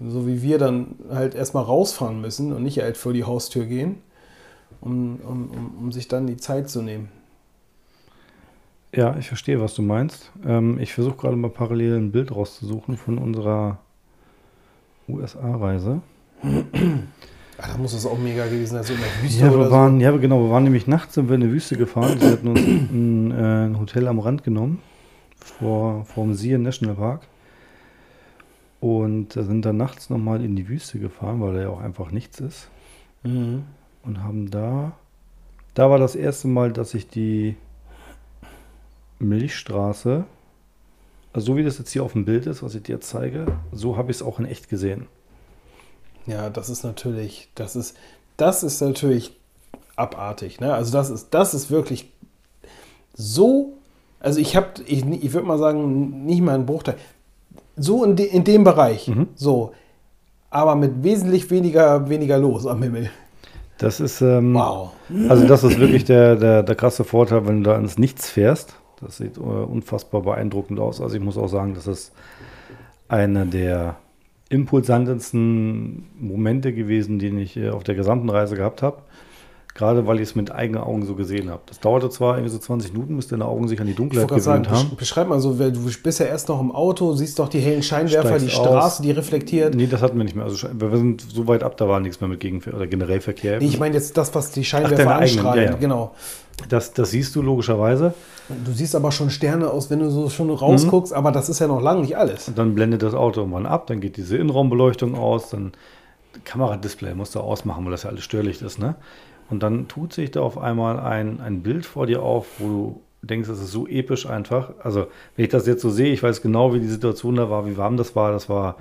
so 0.00 0.26
wie 0.26 0.42
wir 0.42 0.58
dann 0.58 0.96
halt 1.10 1.34
erstmal 1.34 1.64
rausfahren 1.64 2.20
müssen 2.20 2.52
und 2.52 2.62
nicht 2.62 2.78
halt 2.80 2.96
vor 2.96 3.12
die 3.12 3.24
Haustür 3.24 3.64
gehen, 3.64 3.96
um, 4.80 5.18
um, 5.26 5.50
um, 5.50 5.74
um 5.80 5.92
sich 5.92 6.08
dann 6.08 6.26
die 6.26 6.36
Zeit 6.36 6.68
zu 6.68 6.82
nehmen. 6.82 7.08
Ja, 8.94 9.16
ich 9.18 9.28
verstehe, 9.28 9.60
was 9.60 9.74
du 9.74 9.82
meinst. 9.82 10.30
Ähm, 10.46 10.78
ich 10.78 10.94
versuche 10.94 11.16
gerade 11.16 11.36
mal 11.36 11.50
parallel 11.50 11.96
ein 11.96 12.12
Bild 12.12 12.34
rauszusuchen 12.34 12.96
von 12.96 13.18
unserer 13.18 13.78
USA-Reise. 15.08 16.00
Ah, 16.42 16.46
da 17.72 17.78
muss 17.78 17.92
es 17.92 18.06
auch 18.06 18.18
mega 18.18 18.46
gewesen 18.46 18.72
sein, 18.72 18.84
so 18.84 18.94
in 18.94 19.00
der 19.00 19.22
Wüste 19.22 19.44
Ja, 19.44 19.50
wir 19.50 19.70
waren, 19.70 20.00
ja, 20.00 20.16
genau, 20.16 20.42
wir 20.44 20.50
waren 20.50 20.64
nämlich 20.64 20.86
nachts 20.86 21.14
sind 21.14 21.28
wir 21.28 21.34
in 21.34 21.42
die 21.42 21.50
Wüste 21.50 21.76
gefahren. 21.76 22.18
Sie 22.18 22.26
hatten 22.26 22.48
uns 22.48 22.60
ein, 22.60 23.30
äh, 23.32 23.66
ein 23.66 23.78
Hotel 23.78 24.08
am 24.08 24.18
Rand 24.18 24.44
genommen, 24.44 24.80
vor, 25.46 26.04
vor 26.04 26.24
dem 26.24 26.34
Sien 26.34 26.62
National 26.62 26.96
Park. 26.96 27.22
Und 28.80 29.32
sind 29.32 29.64
dann 29.64 29.78
nachts 29.78 30.10
nochmal 30.10 30.44
in 30.44 30.54
die 30.54 30.68
Wüste 30.68 30.98
gefahren, 30.98 31.40
weil 31.40 31.54
da 31.54 31.62
ja 31.62 31.68
auch 31.70 31.80
einfach 31.80 32.10
nichts 32.10 32.40
ist. 32.40 32.68
Mhm. 33.22 33.64
Und 34.02 34.22
haben 34.22 34.50
da, 34.50 34.92
da 35.74 35.90
war 35.90 35.98
das 35.98 36.14
erste 36.14 36.46
Mal, 36.48 36.72
dass 36.72 36.94
ich 36.94 37.08
die 37.08 37.56
Milchstraße, 39.18 40.24
also 41.32 41.46
so 41.46 41.56
wie 41.56 41.64
das 41.64 41.78
jetzt 41.78 41.90
hier 41.90 42.04
auf 42.04 42.12
dem 42.12 42.24
Bild 42.24 42.46
ist, 42.46 42.62
was 42.62 42.74
ich 42.74 42.82
dir 42.82 43.00
zeige, 43.00 43.46
so 43.72 43.96
habe 43.96 44.10
ich 44.10 44.18
es 44.18 44.22
auch 44.22 44.38
in 44.38 44.46
echt 44.46 44.68
gesehen. 44.68 45.06
Ja, 46.26 46.50
das 46.50 46.68
ist 46.68 46.82
natürlich, 46.82 47.48
das 47.54 47.76
ist, 47.76 47.96
das 48.36 48.62
ist 48.62 48.80
natürlich 48.80 49.36
abartig. 49.96 50.60
Ne? 50.60 50.74
Also 50.74 50.92
das 50.92 51.10
ist, 51.10 51.28
das 51.30 51.54
ist 51.54 51.70
wirklich 51.70 52.12
so, 53.14 53.78
also 54.20 54.40
ich 54.40 54.56
habe, 54.56 54.68
ich, 54.86 55.04
ich 55.06 55.32
würde 55.32 55.46
mal 55.46 55.58
sagen, 55.58 56.24
nicht 56.26 56.42
mal 56.42 56.54
einen 56.54 56.66
Bruchteil. 56.66 56.96
So 57.76 58.04
in, 58.04 58.16
de, 58.16 58.26
in 58.26 58.44
dem 58.44 58.64
Bereich, 58.64 59.08
Mhm. 59.08 59.28
so, 59.34 59.72
aber 60.50 60.74
mit 60.76 61.02
wesentlich 61.02 61.50
weniger, 61.50 62.08
weniger 62.08 62.38
los 62.38 62.66
am 62.66 62.82
Himmel. 62.82 63.10
Das 63.78 64.00
ist, 64.00 64.22
ähm, 64.22 64.54
Wow. 64.54 64.92
Also 65.28 65.46
das 65.46 65.62
ist 65.62 65.78
wirklich 65.78 66.04
der, 66.04 66.36
der, 66.36 66.62
der 66.62 66.74
krasse 66.74 67.04
Vorteil, 67.04 67.46
wenn 67.46 67.62
du 67.62 67.70
da 67.70 67.76
ins 67.78 67.98
Nichts 67.98 68.30
fährst. 68.30 68.74
Das 69.02 69.18
sieht 69.18 69.36
äh, 69.36 69.40
unfassbar 69.40 70.22
beeindruckend 70.22 70.80
aus. 70.80 71.02
Also 71.02 71.16
ich 71.16 71.22
muss 71.22 71.36
auch 71.36 71.48
sagen, 71.48 71.74
das 71.74 71.86
ist 71.86 72.12
einer 73.08 73.44
der 73.44 73.96
impulsantendsten 74.48 76.06
Momente 76.18 76.72
gewesen, 76.72 77.18
den 77.18 77.38
ich 77.38 77.56
äh, 77.56 77.70
auf 77.70 77.84
der 77.84 77.94
gesamten 77.94 78.30
Reise 78.30 78.56
gehabt 78.56 78.82
habe. 78.82 78.98
Gerade 79.76 80.06
weil 80.06 80.16
ich 80.20 80.30
es 80.30 80.34
mit 80.34 80.50
eigenen 80.50 80.82
Augen 80.82 81.04
so 81.04 81.14
gesehen 81.14 81.50
habe. 81.50 81.60
Das 81.66 81.80
dauerte 81.80 82.08
zwar 82.08 82.36
irgendwie 82.38 82.50
so 82.52 82.58
20 82.58 82.94
Minuten, 82.94 83.14
bis 83.16 83.28
deine 83.28 83.44
Augen 83.44 83.68
sich 83.68 83.78
an 83.78 83.84
die 83.86 83.90
Ich 83.92 83.96
Dunkelheit 83.96 84.26
gewöhnt 84.28 84.42
sagen, 84.42 84.70
haben. 84.70 84.88
besch- 84.92 84.96
beschreib 84.96 85.28
mal 85.28 85.38
so, 85.38 85.52
du 85.52 85.70
bist 86.02 86.18
ja 86.18 86.24
erst 86.26 86.48
noch 86.48 86.60
im 86.62 86.72
Auto, 86.72 87.12
siehst 87.12 87.38
doch 87.38 87.48
die 87.50 87.58
hellen 87.58 87.82
Scheinwerfer, 87.82 88.28
Steigst 88.28 88.46
die 88.46 88.50
Straße, 88.50 88.86
aus. 88.96 89.00
die 89.02 89.10
reflektiert. 89.10 89.74
Nee, 89.74 89.86
das 89.86 90.00
hatten 90.00 90.16
wir 90.16 90.24
nicht 90.24 90.34
mehr. 90.34 90.46
Also 90.46 90.66
wir 90.72 90.96
sind 90.96 91.20
so 91.20 91.46
weit 91.46 91.62
ab, 91.62 91.76
da 91.76 91.86
war 91.88 92.00
nichts 92.00 92.20
mehr 92.22 92.28
mit 92.28 92.40
Gegenverkehr 92.40 92.78
oder 92.78 92.86
generell 92.86 93.20
Verkehr. 93.20 93.58
Nee, 93.58 93.66
ich 93.66 93.78
meine 93.78 93.94
jetzt 93.96 94.16
das, 94.16 94.34
was 94.34 94.50
die 94.50 94.64
Scheinwerfer 94.64 94.96
eigenen, 95.16 95.22
anstrahlen. 95.22 95.64
ja, 95.64 95.70
ja. 95.72 95.76
Genau. 95.76 96.14
das, 96.70 96.94
das 96.94 97.10
siehst 97.10 97.36
du 97.36 97.42
logischerweise. 97.42 98.14
Du 98.64 98.72
siehst 98.72 98.94
aber 98.96 99.12
schon 99.12 99.28
Sterne 99.28 99.68
aus, 99.70 99.90
wenn 99.90 99.98
du 99.98 100.08
so 100.08 100.30
schon 100.30 100.48
rausguckst, 100.48 101.12
aber 101.12 101.32
das 101.32 101.50
ist 101.50 101.58
ja 101.58 101.66
noch 101.66 101.82
lange 101.82 102.00
nicht 102.00 102.16
alles. 102.16 102.48
Und 102.48 102.56
dann 102.56 102.74
blendet 102.74 103.02
das 103.02 103.12
Auto 103.12 103.40
irgendwann 103.40 103.66
ab, 103.66 103.88
dann 103.88 104.00
geht 104.00 104.16
diese 104.16 104.38
Innenraumbeleuchtung 104.38 105.16
aus, 105.16 105.50
dann 105.50 105.72
Kameradisplay 106.44 107.14
musst 107.14 107.34
du 107.34 107.40
ausmachen, 107.40 107.84
weil 107.84 107.90
das 107.92 108.04
ja 108.04 108.10
alles 108.10 108.24
störlich 108.24 108.62
ist, 108.62 108.78
ne? 108.78 108.94
Und 109.48 109.62
dann 109.62 109.88
tut 109.88 110.12
sich 110.12 110.30
da 110.30 110.40
auf 110.40 110.58
einmal 110.58 110.98
ein, 110.98 111.40
ein 111.40 111.62
Bild 111.62 111.86
vor 111.86 112.06
dir 112.06 112.22
auf, 112.22 112.46
wo 112.58 112.68
du 112.68 113.00
denkst, 113.22 113.48
das 113.48 113.60
ist 113.60 113.70
so 113.70 113.86
episch 113.86 114.26
einfach. 114.26 114.72
Also, 114.82 115.06
wenn 115.36 115.44
ich 115.44 115.50
das 115.50 115.66
jetzt 115.66 115.82
so 115.82 115.90
sehe, 115.90 116.12
ich 116.12 116.22
weiß 116.22 116.42
genau, 116.42 116.74
wie 116.74 116.80
die 116.80 116.88
Situation 116.88 117.36
da 117.36 117.50
war, 117.50 117.66
wie 117.66 117.76
warm 117.76 117.96
das 117.96 118.16
war. 118.16 118.32
Das 118.32 118.48
war 118.48 118.76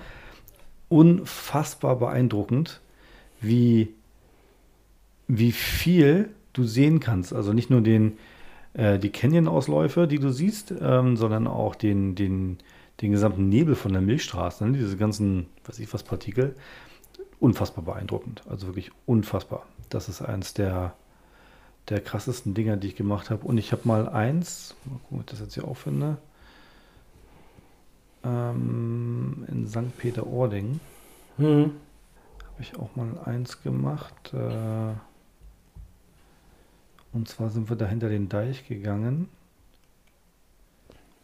unfassbar 0.89 1.97
beeindruckend, 1.97 2.81
wie, 3.41 3.89
wie 5.27 5.51
viel 5.51 6.29
du 6.53 6.63
sehen 6.63 6.99
kannst. 6.99 7.33
Also 7.33 7.53
nicht 7.53 7.69
nur 7.69 7.81
den, 7.81 8.17
äh, 8.73 8.99
die 8.99 9.09
Canyon-Ausläufe, 9.09 10.07
die 10.07 10.19
du 10.19 10.31
siehst, 10.31 10.73
ähm, 10.79 11.17
sondern 11.17 11.47
auch 11.47 11.75
den, 11.75 12.15
den, 12.15 12.57
den 13.01 13.11
gesamten 13.11 13.49
Nebel 13.49 13.75
von 13.75 13.91
der 13.91 14.01
Milchstraße, 14.01 14.65
ne? 14.65 14.77
diese 14.77 14.97
ganzen, 14.97 15.47
weiß 15.65 15.79
ich 15.79 15.93
was, 15.93 16.03
Partikel. 16.03 16.55
Unfassbar 17.39 17.83
beeindruckend. 17.83 18.43
Also 18.49 18.67
wirklich 18.67 18.91
unfassbar. 19.05 19.65
Das 19.89 20.09
ist 20.09 20.21
eins 20.21 20.53
der, 20.53 20.93
der 21.89 22.01
krassesten 22.01 22.53
Dinger, 22.53 22.77
die 22.77 22.87
ich 22.87 22.95
gemacht 22.95 23.29
habe. 23.29 23.45
Und 23.45 23.57
ich 23.57 23.71
habe 23.71 23.81
mal 23.85 24.07
eins, 24.09 24.75
mal 24.85 24.97
gucken, 24.99 25.17
ob 25.17 25.19
ich 25.21 25.25
das 25.27 25.39
jetzt 25.39 25.53
hier 25.53 25.67
auch 25.67 25.77
finde, 25.77 26.17
ähm, 28.23 29.45
in 29.49 29.67
St. 29.67 29.97
Peter-Ording 29.97 30.79
Hm. 31.37 31.71
habe 32.53 32.61
ich 32.61 32.77
auch 32.77 32.95
mal 32.95 33.09
eins 33.25 33.61
gemacht. 33.61 34.33
Äh, 34.33 34.93
und 37.13 37.27
zwar 37.27 37.49
sind 37.49 37.69
wir 37.69 37.75
da 37.77 37.85
hinter 37.85 38.09
den 38.09 38.29
Deich 38.29 38.67
gegangen 38.67 39.29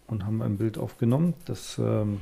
und 0.07 0.25
haben 0.25 0.41
ein 0.41 0.57
Bild 0.57 0.77
aufgenommen. 0.77 1.33
Das 1.45 1.77
ähm, 1.79 2.21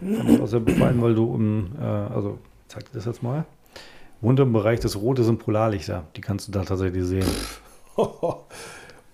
fand 0.00 0.30
ich 0.30 0.40
auch 0.40 0.46
sehr 0.46 0.60
befallen, 0.60 1.00
weil 1.02 1.14
du 1.14 1.34
im, 1.34 1.72
äh, 1.80 1.82
also 1.84 2.38
ich 2.62 2.68
zeig 2.68 2.84
dir 2.86 2.94
das 2.94 3.04
jetzt 3.04 3.22
mal. 3.22 3.44
Im 4.24 4.30
unteren 4.30 4.54
Bereich 4.54 4.80
des 4.80 4.98
Rote 4.98 5.22
sind 5.22 5.38
Polarlichter. 5.38 6.04
Die 6.16 6.22
kannst 6.22 6.48
du 6.48 6.52
da 6.52 6.64
tatsächlich 6.64 7.04
sehen. 7.04 7.26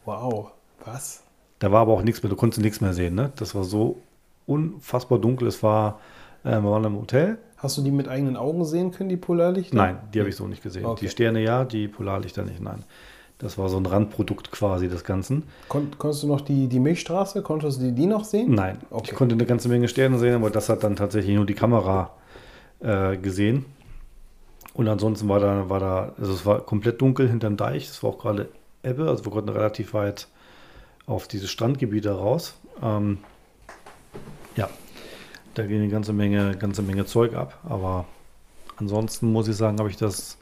wow. 0.05 0.53
Was? 0.85 1.25
Da 1.59 1.73
war 1.73 1.81
aber 1.81 1.95
auch 1.95 2.03
nichts 2.03 2.23
mehr, 2.23 2.31
du 2.31 2.37
konntest 2.37 2.63
nichts 2.63 2.81
mehr 2.81 2.93
sehen. 2.93 3.17
Ne? 3.17 3.33
Das 3.35 3.57
war 3.57 3.65
so 3.65 4.01
unfassbar 4.47 5.19
dunkel. 5.19 5.49
Es 5.49 5.65
war, 5.65 5.99
äh, 6.45 6.51
wir 6.51 6.63
waren 6.71 6.85
im 6.85 6.97
Hotel. 6.97 7.39
Hast 7.57 7.77
du 7.77 7.83
die 7.83 7.91
mit 7.91 8.07
eigenen 8.07 8.37
Augen 8.37 8.65
sehen 8.65 8.93
können, 8.93 9.09
die 9.09 9.17
Polarlichter? 9.17 9.75
Nein, 9.77 9.99
die 10.15 10.21
habe 10.21 10.29
ich 10.29 10.37
so 10.37 10.47
nicht 10.47 10.63
gesehen. 10.63 10.87
Okay. 10.87 11.01
Die 11.07 11.09
Sterne 11.09 11.43
ja, 11.43 11.65
die 11.65 11.89
Polarlichter 11.89 12.45
nicht, 12.45 12.61
nein. 12.61 12.85
Das 13.39 13.59
war 13.59 13.69
so 13.69 13.79
ein 13.79 13.87
Randprodukt 13.87 14.53
quasi 14.53 14.89
des 14.89 15.03
Ganzen. 15.03 15.43
Kon 15.69 15.91
konntest 15.99 16.23
du 16.23 16.29
noch 16.29 16.41
die, 16.41 16.69
die 16.69 16.79
Milchstraße, 16.79 17.43
konntest 17.43 17.81
du 17.81 17.87
die, 17.87 17.93
die 17.93 18.07
noch 18.07 18.23
sehen? 18.23 18.55
Nein, 18.55 18.79
Okay. 18.91 19.09
ich 19.11 19.17
konnte 19.17 19.35
eine 19.35 19.45
ganze 19.45 19.69
Menge 19.69 19.89
Sterne 19.89 20.21
sehen, 20.21 20.37
aber 20.37 20.51
das 20.51 20.69
hat 20.69 20.85
dann 20.85 20.95
tatsächlich 20.95 21.35
nur 21.35 21.47
die 21.47 21.55
Kamera 21.55 22.13
äh, 22.79 23.17
gesehen. 23.17 23.65
Und 24.75 24.89
ansonsten 24.89 25.29
war 25.29 25.41
da, 25.41 25.69
war 25.69 25.81
da, 25.81 26.13
also 26.19 26.33
es 26.33 26.47
war 26.47 26.61
komplett 26.61 27.01
dunkel 27.01 27.29
hinterm 27.29 27.57
Deich. 27.57 27.89
Es 27.89 28.03
war 28.03 28.11
auch 28.11 28.19
gerade 28.19 28.49
Ebbe, 28.83 29.09
also 29.09 29.25
wir 29.25 29.33
konnten 29.33 29.49
relativ 29.51 29.93
weit 29.95 30.29
auf 31.07 31.27
dieses 31.29 31.51
Strandgebiet 31.51 32.05
da 32.07 32.15
raus. 32.15 32.55
Ähm, 32.83 33.19
ja, 34.57 34.69
da 35.55 35.67
ging 35.67 35.79
eine 35.81 35.89
ganze 35.89 36.13
Menge, 36.13 36.57
ganze 36.57 36.83
Menge 36.83 37.05
Zeug 37.05 37.35
ab. 37.35 37.59
Aber 37.69 38.05
ansonsten 38.77 39.33
muss 39.33 39.49
ich 39.49 39.57
sagen, 39.57 39.79
habe 39.79 39.91
ich 39.91 39.97
das 39.97 40.39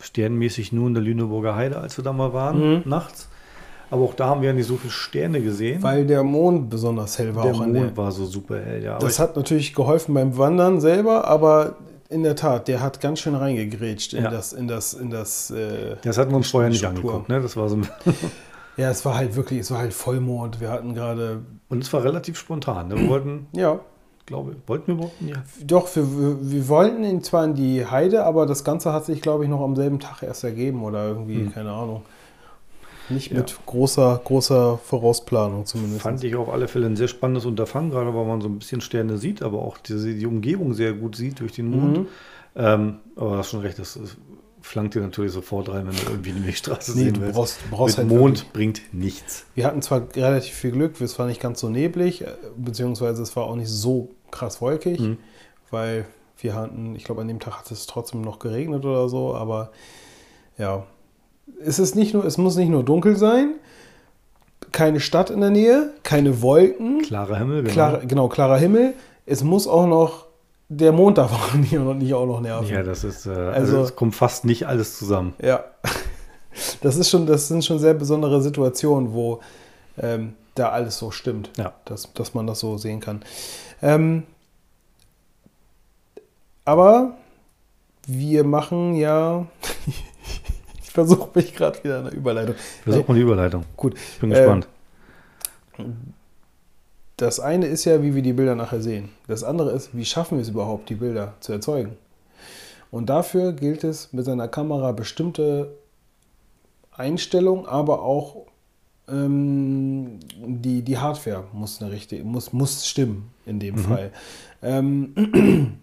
sternmäßig 0.00 0.72
nur 0.72 0.88
in 0.88 0.94
der 0.94 1.02
Lüneburger 1.02 1.54
Heide, 1.56 1.78
als 1.78 1.96
wir 1.98 2.04
da 2.04 2.12
mal 2.12 2.32
waren, 2.32 2.76
Mhm. 2.76 2.82
nachts. 2.84 3.28
Aber 3.90 4.02
auch 4.04 4.14
da 4.14 4.26
haben 4.26 4.40
wir 4.40 4.48
ja 4.48 4.54
nicht 4.54 4.66
so 4.66 4.76
viele 4.76 4.92
Sterne 4.92 5.40
gesehen. 5.40 5.82
Weil 5.82 6.06
der 6.06 6.22
Mond 6.22 6.70
besonders 6.70 7.18
hell 7.18 7.34
war 7.34 7.44
der 7.44 7.54
auch 7.54 7.60
an 7.60 7.72
Mond 7.72 7.90
der. 7.90 7.96
war 7.96 8.12
so 8.12 8.24
super 8.24 8.58
hell, 8.60 8.82
ja. 8.82 8.96
Aber 8.96 9.04
Das 9.06 9.18
hat 9.18 9.36
natürlich 9.36 9.74
geholfen 9.74 10.14
beim 10.14 10.36
Wandern 10.36 10.80
selber, 10.80 11.26
aber 11.28 11.76
in 12.08 12.22
der 12.22 12.36
Tat, 12.36 12.68
der 12.68 12.80
hat 12.80 13.00
ganz 13.00 13.20
schön 13.20 13.34
reingegrätscht 13.34 14.12
in 14.14 14.24
Ja. 14.24 14.30
das, 14.30 14.52
in 14.52 14.68
das, 14.68 14.94
in 14.94 15.10
das. 15.10 15.50
Äh, 15.50 15.96
das 16.02 16.18
hatten 16.18 16.30
wir 16.30 16.36
uns 16.36 16.50
vorher 16.50 16.70
nicht 16.70 16.78
Struktur. 16.78 17.10
angeguckt. 17.12 17.28
Ne? 17.28 17.40
Das 17.40 17.56
war 17.56 17.68
so, 17.68 17.78
ja, 18.76 18.90
es 18.90 19.04
war 19.04 19.16
halt 19.16 19.36
wirklich, 19.36 19.60
es 19.60 19.70
war 19.70 19.78
halt 19.78 19.94
Vollmond. 19.94 20.60
Wir 20.60 20.70
hatten 20.70 20.94
gerade, 20.94 21.40
und 21.68 21.82
es 21.82 21.92
war 21.92 22.04
relativ 22.04 22.38
spontan. 22.38 22.88
Ne? 22.88 22.96
Wir 22.96 23.08
wollten, 23.08 23.46
ja, 23.52 23.80
glaube 24.26 24.52
ich, 24.52 24.56
wollten 24.68 24.86
wir 24.88 24.94
überhaupt? 24.94 25.14
Ja. 25.20 25.36
doch, 25.66 25.94
wir, 25.96 26.04
wir 26.50 26.68
wollten 26.68 27.04
ihn 27.04 27.22
zwar 27.22 27.44
in 27.44 27.54
die 27.54 27.84
Heide, 27.86 28.24
aber 28.24 28.46
das 28.46 28.64
Ganze 28.64 28.92
hat 28.92 29.04
sich, 29.06 29.20
glaube 29.20 29.44
ich, 29.44 29.50
noch 29.50 29.60
am 29.62 29.76
selben 29.76 30.00
Tag 30.00 30.22
erst 30.22 30.44
ergeben 30.44 30.82
oder 30.84 31.06
irgendwie, 31.08 31.36
Hm. 31.36 31.52
keine 31.52 31.72
Ahnung. 31.72 32.02
Nicht 33.10 33.30
Ja. 33.32 33.38
mit 33.38 33.54
großer, 33.66 34.20
großer 34.24 34.78
Vorausplanung 34.78 35.66
zumindest. 35.66 36.02
Fand 36.02 36.24
ich 36.24 36.34
auf 36.36 36.48
alle 36.48 36.68
Fälle 36.68 36.86
ein 36.86 36.96
sehr 36.96 37.08
spannendes 37.08 37.44
Unterfangen, 37.44 37.90
gerade 37.90 38.14
weil 38.14 38.24
man 38.24 38.40
so 38.40 38.48
ein 38.48 38.58
bisschen 38.58 38.80
Sterne 38.80 39.18
sieht, 39.18 39.42
aber 39.42 39.58
auch 39.62 39.78
diese, 39.78 40.14
die 40.14 40.26
Umgebung 40.26 40.72
sehr 40.74 40.92
gut 40.94 41.16
sieht 41.16 41.40
durch 41.40 41.52
den 41.52 41.68
Mond. 41.70 41.98
Mhm. 41.98 42.06
Ähm, 42.56 42.96
aber 43.16 43.30
du 43.32 43.36
hast 43.36 43.50
schon 43.50 43.60
recht, 43.60 43.78
das, 43.78 43.94
das 44.00 44.16
flankt 44.62 44.94
dir 44.94 45.02
natürlich 45.02 45.32
sofort 45.32 45.68
rein, 45.68 45.86
wenn 45.86 45.94
du 45.94 46.02
irgendwie 46.10 46.30
eine 46.30 46.40
Milchstraße 46.40 46.92
Nee, 46.96 47.04
sehen 47.04 47.16
willst. 47.20 47.34
brauchst, 47.34 47.70
brauchst 47.70 47.98
Mit 47.98 48.08
halt 48.08 48.18
Mond 48.18 48.38
wirklich- 48.38 48.52
bringt 48.52 48.94
nichts. 48.94 49.44
Wir 49.54 49.66
hatten 49.66 49.82
zwar 49.82 50.06
relativ 50.16 50.54
viel 50.54 50.70
Glück, 50.70 50.98
es 51.02 51.18
war 51.18 51.26
nicht 51.26 51.40
ganz 51.40 51.60
so 51.60 51.68
neblig, 51.68 52.22
äh, 52.22 52.28
beziehungsweise 52.56 53.22
es 53.22 53.36
war 53.36 53.44
auch 53.44 53.56
nicht 53.56 53.68
so 53.68 54.14
krass 54.30 54.60
wolkig, 54.62 55.00
Mhm. 55.00 55.18
weil 55.70 56.06
Wir 56.42 56.54
hatten, 56.54 56.94
ich 56.96 57.04
glaube, 57.04 57.22
an 57.22 57.28
dem 57.28 57.38
Tag 57.40 57.58
hat 57.60 57.70
es 57.70 57.86
trotzdem 57.86 58.20
noch 58.20 58.38
geregnet 58.40 58.84
oder 58.84 59.08
so, 59.08 59.34
aber 59.34 59.70
ja. 60.58 60.84
Es 61.62 61.78
ist 61.78 61.94
nicht 61.94 62.14
nur, 62.14 62.24
es 62.24 62.38
muss 62.38 62.56
nicht 62.56 62.68
nur 62.68 62.82
dunkel 62.84 63.16
sein, 63.16 63.54
keine 64.72 65.00
Stadt 65.00 65.30
in 65.30 65.40
der 65.40 65.50
Nähe, 65.50 65.92
keine 66.02 66.42
Wolken, 66.42 67.02
Klarer 67.02 67.36
Himmel, 67.38 67.62
genau. 67.62 67.72
klar, 67.72 67.98
genau, 68.06 68.28
klarer 68.28 68.58
Himmel. 68.58 68.94
Es 69.26 69.42
muss 69.44 69.66
auch 69.66 69.86
noch 69.86 70.26
der 70.68 70.92
Mond 70.92 71.16
nicht, 71.54 71.78
auch 71.78 71.84
noch- 71.84 71.94
nicht 71.94 72.14
auch 72.14 72.26
noch 72.26 72.40
nerven. 72.40 72.68
Ja, 72.68 72.82
das 72.82 73.04
ist, 73.04 73.26
äh, 73.26 73.30
also, 73.30 73.52
Also- 73.78 73.82
es 73.82 73.96
kommt 73.96 74.14
fast 74.14 74.44
nicht 74.44 74.66
alles 74.66 74.98
zusammen. 74.98 75.34
Ja. 75.42 75.64
Das 76.82 76.94
ist 76.94 77.10
schon, 77.10 77.26
das 77.26 77.48
sind 77.48 77.64
schon 77.64 77.80
sehr 77.80 77.94
besondere 77.94 78.40
Situationen, 78.40 79.12
wo 79.12 79.40
ähm, 80.00 80.34
da 80.54 80.68
alles 80.68 80.98
so 80.98 81.10
stimmt. 81.10 81.50
Ja. 81.56 81.72
Dass, 81.84 82.12
dass 82.14 82.32
man 82.32 82.46
das 82.46 82.60
so 82.60 82.78
sehen 82.78 83.00
kann. 83.00 83.24
Ähm, 83.82 84.22
aber 86.64 87.16
wir 88.06 88.44
machen 88.44 88.94
ja. 88.94 89.46
Versuche 90.94 91.28
mich 91.34 91.54
gerade 91.54 91.82
wieder 91.82 91.98
an 91.98 92.04
der 92.04 92.14
Überleitung. 92.14 92.54
Versuch 92.84 93.08
mal 93.08 93.14
die 93.14 93.20
Überleitung. 93.20 93.64
Gut. 93.76 93.94
Ich 93.96 94.20
bin 94.20 94.30
gespannt. 94.30 94.68
Das 97.16 97.40
eine 97.40 97.66
ist 97.66 97.84
ja, 97.84 98.02
wie 98.02 98.14
wir 98.14 98.22
die 98.22 98.32
Bilder 98.32 98.54
nachher 98.54 98.80
sehen. 98.80 99.10
Das 99.26 99.42
andere 99.42 99.72
ist, 99.72 99.90
wie 99.92 100.04
schaffen 100.04 100.38
wir 100.38 100.42
es 100.42 100.48
überhaupt, 100.48 100.88
die 100.88 100.94
Bilder 100.94 101.34
zu 101.40 101.52
erzeugen. 101.52 101.96
Und 102.92 103.10
dafür 103.10 103.52
gilt 103.52 103.82
es, 103.82 104.12
mit 104.12 104.24
seiner 104.24 104.46
Kamera 104.46 104.92
bestimmte 104.92 105.74
Einstellungen, 106.92 107.66
aber 107.66 108.02
auch 108.02 108.46
ähm, 109.08 110.20
die, 110.36 110.82
die 110.82 110.98
Hardware 110.98 111.44
muss, 111.52 111.82
eine 111.82 111.90
richtige, 111.90 112.22
muss, 112.22 112.52
muss 112.52 112.86
stimmen 112.86 113.30
in 113.46 113.58
dem 113.58 113.78
Fall. 113.78 114.12
Ähm, 114.62 115.80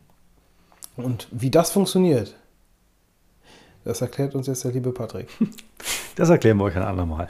und 0.95 1.27
wie 1.31 1.51
das 1.51 1.71
funktioniert, 1.71 2.33
das 3.83 4.01
erklärt 4.01 4.35
uns 4.35 4.47
jetzt 4.47 4.63
der 4.63 4.71
liebe 4.71 4.91
Patrick. 4.91 5.27
Das 6.17 6.29
erklären 6.29 6.57
wir 6.57 6.65
euch 6.65 6.75
ein 6.75 6.83
andermal. 6.83 7.29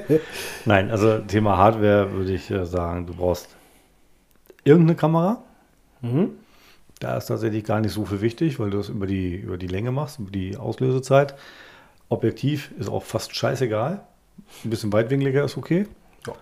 Nein, 0.64 0.90
also 0.90 1.20
Thema 1.20 1.56
Hardware 1.56 2.12
würde 2.12 2.34
ich 2.34 2.50
äh, 2.50 2.66
sagen, 2.66 3.06
du 3.06 3.14
brauchst 3.14 3.48
irgendeine 4.64 4.96
Kamera. 4.96 5.42
Mhm. 6.02 6.30
Da 6.98 7.16
ist 7.16 7.26
tatsächlich 7.26 7.64
gar 7.64 7.80
nicht 7.80 7.92
so 7.92 8.04
viel 8.04 8.20
wichtig, 8.20 8.58
weil 8.58 8.70
du 8.70 8.78
das 8.78 8.88
über 8.88 9.06
die, 9.06 9.36
über 9.36 9.56
die 9.56 9.68
Länge 9.68 9.92
machst, 9.92 10.18
über 10.18 10.32
die 10.32 10.56
Auslösezeit. 10.56 11.36
Objektiv 12.08 12.72
ist 12.78 12.88
auch 12.88 13.04
fast 13.04 13.34
scheißegal. 13.36 14.00
Ein 14.64 14.70
bisschen 14.70 14.92
weitwinkliger 14.92 15.44
ist 15.44 15.56
okay. 15.56 15.86
Ja. 16.26 16.32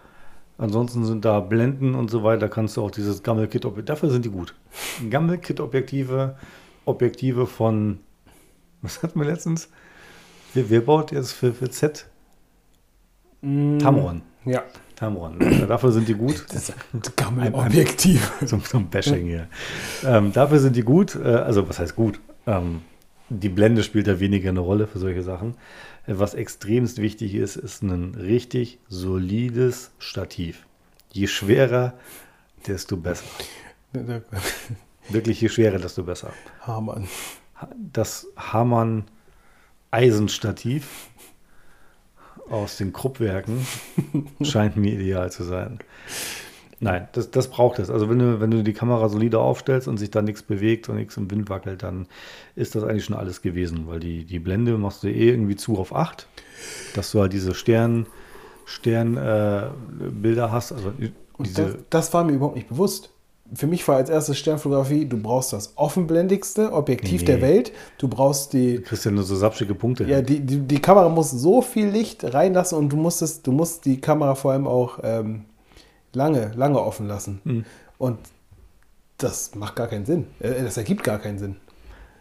Ansonsten 0.58 1.04
sind 1.04 1.24
da 1.24 1.40
Blenden 1.40 1.94
und 1.94 2.10
so 2.10 2.22
weiter, 2.22 2.48
kannst 2.48 2.76
du 2.76 2.84
auch 2.84 2.90
dieses 2.90 3.22
Gammel-Kit-Objektiv, 3.22 3.84
dafür 3.84 4.10
sind 4.10 4.24
die 4.24 4.30
gut. 4.30 4.54
Gammel-Kit-Objektive, 5.10 6.36
Objektive 6.86 7.46
von, 7.46 7.98
was 8.86 9.02
hatten 9.02 9.18
wir 9.20 9.26
letztens? 9.26 9.68
Wer, 10.54 10.70
wer 10.70 10.80
baut 10.80 11.12
jetzt 11.12 11.32
für, 11.32 11.52
für 11.52 11.68
Z? 11.68 12.06
Tamron. 13.42 14.22
Ja. 14.44 14.62
Tamron. 14.94 15.38
Dafür 15.68 15.92
sind 15.92 16.08
die 16.08 16.14
gut. 16.14 16.46
Das 16.52 16.72
Gammel-Objektiv. 17.16 18.32
Zum, 18.46 18.64
zum 18.64 18.88
Bashing 18.88 19.26
hier. 19.26 19.48
Ähm, 20.04 20.32
dafür 20.32 20.58
sind 20.58 20.76
die 20.76 20.82
gut. 20.82 21.14
Äh, 21.16 21.28
also, 21.28 21.68
was 21.68 21.78
heißt 21.78 21.94
gut? 21.94 22.18
Ähm, 22.46 22.80
die 23.28 23.48
Blende 23.48 23.82
spielt 23.82 24.06
da 24.06 24.20
weniger 24.20 24.48
eine 24.50 24.60
Rolle 24.60 24.86
für 24.86 24.98
solche 24.98 25.22
Sachen. 25.22 25.54
Äh, 26.06 26.14
was 26.16 26.34
extremst 26.34 26.98
wichtig 26.98 27.34
ist, 27.34 27.56
ist 27.56 27.82
ein 27.82 28.14
richtig 28.14 28.78
solides 28.88 29.90
Stativ. 29.98 30.64
Je 31.12 31.26
schwerer, 31.26 31.94
desto 32.66 32.96
besser. 32.96 33.26
Wirklich, 35.08 35.40
je 35.40 35.48
schwerer, 35.48 35.78
desto 35.78 36.02
besser. 36.04 36.32
Hamann. 36.60 37.06
Das 37.92 38.26
Hamann 38.36 39.04
Eisenstativ 39.90 41.08
aus 42.50 42.76
den 42.76 42.92
Kruppwerken 42.92 43.66
scheint 44.42 44.76
mir 44.76 44.92
ideal 44.92 45.30
zu 45.32 45.44
sein. 45.44 45.78
Nein, 46.78 47.08
das, 47.12 47.30
das 47.30 47.48
braucht 47.48 47.78
es. 47.78 47.88
Also 47.88 48.10
wenn 48.10 48.18
du, 48.18 48.40
wenn 48.40 48.50
du 48.50 48.62
die 48.62 48.74
Kamera 48.74 49.08
solide 49.08 49.38
aufstellst 49.38 49.88
und 49.88 49.96
sich 49.96 50.10
da 50.10 50.20
nichts 50.20 50.42
bewegt 50.42 50.88
und 50.88 50.96
nichts 50.96 51.16
im 51.16 51.30
Wind 51.30 51.48
wackelt, 51.48 51.82
dann 51.82 52.06
ist 52.54 52.74
das 52.74 52.84
eigentlich 52.84 53.06
schon 53.06 53.16
alles 53.16 53.40
gewesen, 53.40 53.86
weil 53.86 53.98
die, 53.98 54.24
die 54.24 54.38
Blende 54.38 54.76
machst 54.76 55.02
du 55.02 55.08
eh 55.08 55.30
irgendwie 55.30 55.56
zu 55.56 55.78
auf 55.78 55.94
8, 55.94 56.28
dass 56.94 57.10
du 57.12 57.20
halt 57.20 57.32
diese 57.32 57.54
Stern, 57.54 58.06
Stern 58.66 59.16
äh, 59.16 59.70
hast. 60.50 60.72
Also 60.72 60.92
diese, 61.38 61.62
das, 61.62 61.76
das 61.88 62.14
war 62.14 62.24
mir 62.24 62.32
überhaupt 62.32 62.56
nicht 62.56 62.68
bewusst. 62.68 63.10
Für 63.54 63.66
mich 63.66 63.86
war 63.86 63.96
als 63.96 64.10
erstes 64.10 64.38
Sternfotografie, 64.38 65.04
du 65.06 65.18
brauchst 65.18 65.52
das 65.52 65.72
offenblendigste 65.76 66.72
Objektiv 66.72 67.20
Nee. 67.20 67.26
der 67.26 67.40
Welt. 67.42 67.72
Du 67.98 68.08
brauchst 68.08 68.52
die, 68.52 68.76
du 68.76 68.82
kriegst 68.82 69.04
ja 69.04 69.10
nur 69.10 69.22
so 69.24 69.36
sapschige 69.36 69.74
Punkte. 69.74 70.04
ja, 70.04 70.20
die, 70.20 70.40
die, 70.40 70.58
die 70.60 70.80
Kamera 70.80 71.08
muss 71.08 71.30
so 71.30 71.62
viel 71.62 71.86
Licht 71.88 72.24
reinlassen 72.34 72.76
und 72.78 72.88
du 72.90 72.96
musst, 72.96 73.22
es, 73.22 73.42
du 73.42 73.52
musst 73.52 73.84
die 73.84 74.00
Kamera 74.00 74.34
vor 74.34 74.52
allem 74.52 74.66
auch 74.66 74.98
ähm, 75.02 75.44
lange, 76.12 76.52
lange 76.56 76.80
offen 76.80 77.06
lassen. 77.06 77.40
Hm. 77.44 77.64
Und 77.98 78.18
das 79.18 79.54
macht 79.54 79.76
gar 79.76 79.86
keinen 79.86 80.04
Sinn. 80.06 80.26
Äh, 80.40 80.62
Das 80.62 80.76
ergibt 80.76 81.04
gar 81.04 81.18
keinen 81.18 81.38
Sinn. 81.38 81.56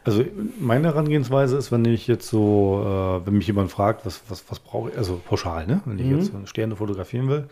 Also 0.04 0.24
meine 0.60 0.88
Herangehensweise 0.90 1.58
ist, 1.58 1.72
wenn 1.72 1.84
ich 1.86 2.06
jetzt 2.06 2.28
so, 2.30 2.84
äh, 2.86 3.26
wenn 3.26 3.34
mich 3.34 3.48
jemand 3.48 3.72
fragt, 3.72 4.06
was, 4.06 4.22
was, 4.30 4.44
was 4.50 4.60
brauche 4.60 4.92
ich, 4.92 4.98
also 4.98 5.20
pauschal, 5.28 5.66
ne? 5.66 5.82
Wenn 5.86 5.98
ich 5.98 6.06
Mhm. 6.06 6.20
jetzt 6.20 6.50
Sterne 6.50 6.76
fotografieren 6.76 7.28
will, 7.28 7.48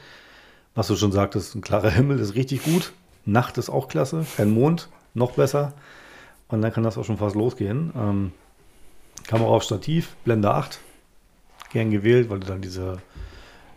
was 0.76 0.88
du 0.88 0.96
schon 0.96 1.12
sagtest, 1.12 1.56
ein 1.56 1.62
klarer 1.62 1.90
Himmel 1.90 2.20
ist 2.20 2.36
richtig 2.36 2.64
gut, 2.64 2.94
Nacht 3.26 3.58
ist 3.58 3.70
auch 3.70 3.88
klasse, 3.88 4.26
kein 4.36 4.52
Mond, 4.52 4.90
noch 5.14 5.32
besser. 5.32 5.74
Und 6.48 6.62
dann 6.62 6.74
kann 6.74 6.84
das 6.84 6.98
auch 6.98 7.06
schon 7.06 7.18
fast 7.18 7.36
losgehen. 7.36 7.92
Ähm, 7.96 8.32
Kamera 9.28 9.50
auf 9.50 9.64
Stativ, 9.64 10.16
Blende 10.26 10.54
8, 10.54 10.80
gern 11.72 11.92
gewählt, 11.92 12.30
weil 12.30 12.40
du 12.40 12.48
dann 12.48 12.62
diese, 12.62 12.98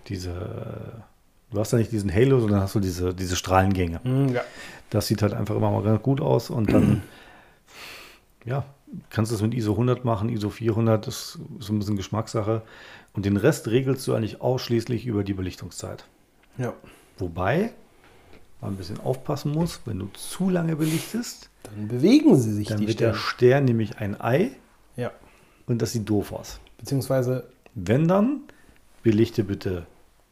diese, 0.09 1.03
du 1.51 1.61
hast 1.61 1.73
ja 1.73 1.79
nicht 1.79 1.93
diesen 1.93 2.13
Halo, 2.13 2.41
sondern 2.41 2.61
hast 2.61 2.75
du 2.75 2.81
diese, 2.81 3.15
diese 3.15 3.37
Strahlengänge. 3.37 4.01
Ja. 4.33 4.43
Das 4.91 5.07
sieht 5.07 5.23
halt 5.23 5.33
einfach 5.35 5.55
immer 5.55 5.71
mal 5.71 5.83
ganz 5.83 6.03
gut 6.03 6.21
aus 6.21 6.51
und 6.51 6.73
dann, 6.73 7.03
ja, 8.45 8.65
kannst 9.11 9.31
du 9.31 9.37
es 9.37 9.43
mit 9.43 9.55
ISO 9.55 9.73
100 9.73 10.05
machen, 10.05 10.29
ISO 10.29 10.51
400, 10.51 11.07
das 11.07 11.17
ist 11.17 11.39
so 11.61 11.73
ein 11.73 11.79
bisschen 11.79 11.97
Geschmackssache. 11.97 12.63
Und 13.13 13.25
den 13.25 13.37
Rest 13.37 13.69
regelst 13.69 14.07
du 14.07 14.15
eigentlich 14.15 14.41
ausschließlich 14.41 15.07
über 15.07 15.25
die 15.25 15.35
Belichtungszeit. 15.35 16.05
ja. 16.59 16.75
Wobei 17.19 17.73
man 18.61 18.73
ein 18.73 18.77
bisschen 18.77 19.01
aufpassen 19.01 19.53
muss, 19.53 19.81
wenn 19.85 19.99
du 19.99 20.09
zu 20.15 20.49
lange 20.51 20.77
belichtest, 20.77 21.51
Dann 21.65 21.89
bewegen 21.89 22.37
sie 22.37 22.53
sich 22.53 22.69
dann 22.69 22.81
wird 22.87 23.01
der 23.01 23.15
Sterne. 23.15 23.19
Stern 23.19 23.65
nämlich 23.67 23.99
ein 23.99 24.21
Ei 24.21 24.51
Ja. 24.97 25.11
und 25.67 25.83
das 25.83 25.93
sieht 25.93 26.09
doof 26.09 26.33
aus. 26.33 26.61
Beziehungsweise, 26.79 27.49
Wenn 27.75 28.09
dann, 28.09 28.41
belichte 29.03 29.45
bitte 29.45 29.87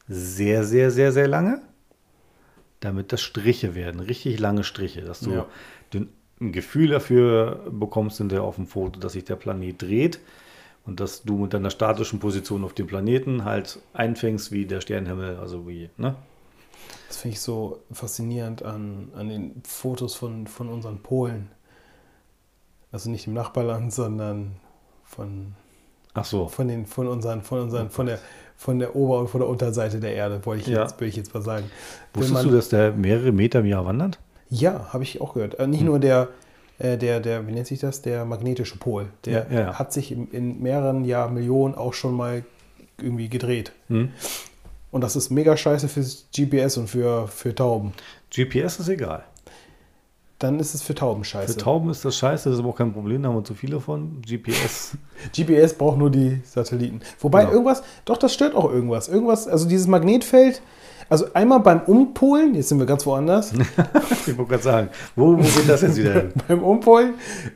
sehr, 0.07 0.63
sehr, 0.63 0.89
sehr, 0.91 1.11
sehr 1.11 1.27
lange, 1.27 1.61
damit 2.79 3.11
das 3.13 3.21
Striche 3.21 3.75
werden, 3.75 3.99
richtig 3.99 4.39
lange 4.39 4.63
Striche, 4.63 5.01
dass 5.01 5.19
du 5.19 5.31
Ja. 5.31 5.45
den, 5.93 6.09
ein 6.41 6.51
Gefühl 6.51 6.89
dafür 6.89 7.67
bekommst 7.71 8.17
hinterher 8.17 8.43
auf 8.43 8.55
dem 8.55 8.67
Foto, 8.67 8.99
dass 8.99 9.13
sich 9.13 9.23
der 9.23 9.35
Planet 9.37 9.81
dreht 9.81 10.19
und 10.85 10.99
dass 10.99 11.23
du 11.23 11.37
mit 11.37 11.53
deiner 11.53 11.69
statischen 11.69 12.19
Position 12.19 12.63
auf 12.63 12.73
dem 12.73 12.87
Planeten 12.87 13.45
halt 13.45 13.79
einfängst 13.93 14.51
wie 14.51 14.65
der 14.65 14.81
Sternenhimmel, 14.81 15.37
also 15.37 15.67
wie, 15.67 15.89
ne? 15.97 16.15
Das 17.07 17.17
finde 17.17 17.33
ich 17.35 17.41
so 17.41 17.79
faszinierend 17.91 18.63
an, 18.63 19.09
an 19.15 19.29
den 19.29 19.61
Fotos 19.67 20.15
von, 20.15 20.47
von 20.47 20.69
unseren 20.69 20.99
Polen. 21.03 21.49
Also 22.91 23.09
nicht 23.09 23.27
im 23.27 23.33
Nachbarland, 23.33 23.93
sondern 23.93 24.55
von, 25.03 25.53
Ach 26.13 26.25
so, 26.25 26.47
von, 26.47 26.67
den, 26.67 26.85
von 26.85 27.07
unseren, 27.07 27.41
von 27.41 27.59
unseren, 27.61 27.89
von 27.89 28.05
der, 28.05 28.19
von 28.55 28.79
der 28.79 28.95
Ober- 28.95 29.19
und 29.19 29.27
von 29.29 29.41
der 29.41 29.49
Unterseite 29.49 29.99
der 29.99 30.13
Erde, 30.15 30.45
wollte 30.45 30.61
ich, 30.63 30.67
Ja. 30.75 30.83
jetzt, 30.83 30.99
will 31.01 31.07
ich 31.09 31.15
jetzt 31.17 31.33
mal 31.33 31.41
sagen. 31.43 31.69
Wusstest 32.13 32.33
man- 32.33 32.45
du, 32.47 32.51
dass 32.55 32.69
der 32.69 32.93
mehrere 32.93 33.31
Meter 33.33 33.59
im 33.59 33.65
Jahr 33.65 33.85
wandert? 33.85 34.19
Ja, 34.49 34.93
habe 34.93 35.03
ich 35.03 35.19
auch 35.21 35.33
gehört. 35.33 35.59
Äh, 35.59 35.67
nicht 35.67 35.79
Hm. 35.81 35.87
nur 35.87 35.99
der, 35.99 36.29
äh, 36.79 36.97
der, 36.97 37.19
der, 37.19 37.45
wie 37.47 37.51
nennt 37.51 37.67
sich 37.67 37.79
das? 37.79 38.01
Der 38.01 38.23
magnetische 38.23 38.77
Pol. 38.77 39.07
Der 39.25 39.33
Ja, 39.49 39.53
ja, 39.53 39.59
ja. 39.67 39.79
hat 39.79 39.91
sich 39.91 40.11
in, 40.11 40.29
in 40.31 40.61
mehreren 40.61 41.03
Jahr 41.03 41.29
Millionen 41.29 41.75
auch 41.75 41.93
schon 41.93 42.13
mal 42.13 42.45
irgendwie 42.97 43.27
gedreht. 43.27 43.73
Hm? 43.89 44.11
Und 44.95 45.01
das 45.01 45.17
ist 45.17 45.29
mega 45.29 45.57
scheiße 45.57 45.89
fürs 45.89 46.27
GPS 46.33 46.77
und 46.77 46.87
für, 46.89 47.27
für 47.27 47.53
Tauben. 47.53 47.91
GPS 48.33 48.79
ist 48.79 48.87
egal. 48.87 49.25
Dann 50.39 50.57
ist 50.57 50.73
es 50.73 50.83
für 50.83 50.95
Tauben 50.95 51.25
scheiße. 51.25 51.51
Für 51.51 51.59
Tauben 51.59 51.89
ist 51.89 52.05
das 52.05 52.15
scheiße, 52.15 52.47
das 52.47 52.57
ist 52.57 52.63
aber 52.63 52.69
auch 52.69 52.77
kein 52.77 52.93
Problem, 52.93 53.21
da 53.21 53.27
haben 53.27 53.35
wir 53.35 53.43
zu 53.43 53.55
viele 53.55 53.81
von. 53.81 54.21
GPS, 54.21 54.97
GPS 55.35 55.73
braucht 55.73 55.97
nur 55.97 56.09
die 56.09 56.39
Satelliten. 56.45 57.01
Wobei 57.19 57.41
Genau. 57.41 57.51
irgendwas, 57.51 57.83
doch, 58.05 58.15
das 58.15 58.33
stört 58.33 58.55
auch 58.55 58.71
irgendwas. 58.71 59.09
Irgendwas, 59.09 59.49
also 59.49 59.67
dieses 59.67 59.85
Magnetfeld, 59.85 60.61
also 61.09 61.25
einmal 61.33 61.59
beim 61.59 61.81
Umpolen, 61.81 62.55
jetzt 62.55 62.69
sind 62.69 62.79
wir 62.79 62.85
ganz 62.85 63.05
woanders, 63.05 63.51
ich 64.25 64.37
wollte 64.37 64.51
gerade 64.51 64.63
sagen, 64.63 64.89
wo, 65.17 65.33
wo 65.33 65.41
geht 65.41 65.67
das 65.67 65.81
jetzt 65.81 65.97
wieder 65.97 66.13
hin? 66.13 66.33
beim 66.47 66.63
Umpolen 66.63 67.15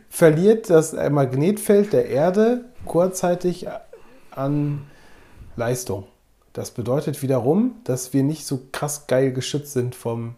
verliert 0.09 0.69
das 0.69 0.91
Magnetfeld 0.91 1.93
der 1.93 2.09
Erde 2.09 2.65
kurzzeitig 2.85 3.65
an 4.31 4.81
Leistung. 5.55 6.03
Das 6.53 6.71
bedeutet 6.71 7.21
wiederum, 7.21 7.75
dass 7.83 8.13
wir 8.13 8.23
nicht 8.23 8.45
so 8.45 8.61
krass 8.71 9.07
geil 9.07 9.31
geschützt 9.31 9.73
sind 9.73 9.95
vom, 9.95 10.35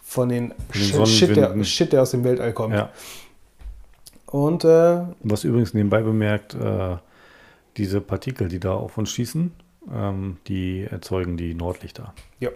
von 0.00 0.28
den 0.28 0.54
den 0.74 1.06
Shit, 1.06 1.36
der. 1.36 1.64
Shit, 1.64 1.92
der 1.92 2.02
aus 2.02 2.12
dem 2.12 2.24
Weltall 2.24 2.52
kommt. 2.52 2.74
Ja. 2.74 2.90
Und 4.26 4.64
äh, 4.64 5.02
Was 5.22 5.44
übrigens 5.44 5.74
nebenbei 5.74 6.02
bemerkt, 6.02 6.54
äh, 6.54 6.96
diese 7.76 8.00
Partikel, 8.00 8.48
die 8.48 8.60
da 8.60 8.72
auf 8.72 8.96
uns 8.96 9.10
schießen, 9.10 9.52
ähm, 9.92 10.38
die 10.46 10.86
erzeugen 10.90 11.36
die 11.36 11.54
Nordlichter, 11.54 12.14
ja, 12.40 12.50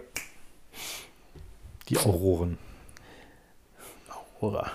die 1.89 1.97
Auroren. 1.97 2.57
hurra. 4.41 4.71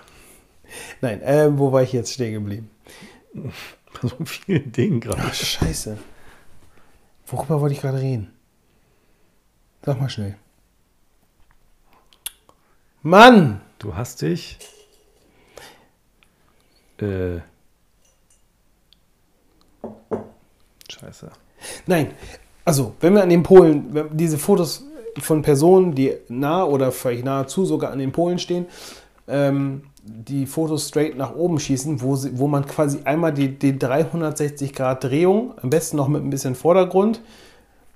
Nein, 1.01 1.21
äh, 1.23 1.51
wo 1.59 1.73
war 1.73 1.83
ich 1.83 1.93
jetzt 1.93 2.13
stehen 2.13 2.35
geblieben? 2.35 2.71
Bei 3.35 4.09
so 4.09 4.17
vielen 4.25 4.73
Dingen 4.73 5.01
gerade. 5.01 5.35
Scheiße. 5.35 5.99
Worüber 7.33 7.63
wollte 7.63 7.75
ich 7.75 7.81
gerade 7.81 8.01
reden? 8.01 8.31
Sag 9.85 9.99
mal 9.99 10.11
schnell. 10.11 10.37
Mann! 13.03 13.63
Du 13.79 13.97
hast 13.97 14.23
dich. 14.23 14.59
Äh. 16.99 17.41
Scheiße. 20.89 21.31
Nein, 21.87 22.15
also, 22.65 22.95
wenn 23.01 23.15
wir 23.15 23.23
an 23.23 23.31
den 23.31 23.43
Polen, 23.43 24.11
diese 24.13 24.39
Fotos 24.39 24.85
von 25.19 25.43
Personen, 25.43 25.95
die 25.95 26.15
nah 26.29 26.65
oder 26.65 26.93
vielleicht 26.93 27.25
nahezu 27.25 27.65
sogar 27.65 27.91
an 27.91 27.99
den 27.99 28.13
Polen 28.13 28.39
stehen, 28.39 28.67
ähm, 29.29 29.83
die 30.05 30.47
Fotos 30.47 30.89
straight 30.89 31.17
nach 31.17 31.35
oben 31.35 31.61
schießen, 31.61 32.01
wo, 32.03 32.17
sie, 32.17 32.39
wo 32.39 32.49
man 32.49 32.67
quasi 32.67 33.01
einmal 33.05 33.33
die, 33.33 33.57
die 33.57 33.79
360 33.79 34.73
Grad 34.73 35.05
Drehung, 35.05 35.55
am 35.63 35.71
besten 35.71 35.97
noch 35.97 36.09
mit 36.09 36.23
ein 36.23 36.31
bisschen 36.31 36.55
Vordergrund, 36.55 37.21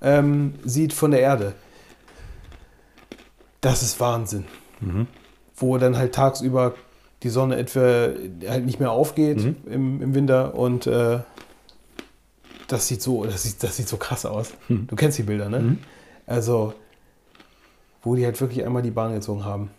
ähm, 0.00 0.54
sieht 0.64 0.92
von 0.92 1.10
der 1.10 1.20
Erde. 1.20 1.54
Das 3.60 3.82
ist 3.82 3.98
Wahnsinn. 3.98 4.44
Wo 5.56 5.78
dann 5.78 5.96
halt 5.96 6.14
tagsüber 6.14 6.74
die 7.22 7.30
Sonne 7.30 7.56
etwa 7.56 7.80
halt 8.48 8.66
nicht 8.66 8.78
mehr 8.78 8.92
aufgeht 8.92 9.38
im, 9.66 10.02
im 10.02 10.14
Winter 10.14 10.54
und 10.54 10.86
äh, 10.86 11.20
das 12.68 12.86
sieht 12.88 13.00
so, 13.02 13.24
das 13.24 13.42
sieht, 13.44 13.62
das 13.62 13.76
sieht 13.76 13.88
so 13.88 13.96
krass 13.96 14.26
aus. 14.26 14.52
Du 14.68 14.96
kennst 14.96 15.18
die 15.18 15.22
Bilder, 15.22 15.48
ne? 15.48 15.58
Also, 16.26 16.74
wo 18.02 18.14
die 18.14 18.24
halt 18.24 18.40
wirklich 18.40 18.64
einmal 18.64 18.82
die 18.82 18.90
Bahn 18.90 19.12
gezogen 19.14 19.44
haben. 19.44 19.70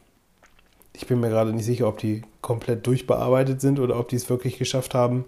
Ich 1.00 1.06
bin 1.06 1.20
mir 1.20 1.30
gerade 1.30 1.54
nicht 1.54 1.66
sicher, 1.66 1.88
ob 1.88 2.00
die 2.00 2.24
komplett 2.42 2.88
durchbearbeitet 2.88 3.62
sind 3.62 3.80
oder 3.80 4.00
ob 4.00 4.08
die 4.10 4.16
es 4.16 4.30
wirklich 4.30 4.58
geschafft 4.58 4.96
haben. 4.96 5.26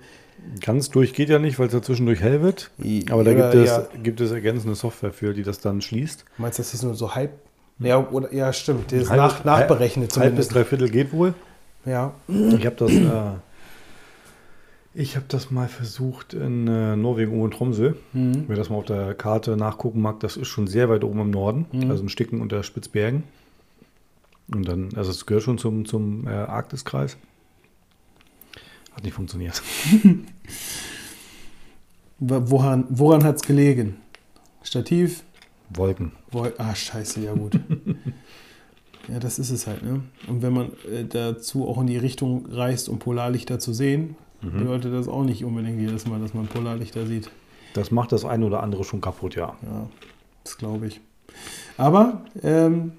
Ganz 0.62 0.90
durch 0.90 1.14
geht 1.14 1.30
ja 1.30 1.38
nicht, 1.38 1.60
weil 1.60 1.68
es 1.68 1.74
ja 1.74 1.82
zwischendurch 1.82 2.22
hell 2.22 2.42
wird. 2.42 2.72
Aber 3.12 3.24
da 3.24 3.34
gibt 3.34 3.54
es, 3.54 3.70
ja. 3.70 3.88
gibt 4.02 4.20
es 4.22 4.32
ergänzende 4.32 4.74
Software 4.76 5.12
für, 5.14 5.34
die 5.34 5.44
das 5.44 5.60
dann 5.60 5.82
schließt. 5.82 6.26
Meinst 6.38 6.58
du, 6.58 6.64
das 6.64 6.74
ist 6.74 6.82
nur 6.84 6.96
so 6.96 7.14
halb? 7.14 7.32
Ja, 7.78 8.08
oder, 8.10 8.34
ja 8.34 8.52
stimmt. 8.52 8.92
Das 8.92 9.04
ist 9.04 9.10
Halbes- 9.12 9.18
nach, 9.18 9.44
nachberechnet 9.46 10.12
Halb 10.18 10.36
bis 10.36 10.48
zumindest. 10.48 10.56
drei 10.56 10.64
Viertel 10.66 10.90
geht 10.90 11.14
wohl. 11.14 11.34
Ja. 11.86 12.14
Ich 12.28 12.66
habe 12.66 12.76
das, 12.78 12.92
äh, 12.92 13.38
ich 14.94 15.16
habe 15.16 15.26
das 15.30 15.52
mal 15.52 15.68
versucht 15.68 16.34
in 16.34 16.68
äh, 16.68 16.96
Norwegen 16.96 17.32
oben 17.34 17.46
in 17.46 17.52
Tromsø. 17.52 17.94
Mhm. 18.14 18.46
Wer 18.48 18.56
das 18.56 18.70
mal 18.70 18.78
auf 18.78 18.86
der 18.86 19.14
Karte 19.14 19.56
nachgucken 19.56 20.02
mag, 20.02 20.20
das 20.20 20.36
ist 20.36 20.48
schon 20.48 20.68
sehr 20.68 20.90
weit 20.90 21.04
oben 21.04 21.20
im 21.22 21.32
Norden, 21.32 21.68
Mhm. 21.72 21.92
also 21.92 22.04
ein 22.04 22.10
Stücken 22.10 22.42
unter 22.42 22.64
Spitzbergen. 22.64 23.24
Und 24.54 24.68
dann, 24.68 24.90
also 24.96 25.12
es 25.12 25.26
gehört 25.26 25.44
schon 25.44 25.58
zum, 25.58 25.86
zum 25.86 26.26
äh, 26.28 26.32
Arktiskreis. 26.32 27.18
Hat 28.94 29.04
nicht 29.04 29.14
funktioniert. 29.14 29.62
Woran, 32.22 32.86
woran 32.90 33.24
hat 33.24 33.38
es 33.38 33.42
gelegen? 33.44 33.96
Stativ? 34.64 35.24
Wolken. 35.70 36.12
Woll- 36.32 36.54
Ah, 36.58 36.76
scheiße, 36.76 37.22
ja 37.22 37.34
gut. 37.34 37.58
ja, 39.08 39.20
das 39.20 39.40
ist 39.40 39.52
es 39.52 39.68
halt, 39.68 39.84
ne? 39.84 40.02
Und 40.28 40.42
wenn 40.42 40.52
man 40.54 40.72
äh, 40.92 41.06
dazu 41.06 41.66
auch 41.68 41.80
in 41.80 41.88
die 41.88 41.98
Richtung 41.98 42.46
reist, 42.48 42.90
um 42.90 43.00
Polarlichter 43.00 43.60
zu 43.60 43.72
sehen, 43.74 44.16
bedeutet 44.42 44.94
das 44.94 45.08
auch 45.08 45.24
nicht 45.24 45.44
unbedingt 45.46 45.80
jedes 45.80 46.08
Mal, 46.08 46.20
dass 46.20 46.34
man 46.34 46.48
Polarlichter 46.48 47.06
sieht. 47.06 47.30
Das 47.74 47.92
macht 47.92 48.12
das 48.12 48.26
eine 48.26 48.46
oder 48.46 48.64
andere 48.64 48.84
schon 48.84 49.00
kaputt, 49.02 49.36
ja. 49.36 49.56
Ja, 49.64 49.90
das 50.44 50.58
glaube 50.58 50.88
ich. 50.88 51.00
Aber 51.78 52.22
ähm, 52.42 52.94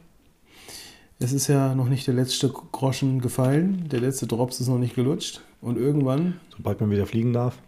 es 1.21 1.33
ist 1.33 1.49
ja 1.49 1.75
noch 1.75 1.89
nicht 1.89 2.07
der 2.07 2.15
letzte 2.15 2.49
Groschen 2.49 3.21
gefallen. 3.21 3.89
Der 3.91 4.01
letzte 4.01 4.27
Drops 4.27 4.59
ist 4.59 4.69
noch 4.69 4.79
nicht 4.79 4.95
gelutscht. 4.95 5.43
Und 5.61 5.77
irgendwann, 5.77 6.41
Sobald 6.57 6.81
man 6.81 6.91
wieder 6.91 7.07
fliegen 7.07 7.35
darf. 7.35 7.59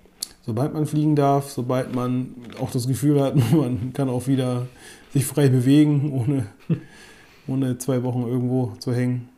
sobald 0.45 0.73
man 0.73 0.87
fliegen 0.87 1.15
darf, 1.15 1.51
sobald 1.51 1.95
man 1.95 2.35
auch 2.59 2.71
das 2.71 2.89
Gefühl 2.89 3.21
hat, 3.21 3.37
man 3.53 3.93
kann 3.93 4.09
auch 4.09 4.27
wieder 4.27 4.67
sich 5.13 5.27
frei 5.27 5.49
bewegen, 5.49 6.11
ohne, 6.13 6.47
ohne 7.47 7.77
zwei 7.77 8.03
Wochen 8.03 8.23
irgendwo 8.23 8.73
zu 8.79 8.95
hängen, 8.95 9.29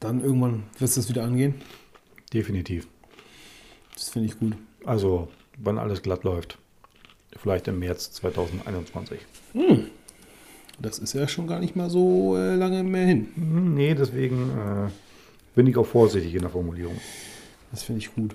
dann 0.00 0.22
irgendwann 0.22 0.62
wird 0.78 0.96
es 0.96 1.08
wieder 1.10 1.24
angehen. 1.24 1.54
Definitiv. 2.32 2.88
Das 3.94 4.08
finde 4.08 4.28
ich 4.28 4.38
gut. 4.38 4.54
Also, 4.86 5.28
wann 5.58 5.78
alles 5.78 6.00
glatt 6.02 6.24
läuft. 6.24 6.58
Vielleicht 7.36 7.68
im 7.68 7.78
März 7.78 8.12
2021. 8.12 9.18
Das 10.78 10.98
ist 10.98 11.14
ja 11.14 11.26
schon 11.28 11.46
gar 11.46 11.58
nicht 11.60 11.74
mal 11.76 11.88
so 11.90 12.36
äh, 12.36 12.54
lange 12.54 12.82
mehr 12.82 13.06
hin. 13.06 13.28
Hm, 13.34 13.74
Nee, 13.74 13.94
deswegen 13.94 14.50
äh, 14.50 14.90
bin 15.54 15.66
ich 15.66 15.76
auch 15.76 15.86
vorsichtig 15.86 16.34
in 16.34 16.42
der 16.42 16.50
Formulierung. 16.50 16.96
Das 17.70 17.82
finde 17.82 18.00
ich 18.00 18.14
gut. 18.14 18.34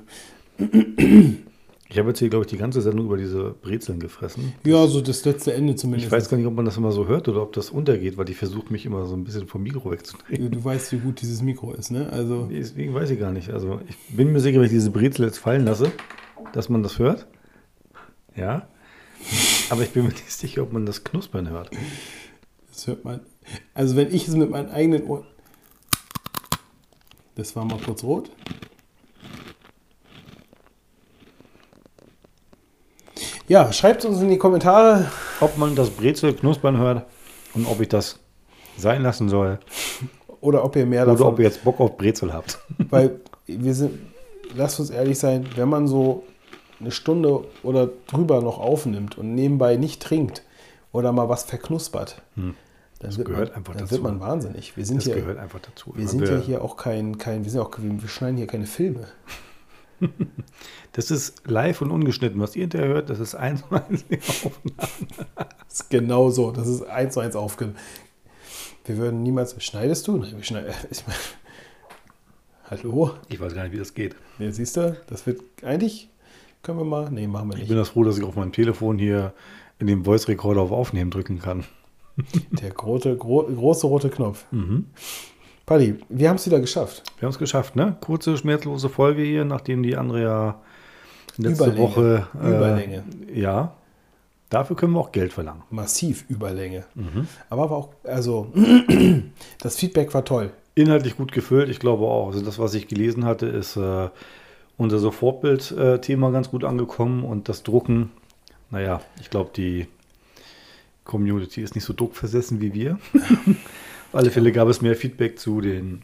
Ich 1.89 1.97
habe 1.99 2.09
jetzt 2.09 2.19
hier, 2.19 2.29
glaube 2.29 2.45
ich, 2.45 2.49
die 2.49 2.57
ganze 2.57 2.81
Sendung 2.81 3.07
über 3.07 3.17
diese 3.17 3.53
Brezeln 3.61 3.99
gefressen. 3.99 4.53
Ja, 4.65 4.87
so 4.87 5.01
das 5.01 5.25
letzte 5.25 5.53
Ende 5.53 5.75
zumindest. 5.75 6.05
Ich 6.07 6.11
weiß 6.11 6.29
gar 6.29 6.37
nicht, 6.37 6.47
ob 6.47 6.53
man 6.55 6.63
das 6.65 6.77
immer 6.77 6.91
so 6.91 7.07
hört 7.07 7.27
oder 7.27 7.41
ob 7.41 7.51
das 7.53 7.69
untergeht, 7.69 8.17
weil 8.17 8.29
ich 8.29 8.37
versuche 8.37 8.71
mich 8.71 8.85
immer 8.85 9.05
so 9.05 9.15
ein 9.15 9.23
bisschen 9.23 9.47
vom 9.47 9.61
Mikro 9.63 9.91
wegzudrehen. 9.91 10.41
Du, 10.43 10.49
du 10.49 10.63
weißt, 10.63 10.93
wie 10.93 10.99
gut 10.99 11.21
dieses 11.21 11.41
Mikro 11.41 11.73
ist, 11.73 11.91
ne? 11.91 12.09
Also, 12.11 12.47
Deswegen 12.51 12.93
weiß 12.93 13.09
ich 13.09 13.19
gar 13.19 13.31
nicht. 13.31 13.49
Also 13.49 13.81
ich 13.89 14.15
bin 14.15 14.31
mir 14.31 14.39
sicher, 14.39 14.59
wenn 14.59 14.65
ich 14.65 14.71
diese 14.71 14.91
Brezel 14.91 15.25
jetzt 15.25 15.37
fallen 15.39 15.65
lasse, 15.65 15.91
dass 16.53 16.69
man 16.69 16.81
das 16.81 16.97
hört. 16.97 17.27
Ja. 18.35 18.67
Aber 19.69 19.83
ich 19.83 19.89
bin 19.91 20.03
mir 20.03 20.09
nicht 20.09 20.31
sicher, 20.31 20.63
ob 20.63 20.71
man 20.73 20.85
das 20.85 21.03
Knuspern 21.03 21.49
hört. 21.49 21.71
Das 22.71 22.87
hört 22.87 23.05
man. 23.05 23.21
Also, 23.73 23.95
wenn 23.95 24.13
ich 24.13 24.27
es 24.27 24.35
mit 24.35 24.49
meinen 24.49 24.69
eigenen 24.69 25.03
Ohren. 25.07 25.25
Das 27.35 27.55
war 27.55 27.65
mal 27.65 27.79
kurz 27.79 28.03
rot. 28.03 28.29
Ja, 33.47 33.71
schreibt 33.73 34.05
uns 34.05 34.21
in 34.21 34.29
die 34.29 34.37
Kommentare, 34.37 35.11
Ob 35.39 35.57
man 35.57 35.75
das 35.75 35.89
Brezel 35.89 36.33
knuspern 36.33 36.77
hört 36.77 37.05
und 37.53 37.65
ob 37.67 37.81
ich 37.81 37.89
das 37.89 38.19
sein 38.77 39.01
lassen 39.01 39.27
soll. 39.27 39.59
oder 40.39 40.63
ob 40.63 40.75
ihr 40.75 40.85
mehr 40.85 41.03
Oder 41.03 41.13
davon 41.13 41.27
ob 41.33 41.39
ihr 41.39 41.45
jetzt 41.45 41.63
Bock 41.63 41.79
auf 41.79 41.97
Brezel 41.97 42.31
habt. 42.31 42.59
Weil 42.89 43.19
wir 43.47 43.73
sind, 43.73 43.99
lasst 44.55 44.79
uns 44.79 44.89
ehrlich 44.89 45.19
sein, 45.19 45.45
wenn 45.55 45.67
man 45.67 45.87
so 45.87 46.23
eine 46.79 46.91
Stunde 46.91 47.43
oder 47.63 47.89
drüber 48.07 48.41
noch 48.41 48.57
aufnimmt 48.59 49.17
und 49.17 49.35
nebenbei 49.35 49.75
nicht 49.75 50.01
trinkt 50.01 50.43
oder 50.91 51.11
mal 51.11 51.29
was 51.29 51.43
verknuspert, 51.43 52.21
dann, 52.35 52.53
wird, 53.01 53.15
Hm. 53.17 53.23
gehört 53.25 53.49
man, 53.49 53.57
einfach 53.57 53.73
dann 53.73 53.83
dazu. 53.83 53.91
wird 53.93 54.03
man 54.03 54.19
wahnsinnig. 54.19 54.75
Wir 54.77 54.85
sind, 54.85 54.97
Das 54.97 55.05
hier, 55.05 55.15
gehört 55.15 55.37
einfach 55.39 55.59
dazu. 55.59 55.93
wir 55.95 56.07
sind 56.07 56.27
ja 56.27 56.37
hier 56.37 56.63
auch 56.63 56.77
kein, 56.77 57.17
kein 57.17 57.43
wir, 57.43 57.51
sind 57.51 57.59
auch, 57.61 57.71
wir 57.77 58.07
schneiden 58.09 58.37
hier 58.37 58.47
keine 58.47 58.65
Filme. 58.65 59.07
Das 60.93 61.11
ist 61.11 61.47
live 61.47 61.81
und 61.81 61.91
ungeschnitten. 61.91 62.41
Was 62.41 62.55
ihr 62.55 62.61
hinterher 62.63 62.87
hört, 62.89 63.09
das 63.11 63.19
ist 63.19 63.35
eins 63.35 63.61
zu 63.61 63.75
eins 63.75 64.03
die 64.07 64.17
Aufnahme. 64.17 64.79
Das 65.67 65.73
ist 65.73 65.89
genau 65.91 66.31
so. 66.31 66.51
Das 66.51 66.67
ist 66.67 66.81
eins 66.83 67.13
zu 67.13 67.19
eins 67.19 67.35
aufgenommen. 67.35 67.77
Wir 68.85 68.97
würden 68.97 69.21
niemals. 69.23 69.55
Schneidest 69.63 70.07
du? 70.07 70.17
Nein, 70.17 70.33
wir 70.35 70.43
schneiden. 70.43 70.73
Ich 70.89 71.05
meine, 71.05 71.19
hallo? 72.69 73.11
Ich 73.29 73.39
weiß 73.39 73.53
gar 73.53 73.63
nicht, 73.63 73.73
wie 73.73 73.77
das 73.77 73.93
geht. 73.93 74.15
Nee, 74.39 74.51
siehst 74.51 74.75
du? 74.77 74.97
Das 75.07 75.25
wird 75.27 75.41
eigentlich. 75.63 76.09
Können 76.63 76.79
wir 76.79 76.85
mal. 76.85 77.09
Nee, 77.11 77.27
machen 77.27 77.49
wir 77.49 77.53
Ich 77.53 77.59
nicht. 77.61 77.69
bin 77.69 77.77
das 77.77 77.89
froh, 77.89 78.03
dass 78.03 78.17
ich 78.17 78.23
auf 78.23 78.35
meinem 78.35 78.51
Telefon 78.51 78.97
hier 78.97 79.33
in 79.81 79.87
dem 79.87 80.05
Voice 80.05 80.27
Recorder 80.27 80.61
auf 80.61 80.71
Aufnehmen 80.71 81.11
drücken 81.11 81.39
kann. 81.39 81.65
Der 82.51 82.69
große, 82.69 83.17
gro 83.17 83.43
große 83.43 83.87
rote 83.87 84.09
Knopf. 84.09 84.45
Mhm. 84.51 84.85
Paddy, 85.65 85.95
wir 86.09 86.29
haben 86.29 86.35
es 86.35 86.45
wieder 86.45 86.59
geschafft. 86.59 87.03
Wir 87.17 87.25
haben 87.25 87.31
es 87.31 87.39
geschafft, 87.39 87.75
ne? 87.75 87.97
Kurze, 88.01 88.37
schmerzlose 88.37 88.89
Folge 88.89 89.23
hier, 89.23 89.45
nachdem 89.45 89.83
die 89.83 89.95
Andrea 89.95 90.59
letzte 91.37 91.65
Überlänge. 91.65 91.79
Woche. 91.87 92.27
äh, 92.41 92.47
Überlänge. 92.47 93.03
Ja. 93.33 93.73
Dafür 94.49 94.75
können 94.75 94.93
wir 94.93 94.99
auch 94.99 95.13
Geld 95.13 95.31
verlangen. 95.31 95.63
Massiv 95.69 96.25
Überlänge. 96.27 96.83
Mhm. 96.93 97.27
Aber 97.49 97.69
war 97.69 97.77
auch, 97.77 97.89
also, 98.03 98.51
das 99.61 99.77
Feedback 99.77 100.13
war 100.13 100.25
toll. 100.25 100.51
Inhaltlich 100.75 101.15
gut 101.15 101.31
gefüllt, 101.31 101.69
ich 101.69 101.79
glaube 101.79 102.03
auch. 102.05 102.27
Also 102.27 102.41
das, 102.41 102.59
was 102.59 102.73
ich 102.73 102.87
gelesen 102.87 103.23
hatte, 103.23 103.45
ist 103.45 103.77
äh, 103.77 104.09
unser 104.77 104.99
Sofortbild-Thema 104.99 106.31
ganz 106.31 106.49
gut 106.51 106.65
angekommen 106.65 107.23
und 107.23 107.47
das 107.47 107.63
Drucken, 107.63 108.11
naja, 108.71 109.01
ich 109.19 109.29
glaube, 109.29 109.51
die 109.55 109.87
Community 111.03 111.61
ist 111.61 111.75
nicht 111.75 111.83
so 111.83 111.93
druckversessen 111.93 112.61
wie 112.61 112.73
wir. 112.73 112.99
Auf 113.13 113.55
alle 114.13 114.31
Fälle 114.31 114.51
gab 114.51 114.67
es 114.67 114.81
mehr 114.81 114.95
Feedback 114.95 115.37
zu 115.39 115.61
den, 115.61 116.03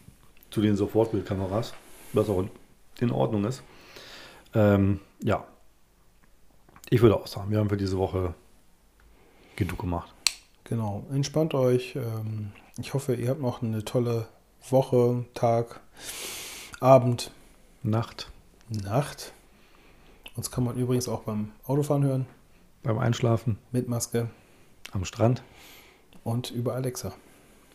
zu 0.52 0.62
den 0.62 0.76
Sofortbildkameras, 0.76 1.74
was 2.14 2.30
auch 2.30 2.44
in 3.00 3.12
Ordnung 3.12 3.46
ist. 3.46 3.64
Ähm, 4.54 5.00
ja, 5.24 5.46
ich 6.90 7.02
würde 7.02 7.16
auch 7.16 7.28
sagen, 7.28 7.52
wir 7.52 7.60
haben 7.60 7.70
für 7.70 7.78
diese 7.78 7.98
Woche 7.98 8.34
genug 9.56 9.80
gemacht. 9.80 10.14
Genau, 10.64 11.06
entspannt 11.12 11.54
euch. 11.54 11.96
Ähm, 11.96 12.52
Ich 12.80 12.94
hoffe, 12.94 13.16
ihr 13.16 13.30
habt 13.30 13.42
noch 13.42 13.62
eine 13.62 13.84
tolle 13.84 14.28
Woche, 14.70 15.26
Tag, 15.34 15.80
Abend, 16.80 17.32
Nacht. 17.84 18.30
Nacht. 18.70 19.34
Uns 20.36 20.52
kann 20.52 20.64
man 20.64 20.76
übrigens 20.78 21.08
auch 21.08 21.22
beim 21.22 21.52
Autofahren 21.66 22.04
hören, 22.04 22.26
Beim 22.88 23.00
Einschlafen. 23.00 23.58
mit 23.74 23.90
Maske 23.90 24.30
Am 24.94 25.04
Strand. 25.04 25.44
und 26.24 26.52
über 26.52 26.74
Alexa. 26.74 27.12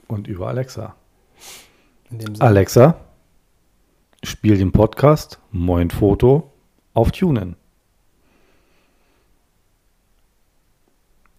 Und 0.08 0.26
über 0.26 0.48
Alexa. 0.48 0.94
In 2.10 2.18
dem 2.18 2.34
Sinne. 2.34 2.48
Alexa, 2.48 2.96
spiel 4.24 4.56
den 4.56 4.72
Podcast 4.72 5.38
Moin 5.50 5.90
Foto 5.90 6.50
auf 6.94 7.12
TuneIn. 7.12 7.56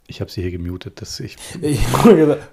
Ich 0.06 0.22
habe 0.22 0.30
sie 0.30 0.44
hier 0.44 0.52
gemutet, 0.52 1.02
dass 1.02 1.20
ich. 1.20 1.36
Ich 1.60 1.82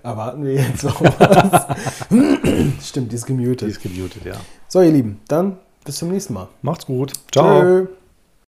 erwarten 0.02 0.42
wir 0.46 0.54
jetzt 0.54 0.84
noch 0.84 1.02
was. 1.02 1.66
Stimmt, 2.88 3.12
die 3.12 3.16
ist 3.16 3.28
Die 3.28 3.36
gemutet. 3.36 3.68
ist 3.68 3.82
gemutet, 3.82 4.24
ja. 4.24 4.36
So, 4.68 4.80
ihr 4.80 4.90
Lieben, 4.90 5.20
dann 5.28 5.58
bis 5.84 5.96
zum 5.96 6.08
nächsten 6.12 6.32
Mal. 6.32 6.48
Macht's 6.62 6.86
gut. 6.86 7.12
Ciao. 7.30 7.60
Tschö. 7.60 7.86